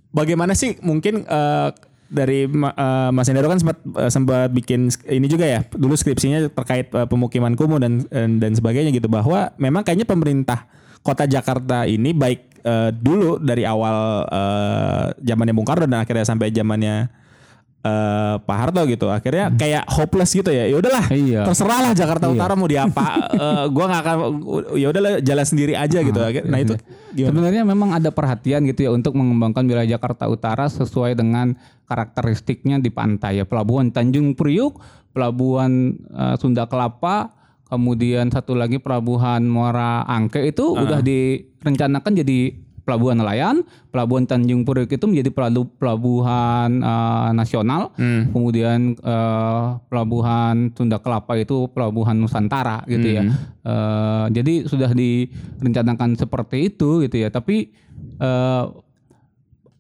bagaimana 0.10 0.54
sih 0.54 0.78
mungkin 0.80 1.24
eh, 1.24 1.70
dari 2.14 2.46
eh, 2.46 3.10
Mas 3.10 3.28
Endaro 3.28 3.50
kan 3.50 3.60
sempat 3.60 3.78
eh, 3.82 4.12
sempat 4.14 4.50
bikin 4.54 4.94
ini 5.10 5.26
juga 5.26 5.50
ya 5.50 5.66
dulu 5.74 5.98
skripsinya 5.98 6.48
terkait 6.54 6.94
eh, 6.94 7.08
pemukiman 7.10 7.58
kumuh 7.58 7.82
dan 7.82 8.06
dan 8.08 8.38
dan 8.38 8.54
sebagainya 8.54 8.94
gitu 8.94 9.10
bahwa 9.10 9.52
memang 9.58 9.82
kayaknya 9.82 10.06
pemerintah 10.06 10.70
kota 11.02 11.26
Jakarta 11.26 11.90
ini 11.90 12.14
baik 12.14 12.62
eh, 12.64 12.90
dulu 12.94 13.42
dari 13.42 13.66
awal 13.66 14.30
eh, 14.30 15.06
zamannya 15.26 15.54
Bung 15.58 15.68
Karno 15.68 15.90
dan 15.90 16.06
akhirnya 16.06 16.24
sampai 16.30 16.54
zamannya 16.54 17.10
eh, 17.84 18.36
Pak 18.40 18.58
Harto 18.58 18.82
gitu. 18.88 19.12
Akhirnya 19.12 19.52
kayak 19.54 19.84
hopeless 19.92 20.32
gitu 20.32 20.50
ya. 20.50 20.66
Ya 20.66 20.76
udahlah 20.80 21.06
Iya. 21.12 21.44
terserah 21.44 21.80
lah 21.84 21.92
Jakarta 21.92 22.32
Utara 22.32 22.56
mau 22.56 22.66
diapa. 22.66 23.06
Eh, 23.34 23.66
gua 23.74 23.86
nggak 23.90 24.02
akan 24.06 24.18
ya 24.78 24.88
udahlah 24.94 25.14
jalan 25.20 25.46
sendiri 25.46 25.74
aja 25.76 26.00
gitu. 26.00 26.16
Nah 26.48 26.60
itu 26.62 26.78
gimana? 27.12 27.30
Sebenarnya 27.34 27.64
memang 27.66 27.90
ada 27.92 28.10
perhatian 28.10 28.64
gitu 28.64 28.88
ya 28.88 28.92
untuk 28.94 29.18
mengembangkan 29.18 29.66
wilayah 29.66 29.98
Jakarta 29.98 30.30
Utara 30.30 30.70
sesuai 30.70 31.18
dengan 31.18 31.58
karakteristiknya 31.86 32.80
di 32.80 32.88
pantai 32.88 33.42
ya. 33.42 33.46
Pelabuhan 33.46 33.92
Tanjung 33.92 34.38
Priuk, 34.38 34.80
pelabuhan 35.12 35.98
eh, 36.08 36.36
Sunda 36.40 36.70
Kelapa, 36.70 37.34
kemudian 37.68 38.30
satu 38.30 38.54
lagi 38.54 38.78
pelabuhan 38.78 39.44
Muara 39.44 40.06
Angke 40.06 40.46
itu 40.46 40.78
udah 40.78 41.02
direncanakan 41.02 42.12
jadi 42.22 42.40
pelabuhan 42.84 43.16
nelayan, 43.16 43.64
pelabuhan 43.90 44.28
Tanjung 44.28 44.64
Priuk 44.64 44.92
itu 44.92 45.08
menjadi 45.08 45.32
pelabu- 45.32 45.72
pelabuhan 45.76 46.80
eh, 46.80 47.30
nasional, 47.32 47.96
kemudian 48.30 48.94
eh, 48.94 49.64
pelabuhan 49.88 50.68
Sunda 50.76 51.00
Kelapa 51.00 51.36
itu 51.36 51.72
pelabuhan 51.72 52.20
Nusantara 52.20 52.84
gitu 52.86 53.08
ya. 53.08 53.24
Eh, 53.64 54.26
jadi 54.36 54.54
sudah 54.68 54.92
direncanakan 54.92 56.20
seperti 56.20 56.70
itu 56.70 57.08
gitu 57.08 57.16
ya. 57.18 57.32
Tapi 57.32 57.72
eh, 58.20 58.64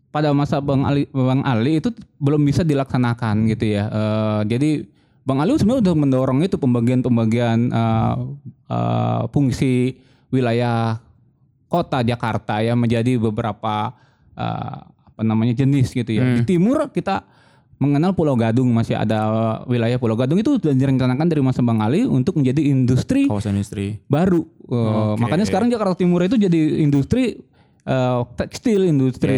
pada 0.08 0.30
masa 0.32 0.62
Bang 0.62 0.86
Ali, 0.86 1.10
Bang 1.10 1.42
Ali 1.42 1.82
itu 1.82 1.90
belum 2.18 2.46
bisa 2.46 2.62
dilaksanakan 2.62 3.52
gitu 3.52 3.66
ya. 3.68 3.84
Eh, 3.90 4.42
jadi 4.48 4.72
Bang 5.24 5.40
Ali 5.40 5.56
sebenarnya 5.56 5.92
udah 5.92 5.96
mendorong 5.98 6.40
itu 6.44 6.56
pembagian-pembagian 6.56 7.60
eh, 7.68 8.16
eh, 8.70 9.22
fungsi 9.28 10.00
wilayah 10.30 11.00
kota 11.74 12.06
Jakarta 12.06 12.62
ya 12.62 12.78
menjadi 12.78 13.18
beberapa 13.18 13.98
eh, 14.38 14.78
apa 14.86 15.22
namanya 15.26 15.58
jenis 15.58 15.90
gitu 15.90 16.14
ya. 16.14 16.22
Di 16.38 16.46
timur 16.46 16.94
kita 16.94 17.26
mengenal 17.82 18.14
Pulau 18.14 18.38
Gadung 18.38 18.70
masih 18.70 18.94
ada 18.94 19.20
wilayah 19.66 19.98
Pulau 19.98 20.14
Gadung 20.14 20.38
itu 20.38 20.62
sudah 20.62 20.72
direncanakan 20.72 21.26
dari 21.26 21.42
masa 21.42 21.66
Bang 21.66 21.82
Ali 21.82 22.06
untuk 22.06 22.38
menjadi 22.38 22.62
industri 22.62 23.26
kawasan 23.26 23.58
industri 23.58 23.98
baru. 24.06 24.46
Eh, 24.46 24.78
Oke. 24.78 25.26
Makanya 25.26 25.46
sekarang 25.50 25.74
Jakarta 25.74 25.98
Timur 25.98 26.22
itu 26.22 26.38
jadi 26.38 26.86
industri 26.86 27.42
eh, 27.90 28.20
tekstil, 28.38 28.86
industri 28.86 29.36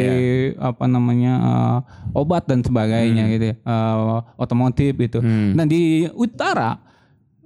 apa 0.60 0.86
namanya 0.92 1.34
eh, 1.40 1.80
obat 2.12 2.52
dan 2.52 2.60
sebagainya 2.62 3.32
gitu 3.32 3.46
ya, 3.52 3.56
Eh, 3.64 4.18
otomotif 4.36 4.94
itu. 5.00 5.24
Nah 5.56 5.64
di 5.64 6.04
utara 6.12 6.84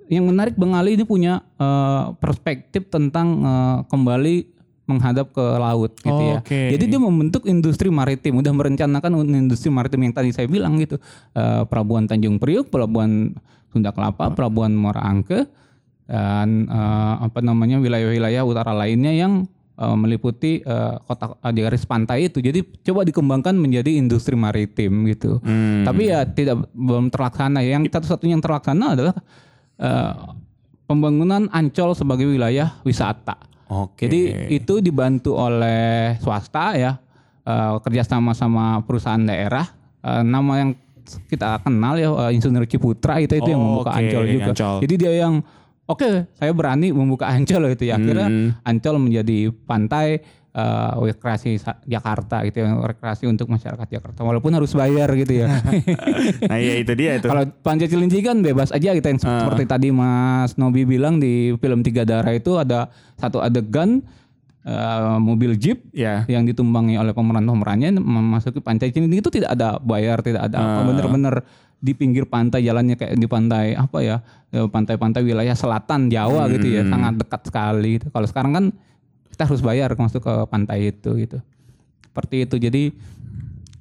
yang 0.09 0.25
menarik 0.25 0.57
Bang 0.57 0.73
Ali 0.73 0.97
ini 0.97 1.05
punya 1.05 1.45
eh, 1.61 2.03
perspektif 2.17 2.89
tentang 2.89 3.27
eh, 3.45 3.77
kembali 3.87 4.58
menghadap 4.89 5.29
ke 5.29 5.45
laut 5.61 5.93
gitu 6.01 6.23
ya. 6.33 6.41
Oke. 6.41 6.73
Jadi 6.73 6.83
dia 6.89 6.97
membentuk 6.97 7.45
industri 7.45 7.93
maritim, 7.93 8.41
udah 8.41 8.49
merencanakan 8.49 9.21
industri 9.29 9.69
maritim 9.69 10.09
yang 10.09 10.13
tadi 10.17 10.33
saya 10.33 10.49
bilang 10.49 10.81
gitu. 10.81 10.97
Eh, 11.37 11.61
pelabuhan 11.69 12.09
Tanjung 12.09 12.41
Priuk, 12.41 12.73
pelabuhan 12.73 13.37
Sunda 13.69 13.93
Kelapa, 13.93 14.33
pelabuhan 14.33 14.73
Muara 14.73 15.05
Angke 15.05 15.45
dan 16.09 16.65
eh, 16.65 17.13
apa 17.21 17.39
namanya 17.45 17.77
wilayah-wilayah 17.77 18.41
utara 18.41 18.73
lainnya 18.73 19.13
yang 19.13 19.45
eh, 19.77 19.95
meliputi 19.95 20.65
eh, 20.65 20.95
kota 21.05 21.37
di 21.53 21.61
garis 21.61 21.85
pantai 21.85 22.33
itu. 22.33 22.41
Jadi 22.41 22.65
coba 22.81 23.05
dikembangkan 23.05 23.53
menjadi 23.53 23.93
industri 23.93 24.33
maritim 24.33 25.05
gitu. 25.05 25.37
Tapi 25.85 26.09
ya 26.09 26.25
tidak 26.25 26.65
belum 26.73 27.13
terlaksana. 27.13 27.61
Yang 27.61 27.93
satu-satunya 27.93 28.41
yang 28.41 28.43
terlaksana 28.43 28.85
adalah 28.97 29.15
eh, 29.77 30.13
pembangunan 30.89 31.45
Ancol 31.53 31.93
sebagai 31.93 32.25
wilayah 32.25 32.81
wisata. 32.81 33.37
Oke 33.69 34.01
Jadi 34.01 34.21
itu 34.51 34.81
dibantu 34.81 35.37
oleh 35.37 36.17
swasta 36.19 36.75
ya 36.75 36.91
eh, 37.45 37.73
kerjasama 37.79 38.33
sama 38.33 38.81
perusahaan 38.83 39.21
daerah. 39.21 39.65
Eh, 40.01 40.23
nama 40.23 40.51
yang 40.57 40.71
kita 41.25 41.61
kenal 41.61 41.97
ya 41.97 42.09
eh, 42.29 42.35
Insinyur 42.37 42.65
Ciputra 42.65 43.17
itu 43.17 43.33
itu 43.33 43.49
yang 43.49 43.61
Oh, 43.61 43.65
membuka 43.81 43.93
oke, 43.93 43.99
Ancol 44.01 44.23
juga. 44.27 44.51
Ancol. 44.53 44.77
Jadi 44.85 44.93
dia 44.97 45.13
yang 45.15 45.33
oke 45.89 46.29
saya 46.31 46.51
berani 46.51 46.91
membuka 46.91 47.25
Ancol 47.25 47.73
itu 47.73 47.83
ya. 47.83 47.97
Akhirnya 47.97 48.27
Hmm. 48.27 48.49
Ancol 48.61 48.95
menjadi 48.99 49.37
pantai 49.65 50.21
eh, 50.49 50.91
rekreasi 50.99 51.57
Jakarta 51.85 52.41
gitu 52.41 52.57
ya 52.59 52.73
rekreasi 52.75 53.25
untuk 53.25 53.47
masyarakat 53.47 53.85
Jakarta 53.87 54.21
walaupun 54.21 54.49
harus 54.51 54.69
bayar 54.71 55.09
gitu 55.13 55.33
ya. 55.35 55.61
nah 56.49 56.57
iya 56.57 56.77
itu 56.77 56.93
dia 56.93 57.15
itu 57.15 57.25
Kalau 57.25 57.45
Pantai 57.59 57.85
Cilinci 57.85 58.19
kan 58.19 58.39
bebas 58.39 58.69
aja 58.69 58.91
kita 58.91 59.07
yang 59.07 59.19
Ah. 59.19 59.45
seperti 59.45 59.63
tadi 59.65 59.89
Mas 59.89 60.53
Nobi 60.55 60.85
bilang 60.85 61.17
di 61.17 61.33
film 61.55 61.81
Tiga 61.81 62.01
Darah 62.01 62.31
itu 62.31 62.53
ada 62.55 62.89
satu 63.15 63.39
adegan 63.39 64.01
eh, 64.61 65.17
mobil 65.17 65.53
jeep 65.55 65.85
ya 65.91 66.25
yang 66.25 66.43
ditumbangi 66.43 66.95
oleh 66.95 67.11
pemeran-pemerannya 67.11 67.95
memasuki 67.95 68.59
Pantai 68.59 68.89
Cilinci 68.89 69.17
itu 69.19 69.29
tidak 69.31 69.53
ada 69.53 69.77
bayar, 69.77 70.19
tidak 70.19 70.45
ada 70.45 70.57
apa 70.57 70.69
Ah. 70.75 70.85
bener-bener 70.85 71.35
di 71.79 71.91
pinggir 71.93 72.23
pantai 72.23 72.59
jalannya 72.59 72.93
kayak 72.93 73.15
di 73.15 73.23
pantai 73.23 73.71
apa 73.71 73.97
ya 73.99 74.17
eh, 74.49 74.65
pantai-pantai 74.65 75.21
wilayah 75.21 75.53
selatan 75.53 76.07
Jawa 76.07 76.47
gitu 76.49 76.67
ya 76.69 76.81
Hmm. 76.81 76.91
sangat 76.91 77.13
dekat 77.17 77.41
sekali. 77.45 77.89
gitu. 77.95 78.07
Kalau 78.09 78.25
sekarang 78.25 78.51
kan 78.51 78.65
kita 79.29 79.43
harus 79.45 79.59
bayar 79.59 79.89
masuk 79.93 80.19
ke 80.19 80.33
pantai 80.45 80.89
itu 80.89 81.09
gitu. 81.17 81.39
Seperti 82.03 82.43
itu 82.43 82.55
jadi 82.57 82.83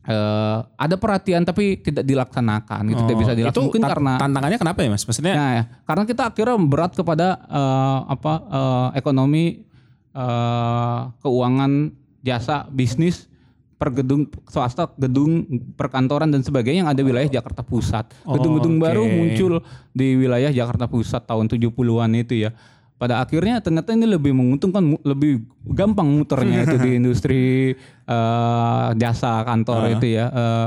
eh, 0.04 0.58
ada 0.64 0.94
perhatian 0.94 1.42
tapi 1.42 1.76
tidak 1.76 2.02
dilaksanakan 2.02 2.80
gitu 2.88 3.02
tidak 3.02 3.18
bisa 3.18 3.28
Oh, 3.28 3.34
itu 3.34 3.40
dilaksanakan 3.42 3.64
mungkin 3.66 3.82
ta- 3.82 3.90
karena 3.90 4.12
tantangannya 4.16 4.58
kenapa 4.58 4.78
ya 4.78 4.88
mas 4.88 5.04
maksudnya 5.04 5.34
Nah, 5.34 5.50
ya, 5.52 5.62
karena 5.84 6.02
kita 6.04 6.22
akhirnya 6.24 6.56
berat 6.60 6.92
kepada 6.92 7.26
eh, 7.44 7.98
apa 8.08 8.32
eh, 8.48 8.88
ekonomi 8.96 9.44
eh, 10.14 11.00
keuangan 11.18 11.72
jasa 12.20 12.66
bisnis 12.68 13.27
per 13.78 13.94
gedung 13.94 14.26
swasta 14.50 14.90
gedung 14.98 15.46
perkantoran 15.78 16.34
dan 16.34 16.42
sebagainya 16.42 16.82
yang 16.82 16.90
ada 16.90 16.98
wilayah 17.06 17.30
Jakarta 17.30 17.62
Pusat. 17.62 18.10
Gedung-gedung 18.26 18.82
Oke. 18.82 18.84
baru 18.90 19.06
muncul 19.06 19.62
di 19.94 20.18
wilayah 20.18 20.50
Jakarta 20.50 20.90
Pusat 20.90 21.30
tahun 21.30 21.46
70-an 21.46 22.10
itu 22.18 22.34
ya. 22.42 22.50
Pada 22.98 23.22
akhirnya 23.22 23.62
ternyata 23.62 23.94
ini 23.94 24.10
lebih 24.10 24.34
menguntungkan 24.34 24.98
lebih 25.06 25.46
gampang 25.70 26.10
muternya 26.10 26.66
itu 26.66 26.76
di 26.82 26.90
industri 26.98 27.42
eh, 28.02 28.88
jasa 28.98 29.46
kantor 29.46 29.94
itu 29.94 30.18
ya. 30.18 30.26
eh, 30.26 30.66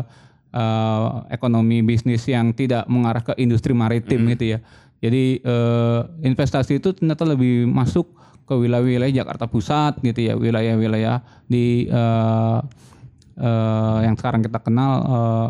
eh, 0.55 1.07
ekonomi 1.35 1.83
bisnis 1.83 2.23
yang 2.31 2.55
tidak 2.55 2.87
mengarah 2.87 3.19
ke 3.19 3.35
industri 3.35 3.75
maritim 3.75 4.23
gitu 4.31 4.55
ya. 4.55 4.59
Jadi 5.03 5.43
eh, 5.43 6.01
investasi 6.23 6.79
itu 6.79 6.95
ternyata 6.95 7.27
lebih 7.27 7.67
masuk 7.67 8.07
ke 8.47 8.53
wilayah-wilayah 8.55 9.11
Jakarta 9.11 9.51
Pusat 9.51 9.99
gitu 9.99 10.31
ya, 10.31 10.33
wilayah-wilayah 10.39 11.19
di 11.51 11.91
eh, 11.91 12.59
eh, 13.33 13.97
yang 14.03 14.15
sekarang 14.15 14.41
kita 14.41 14.59
kenal 14.59 14.91
eh, 15.01 15.49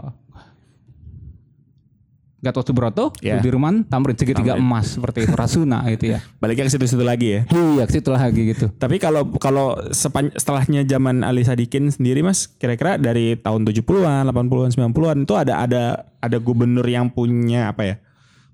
Gatot 2.41 2.65
Subroto, 2.65 3.13
Ya. 3.21 3.38
Sudirman, 3.38 3.86
Tamrin 3.86 4.17
segitiga 4.17 4.57
emas 4.57 4.97
seperti 4.97 5.29
itu, 5.29 5.34
Rasuna 5.38 5.86
gitu 5.93 6.09
ya. 6.09 6.25
baliknya 6.41 6.65
ke 6.65 6.73
situ-situ 6.73 7.05
lagi 7.05 7.38
ya 7.38 7.41
Iya, 7.45 7.86
ke 7.86 7.93
situ 7.93 8.09
lagi 8.09 8.41
gitu. 8.49 8.65
Tapi 8.73 8.97
kalau 8.97 9.29
kalau 9.38 9.77
sepan- 9.93 10.34
setelahnya 10.34 10.82
zaman 10.82 11.21
Ali 11.21 11.45
Sadikin 11.45 11.93
sendiri 11.93 12.25
Mas, 12.25 12.49
kira-kira 12.49 12.97
dari 12.97 13.38
tahun 13.38 13.61
70-an, 13.61 14.25
80-an, 14.25 14.73
90-an 14.73 15.17
itu 15.21 15.34
ada 15.38 15.53
ada 15.61 15.84
ada 16.17 16.38
gubernur 16.41 16.82
yang 16.82 17.13
punya 17.13 17.69
apa 17.69 17.86
ya? 17.86 17.95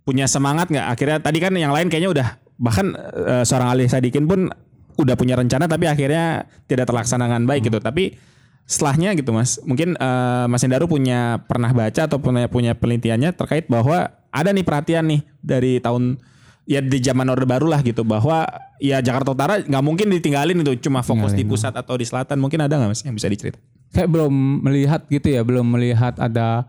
Punya 0.04 0.28
semangat 0.28 0.68
nggak? 0.68 0.88
Akhirnya 0.92 1.18
tadi 1.24 1.40
kan 1.40 1.56
yang 1.56 1.72
lain 1.72 1.88
kayaknya 1.88 2.12
udah 2.12 2.28
bahkan 2.60 2.92
eh, 2.92 3.48
seorang 3.48 3.72
Ali 3.72 3.88
Sadikin 3.88 4.28
pun 4.28 4.52
udah 5.00 5.16
punya 5.16 5.40
rencana 5.40 5.64
tapi 5.64 5.88
akhirnya 5.88 6.44
tidak 6.68 6.92
terlaksana 6.92 7.24
dengan 7.24 7.48
baik 7.48 7.72
gitu. 7.72 7.80
Tapi 7.80 8.20
setelahnya 8.68 9.16
gitu 9.16 9.32
Mas, 9.32 9.58
mungkin 9.64 9.96
eh, 9.96 10.46
Mas 10.52 10.62
Endaru 10.62 10.92
punya 10.92 11.42
pernah 11.48 11.72
baca 11.72 12.06
atau 12.06 12.20
punya 12.20 12.52
punya 12.52 12.76
penelitiannya 12.76 13.32
terkait 13.34 13.66
bahwa 13.72 14.12
ada 14.30 14.50
nih 14.52 14.68
perhatian 14.68 15.08
nih 15.08 15.22
dari 15.40 15.80
tahun 15.80 16.20
ya 16.68 16.84
di 16.84 17.00
zaman 17.00 17.32
Orde 17.32 17.48
Baru 17.48 17.72
lah 17.72 17.80
gitu 17.80 18.04
bahwa 18.04 18.44
ya 18.84 19.00
Jakarta 19.00 19.32
Utara 19.32 19.64
nggak 19.64 19.84
mungkin 19.88 20.12
ditinggalin 20.12 20.62
itu 20.68 20.92
cuma 20.92 21.00
fokus 21.00 21.32
di 21.32 21.48
pusat 21.48 21.72
atau 21.74 21.96
di 21.96 22.04
selatan. 22.04 22.38
Mungkin 22.44 22.60
ada 22.60 22.76
nggak 22.76 22.92
Mas 22.92 23.02
yang 23.08 23.16
bisa 23.16 23.32
diceritakan? 23.32 23.78
saya 23.92 24.08
belum 24.08 24.64
melihat 24.64 25.08
gitu 25.08 25.28
ya, 25.32 25.42
belum 25.44 25.64
melihat 25.64 26.20
ada 26.20 26.68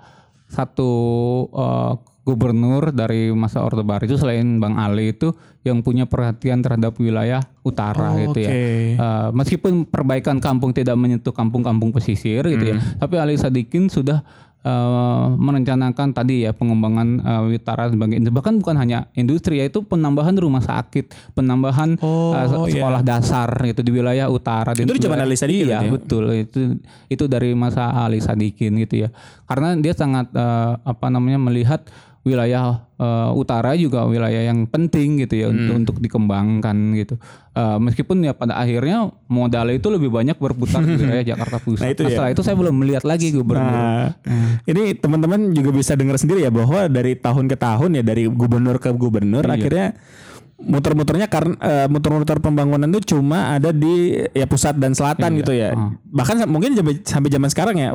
satu 0.49 0.93
eh, 1.53 1.93
gubernur 2.29 2.93
dari 2.93 3.33
masa 3.33 3.65
Orde 3.65 3.81
Baru 3.81 4.05
itu 4.05 4.15
selain 4.15 4.61
Bang 4.61 4.77
Ali 4.77 5.11
itu 5.11 5.33
yang 5.63 5.81
punya 5.81 6.05
perhatian 6.05 6.61
terhadap 6.61 6.93
wilayah 6.97 7.41
utara 7.63 8.13
Oh, 8.13 8.21
gitu 8.23 8.39
ya. 8.39 8.51
oke. 8.51 8.61
Eh, 8.95 9.29
meskipun 9.33 9.73
perbaikan 9.85 10.37
kampung 10.39 10.71
tidak 10.71 10.95
menyentuh 10.95 11.33
kampung-kampung 11.33 11.89
pesisir 11.91 12.45
gitu 12.45 12.65
ya, 12.67 12.77
Hmm. 12.77 13.01
tapi 13.01 13.15
Ali 13.17 13.35
Sadikin 13.35 13.89
sudah 13.89 14.21
eh, 14.61 15.27
merencanakan 15.31 16.11
tadi 16.11 16.43
ya 16.43 16.51
pengembangan 16.51 17.09
eh, 17.21 17.57
utara 17.57 17.87
sebagai 17.87 18.19
bahkan 18.29 18.59
bukan 18.59 18.75
hanya 18.77 19.07
industri 19.15 19.63
yaitu 19.63 19.81
penambahan 19.81 20.35
rumah 20.35 20.61
sakit, 20.61 21.15
penambahan 21.33 21.95
Oh, 22.03 22.35
iya. 22.67 22.83
sekolah 22.83 23.01
dasar 23.01 23.49
itu 23.65 23.81
di 23.81 23.95
wilayah 23.95 24.27
utara. 24.27 24.75
Itu 24.75 24.91
di 24.91 24.99
zaman 24.99 25.23
Ali 25.23 25.39
Sadikin 25.39 25.71
Iya, 25.71 25.79
ya? 25.79 25.89
betul. 25.89 26.25
Itu 26.35 26.75
itu 27.07 27.25
dari 27.27 27.55
masa 27.55 27.95
Ali 27.95 28.19
Sadikin 28.19 28.77
gitu 28.83 29.07
ya. 29.07 29.09
Karena 29.47 29.79
dia 29.79 29.95
sangat 29.95 30.27
eh, 30.33 30.73
apa 30.77 31.07
namanya 31.07 31.39
melihat 31.39 31.87
wilayah 32.29 32.85
eh, 32.95 33.31
utara 33.33 33.73
juga 33.75 34.05
wilayah 34.05 34.45
yang 34.45 34.67
penting 34.67 35.23
gitu 35.23 35.35
ya 35.35 35.47
Hmm. 35.49 35.57
untuk 35.57 35.75
untuk 35.79 35.97
dikembangkan 35.99 36.77
gitu. 36.95 37.15
Eh, 37.53 37.79
meskipun 37.79 38.21
ya 38.21 38.33
pada 38.33 38.55
akhirnya 38.55 39.09
modal 39.27 39.71
itu 39.71 39.89
lebih 39.89 40.11
banyak 40.11 40.37
berputar 40.37 40.83
di 40.83 40.95
wilayah 40.95 41.25
Jakarta 41.33 41.57
Pusat. 41.57 41.81
Nah, 41.81 41.91
itu 41.91 42.03
ya. 42.03 42.09
setelah 42.11 42.31
itu 42.31 42.43
saya 42.43 42.55
belum 42.55 42.75
melihat 42.75 43.03
lagi 43.03 43.31
gubernur. 43.31 43.73
Nah, 43.73 44.13
Hmm. 44.21 44.61
ini 44.63 44.93
teman-teman 44.93 45.51
juga 45.51 45.71
bisa 45.73 45.95
dengar 45.95 46.15
sendiri 46.15 46.43
ya 46.43 46.51
bahwa 46.51 46.85
dari 46.87 47.15
tahun 47.15 47.47
ke 47.47 47.57
tahun 47.57 47.91
ya 47.97 48.03
dari 48.03 48.29
gubernur 48.29 48.77
ke 48.77 48.93
gubernur 48.93 49.43
Iya. 49.43 49.55
akhirnya 49.55 49.87
muter-muternya 50.59 51.31
karena 51.31 51.55
eh, 51.63 51.87
muter-muter 51.87 52.43
pembangunan 52.43 52.91
itu 52.91 53.15
cuma 53.15 53.55
ada 53.55 53.71
di 53.71 54.19
ya 54.35 54.43
pusat 54.51 54.75
dan 54.75 54.91
selatan 54.91 55.39
gitu 55.39 55.55
ya. 55.55 55.71
Ah. 55.73 55.95
Bahkan 55.95 56.51
mungkin 56.51 56.75
sampai, 56.75 56.99
sampai 57.07 57.31
zaman 57.31 57.49
sekarang 57.49 57.77
ya 57.79 57.91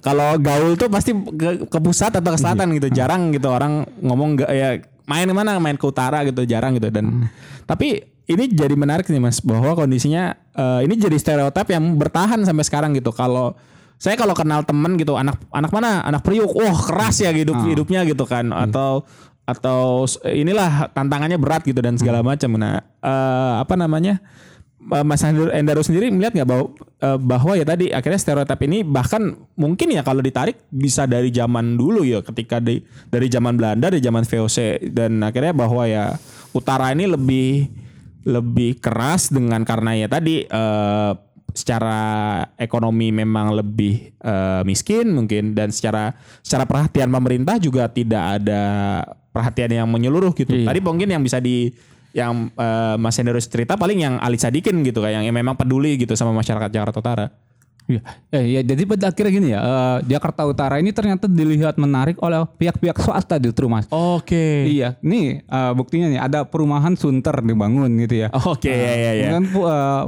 kalau 0.00 0.40
gaul 0.40 0.72
tuh 0.80 0.88
pasti 0.88 1.12
ke, 1.12 1.68
ke 1.68 1.78
pusat 1.84 2.16
atau 2.16 2.32
ke 2.32 2.38
selatan 2.40 2.72
gitu. 2.80 2.88
Jarang 2.88 3.28
gitu 3.36 3.52
orang 3.52 3.84
ngomong 4.00 4.40
nggak 4.40 4.50
ya 4.56 4.80
main 5.04 5.28
ke 5.28 5.34
mana 5.36 5.60
main 5.60 5.76
ke 5.76 5.84
utara 5.84 6.24
gitu 6.24 6.48
jarang 6.48 6.80
gitu. 6.80 6.88
Dan 6.88 7.28
tapi 7.68 8.00
ini 8.24 8.48
jadi 8.48 8.72
menarik 8.72 9.04
nih 9.12 9.20
mas 9.20 9.44
bahwa 9.44 9.76
kondisinya 9.76 10.32
eh, 10.56 10.88
ini 10.88 10.96
jadi 10.96 11.20
stereotip 11.20 11.68
yang 11.68 12.00
bertahan 12.00 12.40
sampai 12.48 12.64
sekarang 12.64 12.96
gitu. 12.96 13.12
Kalau 13.12 13.52
saya 14.00 14.16
kalau 14.16 14.32
kenal 14.32 14.64
temen 14.64 14.96
gitu 14.96 15.20
anak 15.20 15.38
anak 15.52 15.68
mana? 15.68 16.00
Anak 16.08 16.24
Priuk. 16.24 16.56
Wah 16.56 16.74
keras 16.74 17.20
ya 17.20 17.30
hidup 17.36 17.60
hidupnya 17.68 18.02
gitu 18.08 18.24
kan. 18.24 18.48
Atau 18.48 19.04
atau 19.42 20.06
s- 20.06 20.22
inilah 20.22 20.90
tantangannya 20.90 21.36
berat 21.36 21.62
gitu 21.62 21.78
dan 21.82 21.98
segala 21.98 22.22
macam. 22.22 22.54
Nah 22.54 22.78
eh, 22.80 23.54
apa 23.58 23.74
namanya 23.74 24.22
eh, 24.80 25.04
Mas 25.04 25.22
Endaru 25.24 25.82
sendiri 25.82 26.10
melihat 26.10 26.32
nggak 26.32 26.48
bahwa 26.48 26.64
eh, 27.00 27.18
bahwa 27.18 27.52
ya 27.58 27.66
tadi 27.66 27.90
akhirnya 27.90 28.20
stereotip 28.20 28.60
ini 28.62 28.86
bahkan 28.86 29.34
mungkin 29.54 29.90
ya 29.90 30.02
kalau 30.02 30.22
ditarik 30.22 30.62
bisa 30.70 31.04
dari 31.04 31.28
zaman 31.28 31.74
dulu 31.74 32.06
ya 32.06 32.22
ketika 32.22 32.62
di 32.62 32.80
dari 33.10 33.26
zaman 33.26 33.58
Belanda 33.58 33.90
dari 33.90 33.98
zaman 33.98 34.22
VOC 34.22 34.90
dan 34.94 35.22
akhirnya 35.22 35.52
bahwa 35.52 35.82
ya 35.84 36.14
utara 36.52 36.94
ini 36.94 37.10
lebih 37.10 37.66
lebih 38.22 38.78
keras 38.78 39.34
dengan 39.34 39.66
karena 39.66 39.98
ya 39.98 40.06
tadi 40.06 40.46
eh, 40.46 41.12
secara 41.52 42.00
ekonomi 42.56 43.12
memang 43.12 43.52
lebih 43.52 44.16
eh, 44.18 44.62
miskin 44.64 45.12
mungkin 45.12 45.52
dan 45.52 45.68
secara 45.72 46.16
secara 46.40 46.64
perhatian 46.64 47.08
pemerintah 47.12 47.56
juga 47.60 47.88
tidak 47.88 48.40
ada 48.42 48.62
perhatian 49.32 49.84
yang 49.84 49.88
menyeluruh 49.88 50.32
gitu. 50.36 50.52
Iya. 50.52 50.68
Tadi 50.68 50.80
mungkin 50.80 51.08
yang 51.08 51.22
bisa 51.24 51.40
di 51.40 51.72
yang 52.12 52.52
eh, 52.52 52.96
Mas 53.00 53.16
Hendro 53.16 53.40
cerita 53.40 53.76
paling 53.76 54.04
yang 54.04 54.14
Ali 54.20 54.36
Sadikin 54.36 54.84
gitu 54.84 55.00
kayak 55.00 55.24
yang 55.24 55.32
memang 55.32 55.56
peduli 55.56 55.96
gitu 55.96 56.12
sama 56.12 56.36
masyarakat 56.36 56.68
Jakarta 56.68 57.00
Utara. 57.00 57.26
Iya, 57.82 57.98
eh, 58.30 58.44
ya, 58.46 58.60
jadi 58.62 58.86
pada 58.86 59.10
akhirnya 59.10 59.32
gini 59.34 59.48
ya, 59.50 59.60
eh, 59.60 59.98
Jakarta 60.14 60.46
Utara 60.46 60.78
ini 60.78 60.94
ternyata 60.94 61.26
dilihat 61.26 61.74
menarik 61.82 62.14
oleh 62.22 62.46
pihak-pihak 62.54 62.94
swasta 63.02 63.42
justru 63.42 63.66
mas. 63.66 63.90
Oke. 63.90 64.70
Iya, 64.70 65.02
nih 65.02 65.42
eh, 65.42 65.72
buktinya 65.74 66.06
nih 66.06 66.20
ada 66.22 66.46
perumahan 66.46 66.94
Sunter 66.94 67.42
dibangun 67.42 67.90
gitu 68.06 68.22
ya. 68.22 68.28
Oke 68.46 68.70
ya 68.70 68.94
ya 68.94 69.12
ya. 69.18 69.22
Kemudian 69.34 69.44
pu- 69.50 69.66
eh, 69.66 70.02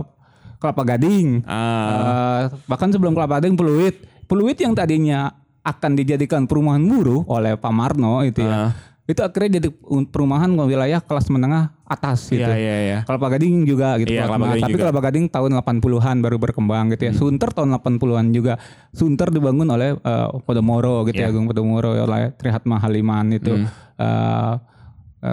Kelapa 0.64 0.82
Gading, 0.86 1.44
Ah. 1.44 2.48
Eh, 2.48 2.56
bahkan 2.64 2.88
sebelum 2.88 3.12
Kelapa 3.12 3.36
Gading 3.36 3.52
Peluit, 3.54 4.00
Peluit 4.24 4.56
yang 4.56 4.72
tadinya 4.72 5.28
akan 5.60 5.92
dijadikan 5.92 6.48
perumahan 6.48 6.80
buruh 6.80 7.28
oleh 7.28 7.52
Pak 7.54 7.68
Marno 7.68 8.20
itu 8.20 8.40
Ah. 8.40 8.72
ya, 9.04 9.04
itu 9.04 9.20
akhirnya 9.20 9.60
jadi 9.60 9.68
perumahan 10.08 10.48
wilayah 10.56 10.96
kelas 10.98 11.28
menengah 11.28 11.76
atas 11.84 12.32
gitu. 12.32 12.40
Iya 12.40 12.56
iya 12.56 12.76
iya. 12.80 12.98
Kelapa 13.04 13.36
Gading 13.36 13.68
juga 13.68 14.00
gitu. 14.00 14.08
Iya, 14.08 14.24
Kelapa. 14.24 14.48
Gading 14.48 14.64
Tapi 14.64 14.72
juga. 14.72 14.80
Hmm. 14.80 14.88
Kelapa 14.88 15.00
Gading 15.04 15.24
tahun 15.28 15.50
80-an 15.54 16.16
baru 16.18 16.36
berkembang 16.40 16.84
gitu 16.90 17.02
ya. 17.04 17.12
Sunter 17.12 17.52
tahun 17.52 17.68
80-an 17.70 18.26
juga. 18.32 18.56
Sunter 18.90 19.28
dibangun 19.28 19.68
oleh 19.68 19.92
eh, 19.92 20.28
Podomoro 20.40 21.04
gitu 21.04 21.20
Iya. 21.20 21.28
ya, 21.28 21.36
Agung 21.36 21.44
Podomoro 21.44 21.92
oleh 21.92 22.32
Trihatma 22.32 22.80
Haliman 22.80 23.28
itu. 23.30 23.52
Hmm. 23.52 23.68
Eh, 24.00 24.52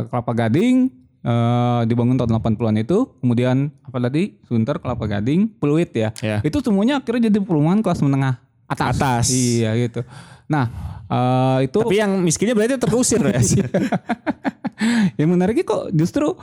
Kelapa 0.08 0.32
Gading 0.36 1.01
eh, 1.22 1.82
dibangun 1.86 2.18
tahun 2.18 2.38
80-an 2.38 2.76
itu. 2.82 3.10
Kemudian 3.22 3.70
apa 3.86 3.98
tadi? 3.98 4.38
Sunter, 4.46 4.78
Kelapa 4.82 5.06
Gading, 5.08 5.58
Peluit 5.58 5.90
ya. 5.94 6.10
Iya. 6.22 6.42
Itu 6.46 6.62
semuanya 6.62 7.02
akhirnya 7.02 7.30
jadi 7.30 7.40
perumahan 7.42 7.82
kelas 7.82 8.02
menengah 8.02 8.42
atas. 8.70 8.96
Atas. 8.98 9.26
Iya 9.32 9.76
gitu. 9.78 10.02
Nah, 10.50 10.66
eh, 11.08 11.58
itu 11.70 11.80
Tapi 11.80 11.98
yang 11.98 12.12
miskinnya 12.20 12.56
berarti 12.58 12.76
terusir 12.82 13.22
ya. 13.24 13.42
yang 15.20 15.30
menariknya 15.30 15.66
kok 15.66 15.94
justru 15.94 16.34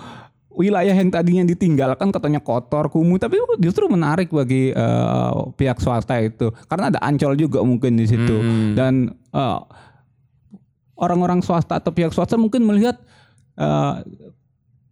wilayah 0.59 0.91
yang 0.91 1.11
tadinya 1.15 1.47
ditinggalkan 1.47 2.11
katanya 2.11 2.43
kotor 2.43 2.91
kumuh 2.91 3.15
tapi 3.15 3.39
justru 3.63 3.87
menarik 3.87 4.35
bagi 4.35 4.75
eh, 4.75 5.33
pihak 5.55 5.79
swasta 5.79 6.19
itu 6.19 6.51
karena 6.67 6.91
ada 6.91 6.99
ancol 6.99 7.39
juga 7.39 7.63
mungkin 7.63 7.95
di 7.95 8.11
situ 8.11 8.43
dan 8.75 9.15
eh, 9.15 9.61
orang-orang 10.99 11.47
swasta 11.47 11.79
atau 11.79 11.95
pihak 11.95 12.11
swasta 12.11 12.35
mungkin 12.35 12.67
melihat 12.67 12.99
eh, 13.55 13.93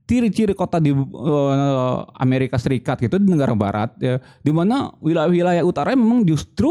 ciri-ciri 0.07 0.55
kota 0.55 0.79
di 0.79 0.91
eh, 0.91 1.95
Amerika 2.17 2.57
Serikat 2.57 2.99
gitu 3.01 3.19
di 3.19 3.27
negara 3.27 3.53
barat 3.53 3.91
ya 3.99 4.17
di 4.39 4.51
mana 4.51 4.95
wilayah-wilayah 4.99 5.61
utara 5.61 5.93
memang 5.93 6.23
justru 6.23 6.71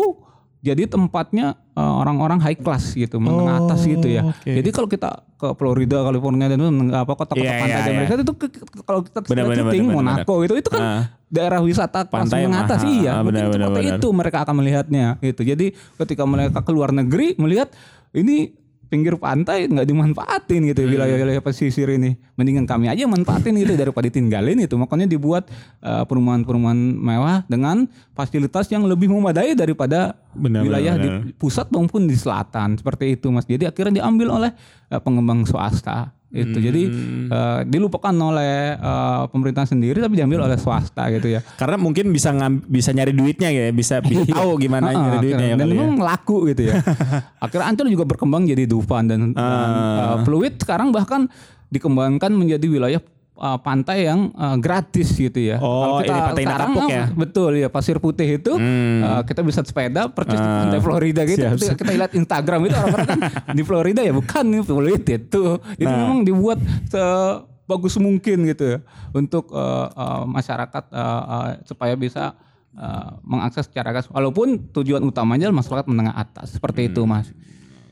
jadi 0.60 0.88
tempatnya 0.88 1.54
eh, 1.72 1.94
orang-orang 1.94 2.40
high 2.40 2.58
class 2.58 2.92
gitu 2.92 3.20
menengah 3.20 3.62
atas 3.62 3.86
gitu 3.86 4.08
ya. 4.08 4.26
oke. 4.26 4.50
Jadi 4.50 4.70
kalau 4.72 4.88
kita 4.88 5.10
ke 5.36 5.48
Florida, 5.54 6.02
California 6.02 6.48
dan 6.48 6.64
apa 6.90 7.14
kota-kota 7.14 7.44
Iya, 7.44 7.60
pantai 7.60 7.76
di 7.78 7.92
Amerika 7.92 8.14
iya. 8.14 8.24
itu 8.24 8.34
ke- 8.34 8.50
ke- 8.50 8.82
kalau 8.82 9.02
kita 9.04 9.20
syuting 9.22 9.36
benar, 9.46 9.68
benar, 9.68 9.94
Monaco 9.94 10.36
itu 10.42 10.54
itu 10.56 10.70
kan 10.72 10.82
Ah. 10.82 11.04
daerah 11.28 11.60
wisata 11.60 12.08
kelas 12.08 12.32
menengah 12.32 12.62
atas 12.64 12.82
mahal. 12.82 12.96
iya. 12.96 13.12
Mungkin 13.14 13.28
benar, 13.28 13.46
benar, 13.46 13.68
seperti 13.68 13.84
benar. 13.86 14.00
itu 14.00 14.08
mereka 14.10 14.38
akan 14.42 14.56
melihatnya 14.56 15.06
gitu. 15.22 15.42
Jadi 15.44 15.66
ketika 15.76 16.24
mereka 16.26 16.60
keluar 16.64 16.90
negeri 16.90 17.36
melihat 17.36 17.70
ini 18.10 18.56
pinggir 18.88 19.20
pantai 19.20 19.68
nggak 19.68 19.84
dimanfaatin 19.84 20.62
Hmm. 20.64 20.70
gitu 20.72 20.82
wilayah-wilayah 20.88 21.44
pesisir 21.44 21.92
ini. 21.92 22.16
Mendingan 22.40 22.64
kami 22.64 22.88
aja 22.88 23.04
manfaatin 23.06 23.54
gitu 23.60 23.76
daripada 23.76 24.08
ditinggalin 24.08 24.64
itu. 24.64 24.80
Makanya 24.80 25.06
dibuat 25.12 25.52
eh, 25.84 26.04
perumahan-perumahan 26.08 26.80
mewah 26.96 27.44
dengan 27.52 27.86
fasilitas 28.16 28.72
yang 28.72 28.88
lebih 28.88 29.12
memadai 29.12 29.52
daripada 29.54 30.16
Benar, 30.32 30.64
wilayah 30.64 30.96
benar, 30.96 31.22
di 31.28 31.36
pusat 31.36 31.68
maupun 31.70 32.08
di 32.08 32.16
selatan. 32.16 32.80
Seperti 32.80 33.20
itu 33.20 33.28
mas. 33.30 33.44
Jadi 33.44 33.68
akhirnya 33.68 34.00
diambil 34.00 34.40
oleh 34.40 34.52
eh, 34.88 35.02
pengembang 35.04 35.44
swasta 35.44 36.15
itu 36.28 36.58
jadi 36.60 36.82
Hmm. 36.86 37.28
eh, 37.28 37.60
dilupakan 37.66 38.12
oleh 38.12 38.74
eh, 38.74 39.24
pemerintah 39.30 39.64
sendiri 39.64 39.98
tapi 39.98 40.16
diambil 40.16 40.44
oleh 40.44 40.56
swasta 40.56 41.08
gitu 41.10 41.30
ya 41.30 41.40
Karena 41.60 41.76
mungkin 41.76 42.10
bisa 42.10 42.30
ngam, 42.30 42.60
bisa 42.62 42.92
nyari 42.92 43.12
duitnya 43.12 43.48
ya, 43.48 43.70
bisa, 43.70 44.00
bisa 44.00 44.26
tahu 44.28 44.58
gimana 44.58 44.90
Heeh, 44.90 44.98
nyari 44.98 45.18
duitnya 45.22 45.48
ya. 45.48 45.56
dan 45.56 45.66
ya. 45.66 45.72
memang 45.72 45.98
laku 45.98 46.50
gitu 46.50 46.68
ya. 46.68 46.82
Akhirnya 47.44 47.66
Ancol 47.68 47.88
juga 47.88 48.06
berkembang 48.06 48.44
jadi 48.44 48.66
Dufan 48.66 49.06
dan, 49.06 49.32
dan, 49.32 49.40
Ah. 49.40 50.18
uh, 50.18 50.18
Pluit 50.22 50.56
sekarang 50.56 50.90
bahkan 50.90 51.30
dikembangkan 51.68 52.32
menjadi 52.32 52.66
wilayah 52.68 53.02
uh, 53.36 53.58
pantai 53.58 54.08
yang 54.08 54.32
uh, 54.34 54.56
gratis 54.56 55.12
gitu 55.12 55.36
ya. 55.38 55.60
Oh, 55.60 56.00
ini 56.00 56.10
Pantai 56.10 56.44
sekarang, 56.44 56.72
uh, 56.74 56.88
ya? 56.88 57.06
Betul 57.12 57.52
ya, 57.58 57.68
Pasir 57.68 58.00
Putih 58.00 58.40
itu 58.40 58.56
uh, 58.56 59.22
kita 59.24 59.40
bisa 59.40 59.62
sepeda 59.62 60.08
percis 60.08 60.36
di 60.36 60.44
Ah. 60.44 60.60
pantai 60.64 60.80
Florida 60.80 61.22
gitu. 61.24 61.44
Siap, 61.44 61.56
Ketika 61.56 61.76
kita 61.78 61.92
lihat 61.94 62.12
Instagram 62.14 62.60
itu 62.66 62.76
orang-orang 62.76 63.08
kan 63.08 63.20
di 63.60 63.64
Florida 63.64 64.02
ya 64.02 64.12
bukan 64.12 64.44
nih 64.46 64.62
Pluit 64.62 65.04
itu. 65.06 65.44
Jadi 65.76 65.84
Nah. 65.86 66.00
memang 66.02 66.20
dibuat 66.22 66.60
sebagus 66.88 67.96
mungkin 67.98 68.46
gitu 68.46 68.64
ya 68.66 68.80
untuk 69.12 69.52
uh, 69.52 69.88
uh, 69.90 70.24
masyarakat 70.24 70.84
uh, 70.90 71.24
uh, 71.26 71.50
supaya 71.64 71.94
bisa 71.94 72.34
uh, 72.74 73.18
mengakses 73.22 73.66
secara 73.66 73.90
gas 73.92 74.06
walaupun 74.08 74.70
tujuan 74.72 75.02
utamanya 75.02 75.48
adalah 75.48 75.60
masyarakat 75.60 75.86
menengah 75.86 76.16
atas 76.16 76.54
seperti 76.54 76.90
itu 76.90 77.04
mas 77.04 77.30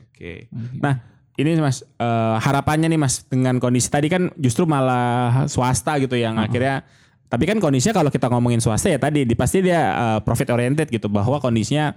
Oke. 0.08 0.46
Nah, 0.78 1.02
ini 1.34 1.58
Mas 1.58 1.82
eh, 1.82 2.36
harapannya 2.38 2.86
nih 2.86 3.00
Mas 3.00 3.26
dengan 3.26 3.58
kondisi 3.58 3.90
tadi 3.90 4.06
kan 4.06 4.30
justru 4.38 4.64
malah 4.64 5.50
swasta 5.50 5.98
gitu 5.98 6.14
yang 6.14 6.38
akhirnya 6.38 6.86
Tapi 7.24 7.50
kan 7.50 7.58
kondisinya 7.58 7.98
kalau 7.98 8.14
kita 8.14 8.30
ngomongin 8.30 8.62
swasta 8.62 8.86
ya 8.86 9.00
tadi 9.00 9.26
di 9.26 9.34
pasti 9.34 9.58
dia 9.58 9.90
uh, 9.90 10.18
profit 10.22 10.54
oriented 10.54 10.86
gitu 10.86 11.10
bahwa 11.10 11.42
kondisinya 11.42 11.90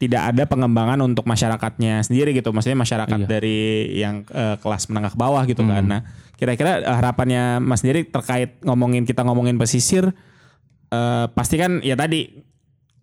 tidak 0.00 0.32
ada 0.32 0.48
pengembangan 0.48 0.96
untuk 1.04 1.28
masyarakatnya 1.28 2.00
sendiri 2.08 2.32
gitu. 2.32 2.56
Maksudnya 2.56 2.78
masyarakat 2.78 3.18
Iya. 3.20 3.28
dari 3.28 3.58
yang 4.00 4.24
uh, 4.32 4.56
kelas 4.56 4.88
menengah 4.88 5.12
ke 5.12 5.18
bawah 5.20 5.44
gitu 5.44 5.60
kan. 5.68 5.84
Nah, 5.84 6.00
kira-kira 6.40 6.80
uh, 6.88 6.96
harapannya 6.96 7.60
Mas 7.60 7.84
sendiri 7.84 8.08
terkait 8.08 8.64
ngomongin 8.64 9.04
kita 9.04 9.28
ngomongin 9.28 9.60
pesisir 9.60 10.08
eh 10.88 11.26
pasti 11.36 11.60
kan 11.60 11.84
ya 11.84 11.92
tadi 11.92 12.40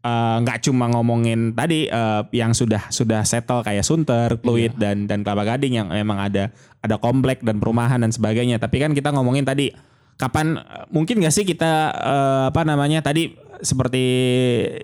eh, 0.06 0.36
nggak 0.46 0.70
cuma 0.70 0.86
ngomongin 0.94 1.58
tadi 1.58 1.90
eh, 1.90 2.22
yang 2.30 2.54
sudah 2.54 2.94
sudah 2.94 3.26
settle 3.26 3.66
kayak 3.66 3.82
Sunter, 3.82 4.38
Pluit 4.38 4.78
dan 4.78 5.10
dan 5.10 5.26
Kelapa 5.26 5.44
Gading 5.44 5.82
yang 5.82 5.88
memang 5.90 6.22
ada 6.22 6.54
ada 6.86 6.96
komplek 7.02 7.42
dan 7.42 7.58
perumahan 7.58 7.98
dan 7.98 8.14
sebagainya. 8.14 8.62
Tapi 8.62 8.78
kan 8.78 8.94
kita 8.94 9.10
ngomongin 9.10 9.44
tadi 9.44 9.74
kapan 10.16 10.62
mungkin 10.94 11.20
nggak 11.20 11.34
sih 11.34 11.44
kita 11.44 11.92
eh, 11.92 12.44
apa 12.54 12.62
namanya 12.64 13.02
tadi 13.02 13.34
seperti 13.60 14.04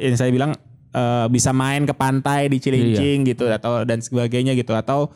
yang 0.02 0.18
saya 0.18 0.34
bilang 0.34 0.58
eh, 0.92 1.26
bisa 1.30 1.54
main 1.54 1.86
ke 1.86 1.94
pantai 1.94 2.50
di 2.50 2.58
Cilincing 2.58 3.24
gitu 3.30 3.46
atau 3.48 3.86
dan 3.86 4.02
sebagainya 4.02 4.58
gitu. 4.58 4.74
Atau 4.74 5.14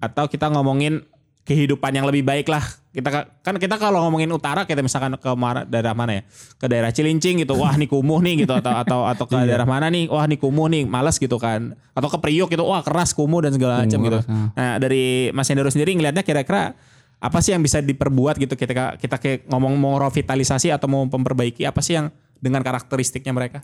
atau 0.00 0.24
kita 0.32 0.48
ngomongin 0.48 1.04
kehidupan 1.44 1.92
yang 1.92 2.08
lebih 2.08 2.24
baik 2.24 2.48
lah 2.48 2.79
kita 2.90 3.06
ka- 3.06 3.28
kan 3.46 3.54
kita 3.54 3.78
kalau 3.78 4.02
ngomongin 4.02 4.26
utara 4.34 4.66
kita 4.66 4.82
misalkan 4.82 5.14
ke 5.14 5.30
mana, 5.38 5.62
daerah 5.62 5.94
mana 5.94 6.18
ya? 6.18 6.22
Ke 6.58 6.66
daerah 6.66 6.90
Cilincing 6.90 7.38
gitu. 7.46 7.54
Wah 7.54 7.78
nih 7.78 7.86
kumuh 7.86 8.18
nih 8.18 8.42
gitu. 8.42 8.50
Atau 8.50 8.74
atau 8.74 9.00
atau 9.06 9.24
ke 9.30 9.38
daerah 9.46 9.62
mana 9.62 9.86
nih? 9.86 10.10
Wah 10.10 10.26
nih 10.26 10.38
kumuh 10.42 10.66
nih. 10.66 10.90
Males 10.90 11.14
gitu 11.22 11.38
kan. 11.38 11.78
Atau 11.94 12.10
ke 12.10 12.18
Priok 12.18 12.50
gitu. 12.50 12.66
Wah 12.66 12.82
keras 12.82 13.14
kumuh 13.14 13.46
dan 13.46 13.54
segala 13.54 13.86
macam 13.86 13.98
gitu. 14.02 14.18
nah. 14.26 14.50
nah 14.58 14.74
dari 14.82 15.30
Mas 15.30 15.46
Hendro 15.46 15.70
sendiri 15.70 15.94
ngelihatnya 15.94 16.26
kira-kira 16.26 16.74
apa 17.20 17.38
sih 17.44 17.52
yang 17.52 17.60
bisa 17.60 17.84
diperbuat 17.84 18.40
gitu 18.40 18.56
kita 18.56 18.96
kita 18.96 19.16
kayak 19.20 19.44
ngomong 19.46 19.76
mau 19.76 20.00
revitalisasi 20.00 20.72
atau 20.72 20.88
mau 20.88 21.04
memperbaiki 21.04 21.68
apa 21.68 21.84
sih 21.84 22.00
yang 22.00 22.08
dengan 22.40 22.64
karakteristiknya 22.64 23.36
mereka 23.36 23.60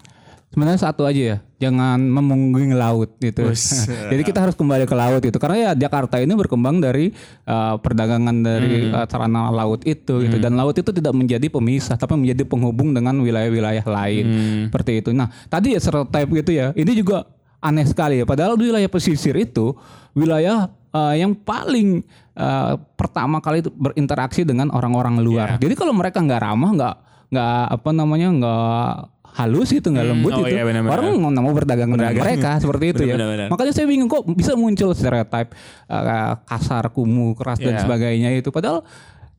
Sebenarnya 0.57 0.81
satu 0.89 1.05
aja 1.05 1.21
ya, 1.21 1.37
jangan 1.61 2.01
memungging 2.01 2.73
laut 2.73 3.13
gitu. 3.21 3.45
Jadi 4.13 4.23
kita 4.25 4.41
harus 4.41 4.57
kembali 4.57 4.89
ke 4.89 4.97
laut 4.97 5.21
itu 5.21 5.37
karena 5.37 5.57
ya 5.61 5.71
Jakarta 5.77 6.17
ini 6.17 6.33
berkembang 6.33 6.81
dari 6.81 7.13
uh, 7.45 7.77
perdagangan 7.77 8.41
dari 8.41 8.89
uh, 8.89 9.05
sarana 9.05 9.53
laut 9.53 9.85
itu 9.85 10.25
gitu 10.25 10.41
dan 10.41 10.57
laut 10.57 10.73
itu 10.73 10.89
tidak 10.97 11.13
menjadi 11.13 11.45
pemisah 11.53 12.01
tapi 12.01 12.17
menjadi 12.17 12.49
penghubung 12.49 12.97
dengan 12.97 13.21
wilayah-wilayah 13.21 13.85
lain 13.85 14.25
seperti 14.73 15.05
itu. 15.05 15.13
Nah, 15.13 15.29
tadi 15.53 15.77
ya 15.77 15.81
stereotype 15.85 16.33
gitu 16.41 16.51
ya. 16.57 16.73
Ini 16.73 16.93
juga 16.97 17.29
aneh 17.61 17.85
sekali 17.85 18.21
ya. 18.21 18.25
Padahal 18.25 18.57
di 18.57 18.73
wilayah 18.73 18.89
pesisir 18.89 19.37
itu 19.37 19.77
wilayah 20.17 20.73
uh, 20.97 21.13
yang 21.13 21.37
paling 21.37 22.01
uh, 22.33 22.81
pertama 22.97 23.45
kali 23.45 23.61
itu 23.61 23.69
berinteraksi 23.77 24.49
dengan 24.49 24.73
orang-orang 24.73 25.21
luar. 25.21 25.61
Jadi 25.61 25.77
kalau 25.77 25.93
mereka 25.93 26.25
nggak 26.25 26.41
ramah, 26.41 26.71
nggak 26.73 26.97
nggak 27.27 27.63
apa 27.75 27.91
namanya 27.91 28.29
nggak 28.31 28.91
halus 29.37 29.69
gitu 29.69 29.93
nggak 29.93 30.07
lembut 30.09 30.33
oh 30.33 30.49
itu. 30.49 30.57
iya, 30.57 30.65
orang 30.65 31.13
nggak 31.13 31.45
mau 31.45 31.53
berdagang 31.53 31.93
dengan 31.93 32.09
mereka 32.17 32.57
seperti 32.57 32.97
itu 32.97 33.03
ya. 33.05 33.15
Benar-benar. 33.21 33.47
makanya 33.53 33.73
saya 33.77 33.85
bingung 33.85 34.09
kok 34.09 34.25
bisa 34.33 34.57
muncul 34.57 34.97
stereotip 34.97 35.53
uh, 35.93 36.41
kasar 36.49 36.89
kumuh 36.89 37.37
keras 37.37 37.61
dan 37.61 37.77
Iya. 37.77 37.85
sebagainya 37.85 38.31
itu. 38.33 38.49
Padahal 38.49 38.81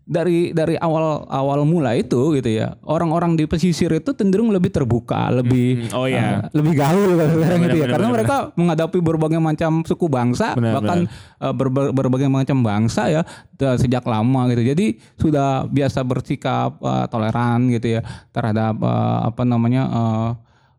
dari 0.07 0.55
dari 0.55 0.79
awal 0.79 1.27
awal 1.27 1.67
mula 1.67 1.91
itu 1.91 2.31
gitu 2.31 2.47
ya 2.47 2.79
orang-orang 2.87 3.35
di 3.35 3.43
pesisir 3.43 3.91
itu 3.91 4.15
cenderung 4.15 4.55
lebih 4.55 4.71
terbuka 4.71 5.27
lebih 5.29 5.91
Hmm, 5.91 5.99
oh 5.99 6.07
iya. 6.07 6.47
uh, 6.47 6.55
lebih 6.55 6.79
gaul 6.79 7.19
gitu 7.59 7.77
ya. 7.83 7.87
karena 7.91 8.07
benar, 8.07 8.15
mereka 8.15 8.35
menghadapi 8.55 8.97
berbagai 9.03 9.35
macam 9.37 9.83
suku 9.83 10.07
bangsa 10.07 10.55
Benar, 10.55 10.79
bahkan 10.79 10.99
uh, 11.43 11.51
berba- 11.51 11.91
berbagai 11.91 12.31
macam 12.31 12.63
bangsa 12.63 13.11
ya 13.11 13.21
uh, 13.61 13.75
sejak 13.75 14.07
lama 14.07 14.47
gitu. 14.47 14.63
Jadi 14.63 14.85
sudah 15.19 15.67
biasa 15.67 16.07
bersikap 16.07 16.79
uh, 16.79 17.03
toleran 17.11 17.67
gitu 17.67 17.99
ya 17.99 18.01
terhadap 18.31 18.79
uh, 18.79 19.27
apa 19.27 19.43
namanya 19.43 19.83
uh, 19.91 20.29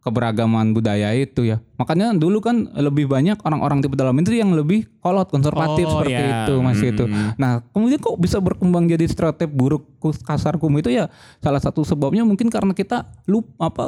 keberagaman 0.08 0.72
budaya 0.72 1.12
itu 1.12 1.44
ya 1.44 1.60
makanya 1.76 2.16
dulu 2.16 2.40
kan 2.40 2.66
lebih 2.74 3.06
banyak 3.06 3.36
orang-orang 3.44 3.78
di 3.78 3.86
pedalaman 3.86 4.24
itu 4.24 4.34
yang 4.34 4.50
lebih 4.50 4.88
kolot 4.98 5.28
konservatif 5.28 5.84
Oh, 5.84 6.00
seperti 6.00 6.16
iya. 6.16 6.48
itu 6.48 6.54
mas 6.58 6.80
Mm, 6.80 6.90
itu 6.90 7.04
nah 7.36 7.60
kemudian 7.70 8.00
kok 8.00 8.16
bisa 8.16 8.40
berkembang 8.40 8.88
jadi 8.88 9.04
stereotip 9.04 9.52
buruk 9.52 9.84
kasar 10.24 10.56
kumuh 10.56 10.80
itu 10.80 10.90
ya 10.90 11.06
salah 11.38 11.60
satu 11.60 11.84
sebabnya 11.84 12.24
mungkin 12.24 12.48
karena 12.48 12.72
kita 12.72 13.04
lupa 13.28 13.52
apa 13.60 13.84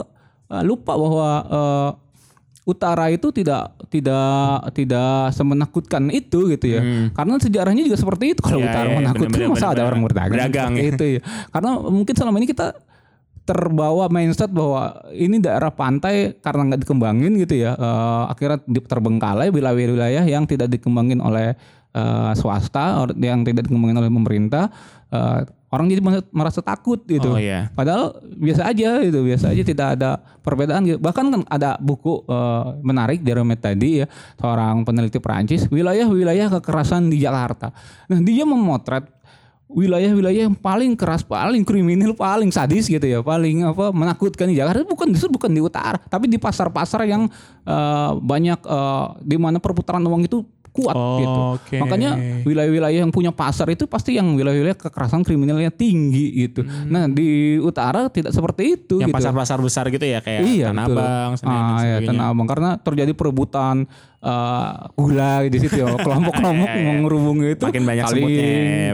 uh, 0.49 0.63
lupa 0.63 0.93
bahwa 0.95 1.29
uh, 1.49 1.91
utara 2.69 3.09
itu 3.11 3.33
tidak 3.35 3.73
tidak 3.89 4.69
tidak 4.77 5.33
semenakutkan 5.35 6.07
itu 6.13 6.55
gitu 6.55 6.67
ya. 6.79 7.11
Karena 7.11 7.41
sejarahnya 7.41 7.83
juga 7.83 7.99
seperti 7.99 8.37
itu. 8.37 8.41
Kalau 8.45 8.61
Hmm. 8.63 8.69
Iya, 8.69 8.71
utara 8.71 8.87
iya, 8.87 8.97
menakutkan 9.01 9.41
masa 9.49 9.67
ada 9.75 9.83
orang 9.89 10.01
berdagang, 10.05 10.31
Berdagang, 10.31 10.73
ya. 10.77 10.83
itu 10.93 11.05
ya. 11.19 11.21
Karena 11.51 11.71
mungkin 11.81 12.15
selama 12.15 12.37
ini 12.39 12.47
kita 12.47 12.77
terbawa 13.51 14.07
mindset 14.07 14.55
bahwa 14.55 14.95
ini 15.11 15.43
daerah 15.43 15.75
pantai 15.75 16.39
karena 16.39 16.71
nggak 16.71 16.87
dikembangin 16.87 17.35
gitu 17.43 17.67
ya. 17.67 17.75
eh, 17.75 18.23
akhirnya 18.31 18.63
terbengkalai 18.87 19.51
wilayah-wilayah 19.51 20.23
yang 20.23 20.47
tidak 20.47 20.71
dikembangin 20.71 21.19
oleh 21.19 21.59
eh, 21.91 22.33
swasta, 22.39 23.03
yang 23.19 23.43
tidak 23.43 23.67
dikembangin 23.67 23.99
oleh 23.99 24.11
pemerintah. 24.11 24.71
eh, 25.11 25.43
orang 25.71 25.87
jadi 25.87 26.03
merasa- 26.35 26.63
takut 26.67 26.99
gitu. 27.07 27.35
Oh, 27.35 27.39
iya. 27.39 27.71
Padahal 27.75 28.19
biasa 28.39 28.75
aja 28.75 28.99
gitu, 29.07 29.23
biasa 29.23 29.55
aja 29.55 29.63
tidak 29.63 29.89
ada 29.99 30.19
perbedaan 30.43 30.83
gitu. 30.83 30.99
Bahkan 30.99 31.25
kan 31.31 31.41
ada 31.47 31.79
buku 31.79 32.27
eh, 32.27 32.65
menarik 32.83 33.23
Jerome 33.23 33.55
tadi 33.59 34.03
ya, 34.03 34.07
seorang 34.39 34.83
peneliti 34.83 35.23
Perancis, 35.23 35.71
wilayah-wilayah 35.71 36.59
kekerasan 36.59 37.11
di 37.11 37.23
Jakarta. 37.23 37.71
Nah, 38.11 38.19
dia 38.23 38.43
memotret 38.47 39.07
wilayah-wilayah 39.71 40.51
yang 40.51 40.57
paling 40.59 40.99
keras, 40.99 41.23
paling 41.23 41.63
kriminal, 41.63 42.11
paling 42.13 42.51
sadis 42.51 42.91
gitu 42.91 43.07
ya, 43.07 43.23
paling 43.23 43.63
apa 43.63 43.95
menakutkan 43.95 44.51
di 44.51 44.59
Jakarta 44.59 44.83
bukan 44.83 45.15
justru 45.15 45.31
bukan 45.31 45.51
di 45.51 45.63
utara, 45.63 45.99
tapi 46.11 46.27
di 46.27 46.37
pasar-pasar 46.37 47.07
yang 47.07 47.31
eh, 47.65 48.11
banyak 48.19 48.61
eh, 48.61 49.07
di 49.23 49.37
mana 49.39 49.63
perputaran 49.63 50.03
uang 50.03 50.27
itu 50.27 50.43
kuat 50.71 50.95
Oh, 50.95 51.19
gitu. 51.19 51.41
oke. 51.59 51.77
Makanya 51.83 52.11
wilayah-wilayah 52.47 53.03
yang 53.03 53.11
punya 53.11 53.35
pasar 53.35 53.67
itu 53.75 53.91
pasti 53.91 54.15
yang 54.15 54.39
wilayah-wilayah 54.39 54.79
kekerasan 54.79 55.27
kriminalnya 55.27 55.75
tinggi 55.75 56.47
gitu. 56.47 56.63
Nah 56.63 57.11
di 57.11 57.59
utara 57.59 58.07
tidak 58.07 58.31
seperti 58.31 58.79
itu. 58.79 59.03
yang 59.03 59.11
gitu. 59.11 59.19
pasar-pasar 59.19 59.59
besar 59.59 59.91
gitu 59.91 60.07
ya 60.07 60.23
kayak 60.23 60.47
Iya, 60.47 60.71
Tanah. 60.71 60.87
Abang, 60.87 61.31
Senen, 61.35 61.51
dan 61.51 61.75
ah, 61.75 61.83
ya. 61.83 61.99
Tanah 62.07 62.25
Abang 62.31 62.47
karena 62.47 62.71
terjadi 62.79 63.13
perebutan 63.19 63.91
eh, 64.21 64.73
gula 64.97 65.45
di 65.49 65.59
situ 65.61 65.81
ya. 65.81 65.87
Kelompok-kelompok 65.97 66.69
Iya, 66.73 66.79
iya. 66.81 66.87
mengerubung 66.93 67.39
itu 67.45 67.65
Makin 67.65 67.85
banyak 67.85 68.05
saling 68.07 68.27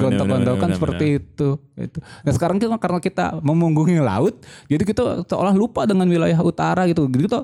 gontok-gontokan 0.03 0.68
seperti 0.74 1.07
itu. 1.22 1.49
itu. 1.77 1.99
Nah 2.01 2.33
sekarang 2.33 2.57
kita 2.62 2.74
karena 2.79 3.01
kita 3.03 3.24
memunggungi 3.43 3.99
laut, 4.01 4.41
jadi 4.70 4.83
kita 4.87 5.27
seolah 5.27 5.55
lupa 5.55 5.85
dengan 5.85 6.07
wilayah 6.07 6.39
utara 6.41 6.87
gitu. 6.87 7.07
Jadi 7.11 7.22
kita 7.27 7.41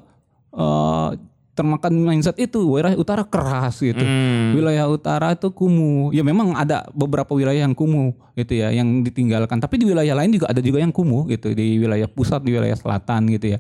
eh, 0.54 1.10
termakan 1.52 1.92
mindset 1.92 2.40
itu 2.40 2.64
wilayah 2.64 2.96
utara 2.96 3.28
keras 3.28 3.84
gitu. 3.84 4.00
Hmm. 4.00 4.56
Wilayah 4.56 4.88
utara 4.88 5.36
itu 5.36 5.52
kumuh. 5.52 6.08
Ya 6.16 6.24
memang 6.24 6.56
ada 6.56 6.88
beberapa 6.96 7.36
wilayah 7.36 7.68
yang 7.68 7.76
kumuh 7.76 8.16
gitu 8.32 8.56
ya, 8.56 8.72
yang 8.72 9.04
ditinggalkan. 9.04 9.60
Tapi 9.60 9.76
di 9.76 9.84
wilayah 9.84 10.16
lain 10.16 10.32
juga 10.32 10.48
ada 10.48 10.64
juga 10.64 10.80
yang 10.80 10.90
kumuh 10.94 11.28
gitu 11.28 11.52
di 11.52 11.76
wilayah 11.76 12.08
pusat, 12.08 12.40
di 12.40 12.56
wilayah 12.56 12.76
selatan 12.76 13.28
gitu 13.36 13.56
ya. 13.56 13.58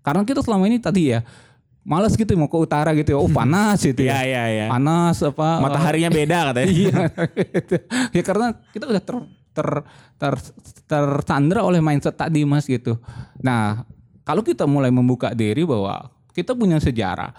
Karena 0.00 0.24
kita 0.24 0.40
selama 0.40 0.68
ini 0.68 0.80
tadi 0.80 1.12
ya 1.12 1.20
malas 1.84 2.16
gitu 2.16 2.32
mau 2.34 2.48
ke 2.48 2.56
utara 2.56 2.90
gitu 2.96 3.12
ya. 3.14 3.18
Oh 3.20 3.28
panas 3.28 3.84
gitu 3.84 4.00
Iya 4.02 4.16
ya. 4.16 4.20
iya 4.24 4.42
iya. 4.48 4.66
Panas 4.72 5.20
apa 5.20 5.60
Mataharinya 5.60 6.10
beda 6.10 6.38
katanya. 6.50 6.68
iya. 6.80 6.96
ya 8.10 8.22
karena 8.24 8.46
kita 8.72 8.84
udah 8.88 9.02
ter 9.04 9.16
ter 9.54 9.68
ter 10.18 10.34
tersandra 10.88 11.60
oleh 11.62 11.78
mindset 11.84 12.16
tadi 12.16 12.42
Mas 12.42 12.66
gitu. 12.66 12.98
Nah, 13.44 13.84
kalau 14.24 14.40
kita 14.40 14.64
mulai 14.64 14.88
membuka 14.90 15.30
diri 15.36 15.62
bahwa 15.62 16.10
kita 16.34 16.56
punya 16.56 16.80
sejarah 16.82 17.30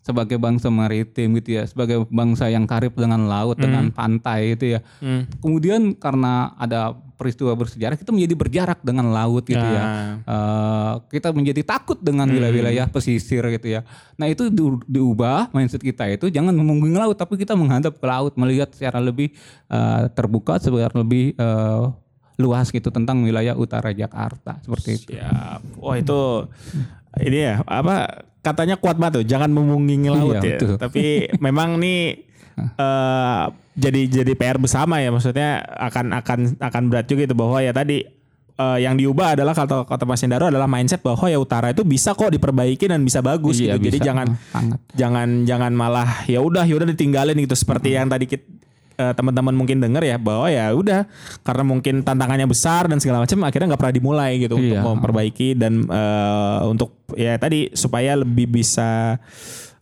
sebagai 0.00 0.40
bangsa 0.40 0.72
maritim 0.72 1.36
gitu 1.42 1.60
ya, 1.60 1.68
sebagai 1.68 2.08
bangsa 2.08 2.48
yang 2.48 2.64
karib 2.64 2.96
dengan 2.96 3.28
laut, 3.28 3.60
dengan 3.60 3.92
pantai 3.92 4.56
itu 4.56 4.78
ya. 4.78 4.80
Hmm. 5.04 5.28
Kemudian 5.44 5.92
karena 5.98 6.56
ada 6.56 6.96
peristiwa 7.20 7.52
bersejarah 7.52 8.00
kita 8.00 8.16
menjadi 8.16 8.32
berjarak 8.32 8.80
dengan 8.80 9.12
laut 9.12 9.44
gitu 9.44 9.60
ya. 9.60 9.84
Eh, 10.24 10.92
kita 11.12 11.36
menjadi 11.36 11.60
takut 11.60 12.00
dengan 12.00 12.24
wilayah-wilayah 12.24 12.88
pesisir 12.88 13.44
gitu 13.52 13.76
ya. 13.76 13.84
Nah 14.16 14.24
itu 14.32 14.48
di- 14.48 14.80
diubah 14.88 15.52
mindset 15.52 15.84
kita 15.84 16.08
itu 16.08 16.32
jangan 16.32 16.56
memunggungi 16.56 16.96
laut 16.96 17.20
tapi 17.20 17.36
kita 17.36 17.52
menghadap 17.52 18.00
ke 18.00 18.06
laut 18.08 18.32
melihat 18.40 18.72
secara 18.72 18.96
lebih 18.96 19.36
eh, 19.68 20.08
terbuka, 20.16 20.56
secara 20.56 20.96
lebih 20.96 21.36
eh, 21.36 21.84
luas 22.40 22.72
gitu 22.72 22.88
tentang 22.88 23.20
wilayah 23.20 23.52
utara 23.52 23.92
Jakarta 23.92 24.56
seperti 24.64 24.88
itu. 24.96 25.12
Siap. 25.12 25.76
Wah 25.76 26.00
itu 26.00 26.48
ini 27.20 27.44
ya 27.44 27.60
apa 27.68 28.24
katanya 28.40 28.80
kuat 28.80 28.96
banget 28.96 29.20
tuh, 29.20 29.26
jangan 29.28 29.52
memungkingi 29.52 30.08
laut 30.08 30.40
ya. 30.40 30.40
Iya, 30.40 30.56
betul. 30.56 30.74
Tapi 30.80 31.04
memang 31.44 31.76
nih 31.76 32.29
eh 32.56 33.44
jadi 33.74 34.00
jadi 34.12 34.32
PR 34.34 34.56
bersama 34.56 34.98
ya 34.98 35.08
maksudnya 35.08 35.60
akan 35.62 36.12
akan 36.14 36.38
akan 36.58 36.82
berat 36.86 37.06
juga 37.06 37.24
itu 37.24 37.32
bahwa 37.32 37.58
ya 37.58 37.70
tadi 37.70 38.04
eh, 38.54 38.78
yang 38.78 38.94
diubah 38.94 39.32
adalah 39.32 39.52
kata 39.52 39.84
kata 39.84 40.04
Mas 40.04 40.20
Hendaro 40.20 40.46
adalah 40.46 40.66
mindset 40.66 41.00
bahwa 41.00 41.24
ya 41.24 41.36
utara 41.36 41.70
itu 41.70 41.80
bisa 41.82 42.12
kok 42.12 42.28
diperbaiki 42.28 42.84
dan 42.84 43.00
bisa 43.00 43.20
bagus 43.20 43.56
Iya, 43.56 43.74
gitu. 43.74 43.88
Jadi 43.88 43.98
bisa. 43.98 44.06
jangan 44.06 44.26
Sangat. 44.46 44.78
jangan 44.92 45.28
jangan 45.44 45.72
malah 45.72 46.08
ya 46.24 46.38
udah 46.38 46.62
ya 46.62 46.74
udah 46.74 46.88
ditinggalin 46.88 47.38
gitu 47.38 47.54
seperti 47.54 47.94
yang 47.94 48.06
tadi 48.06 48.28
kita 48.28 48.44
eh, 48.98 49.14
teman-teman 49.14 49.54
mungkin 49.54 49.80
denger 49.80 50.04
ya 50.04 50.16
bahwa 50.16 50.44
ya 50.46 50.68
udah 50.70 51.08
karena 51.40 51.64
mungkin 51.64 51.94
tantangannya 52.02 52.44
besar 52.44 52.84
dan 52.84 53.00
segala 53.00 53.24
macam 53.24 53.40
akhirnya 53.42 53.72
nggak 53.72 53.80
pernah 53.80 53.96
dimulai 53.96 54.32
gitu 54.36 54.54
Iya. 54.54 54.76
untuk 54.76 54.92
memperbaiki 54.92 55.48
dan 55.54 55.72
eh, 55.82 56.58
untuk 56.68 56.92
ya 57.16 57.32
tadi 57.34 57.72
supaya 57.72 58.12
lebih 58.14 58.44
bisa 58.52 59.16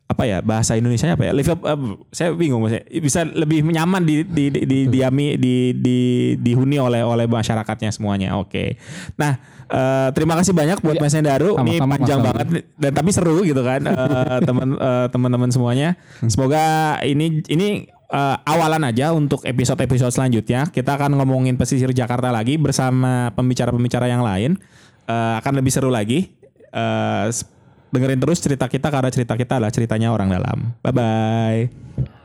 apa 0.09 0.25
ya 0.25 0.41
bahasa 0.41 0.73
Indonesia 0.73 1.13
apa 1.13 1.29
ya? 1.29 1.33
Live 1.37 1.53
up, 1.53 1.61
eh, 1.69 1.79
saya 2.17 2.33
bingung 2.33 2.65
maksudnya. 2.65 2.89
Bisa 2.89 3.29
lebih 3.29 3.61
nyaman 3.61 4.09
di 4.09 4.25
di 4.25 4.49
di, 4.49 4.61
di 4.65 4.79
diami 4.89 5.37
di 5.37 5.77
di 5.77 5.99
dihuni 6.41 6.81
oleh 6.81 7.05
oleh 7.05 7.29
masyarakatnya 7.29 7.93
semuanya. 7.93 8.41
Oke. 8.41 8.81
Nah 9.21 9.37
eh, 9.69 10.09
terima 10.17 10.33
kasih 10.41 10.57
banyak 10.57 10.81
buat 10.81 10.97
Mas 10.97 11.13
Hendaru 11.13 11.61
ini 11.61 11.77
panjang 11.77 12.25
Mas 12.25 12.27
banget 12.33 12.47
dan 12.81 12.93
tapi 12.97 13.11
seru 13.13 13.45
gitu 13.45 13.61
kan 13.61 13.85
eh, 13.85 14.39
teman 14.49 14.81
eh, 14.81 15.07
teman-teman 15.13 15.53
semuanya. 15.53 16.01
Semoga 16.25 16.97
ini 17.05 17.45
ini 17.53 17.85
eh, 18.09 18.37
awalan 18.49 18.89
aja 18.89 19.13
untuk 19.13 19.45
episode-episode 19.45 20.17
selanjutnya. 20.17 20.73
Kita 20.73 20.97
akan 20.97 21.21
ngomongin 21.21 21.61
pesisir 21.61 21.93
Jakarta 21.93 22.33
lagi 22.33 22.57
bersama 22.57 23.29
pembicara-pembicara 23.37 24.09
yang 24.09 24.25
lain. 24.25 24.57
Eh, 25.05 25.35
akan 25.45 25.53
lebih 25.61 25.69
seru 25.69 25.93
lagi. 25.93 26.33
Eh, 26.73 27.27
dengerin 27.89 28.21
terus 28.21 28.39
cerita 28.41 28.67
kita 28.69 28.89
karena 28.93 29.11
cerita 29.13 29.35
kita 29.35 29.61
adalah 29.61 29.73
ceritanya 29.73 30.09
orang 30.13 30.29
dalam. 30.33 30.59
Bye 30.85 30.93
bye 30.93 32.17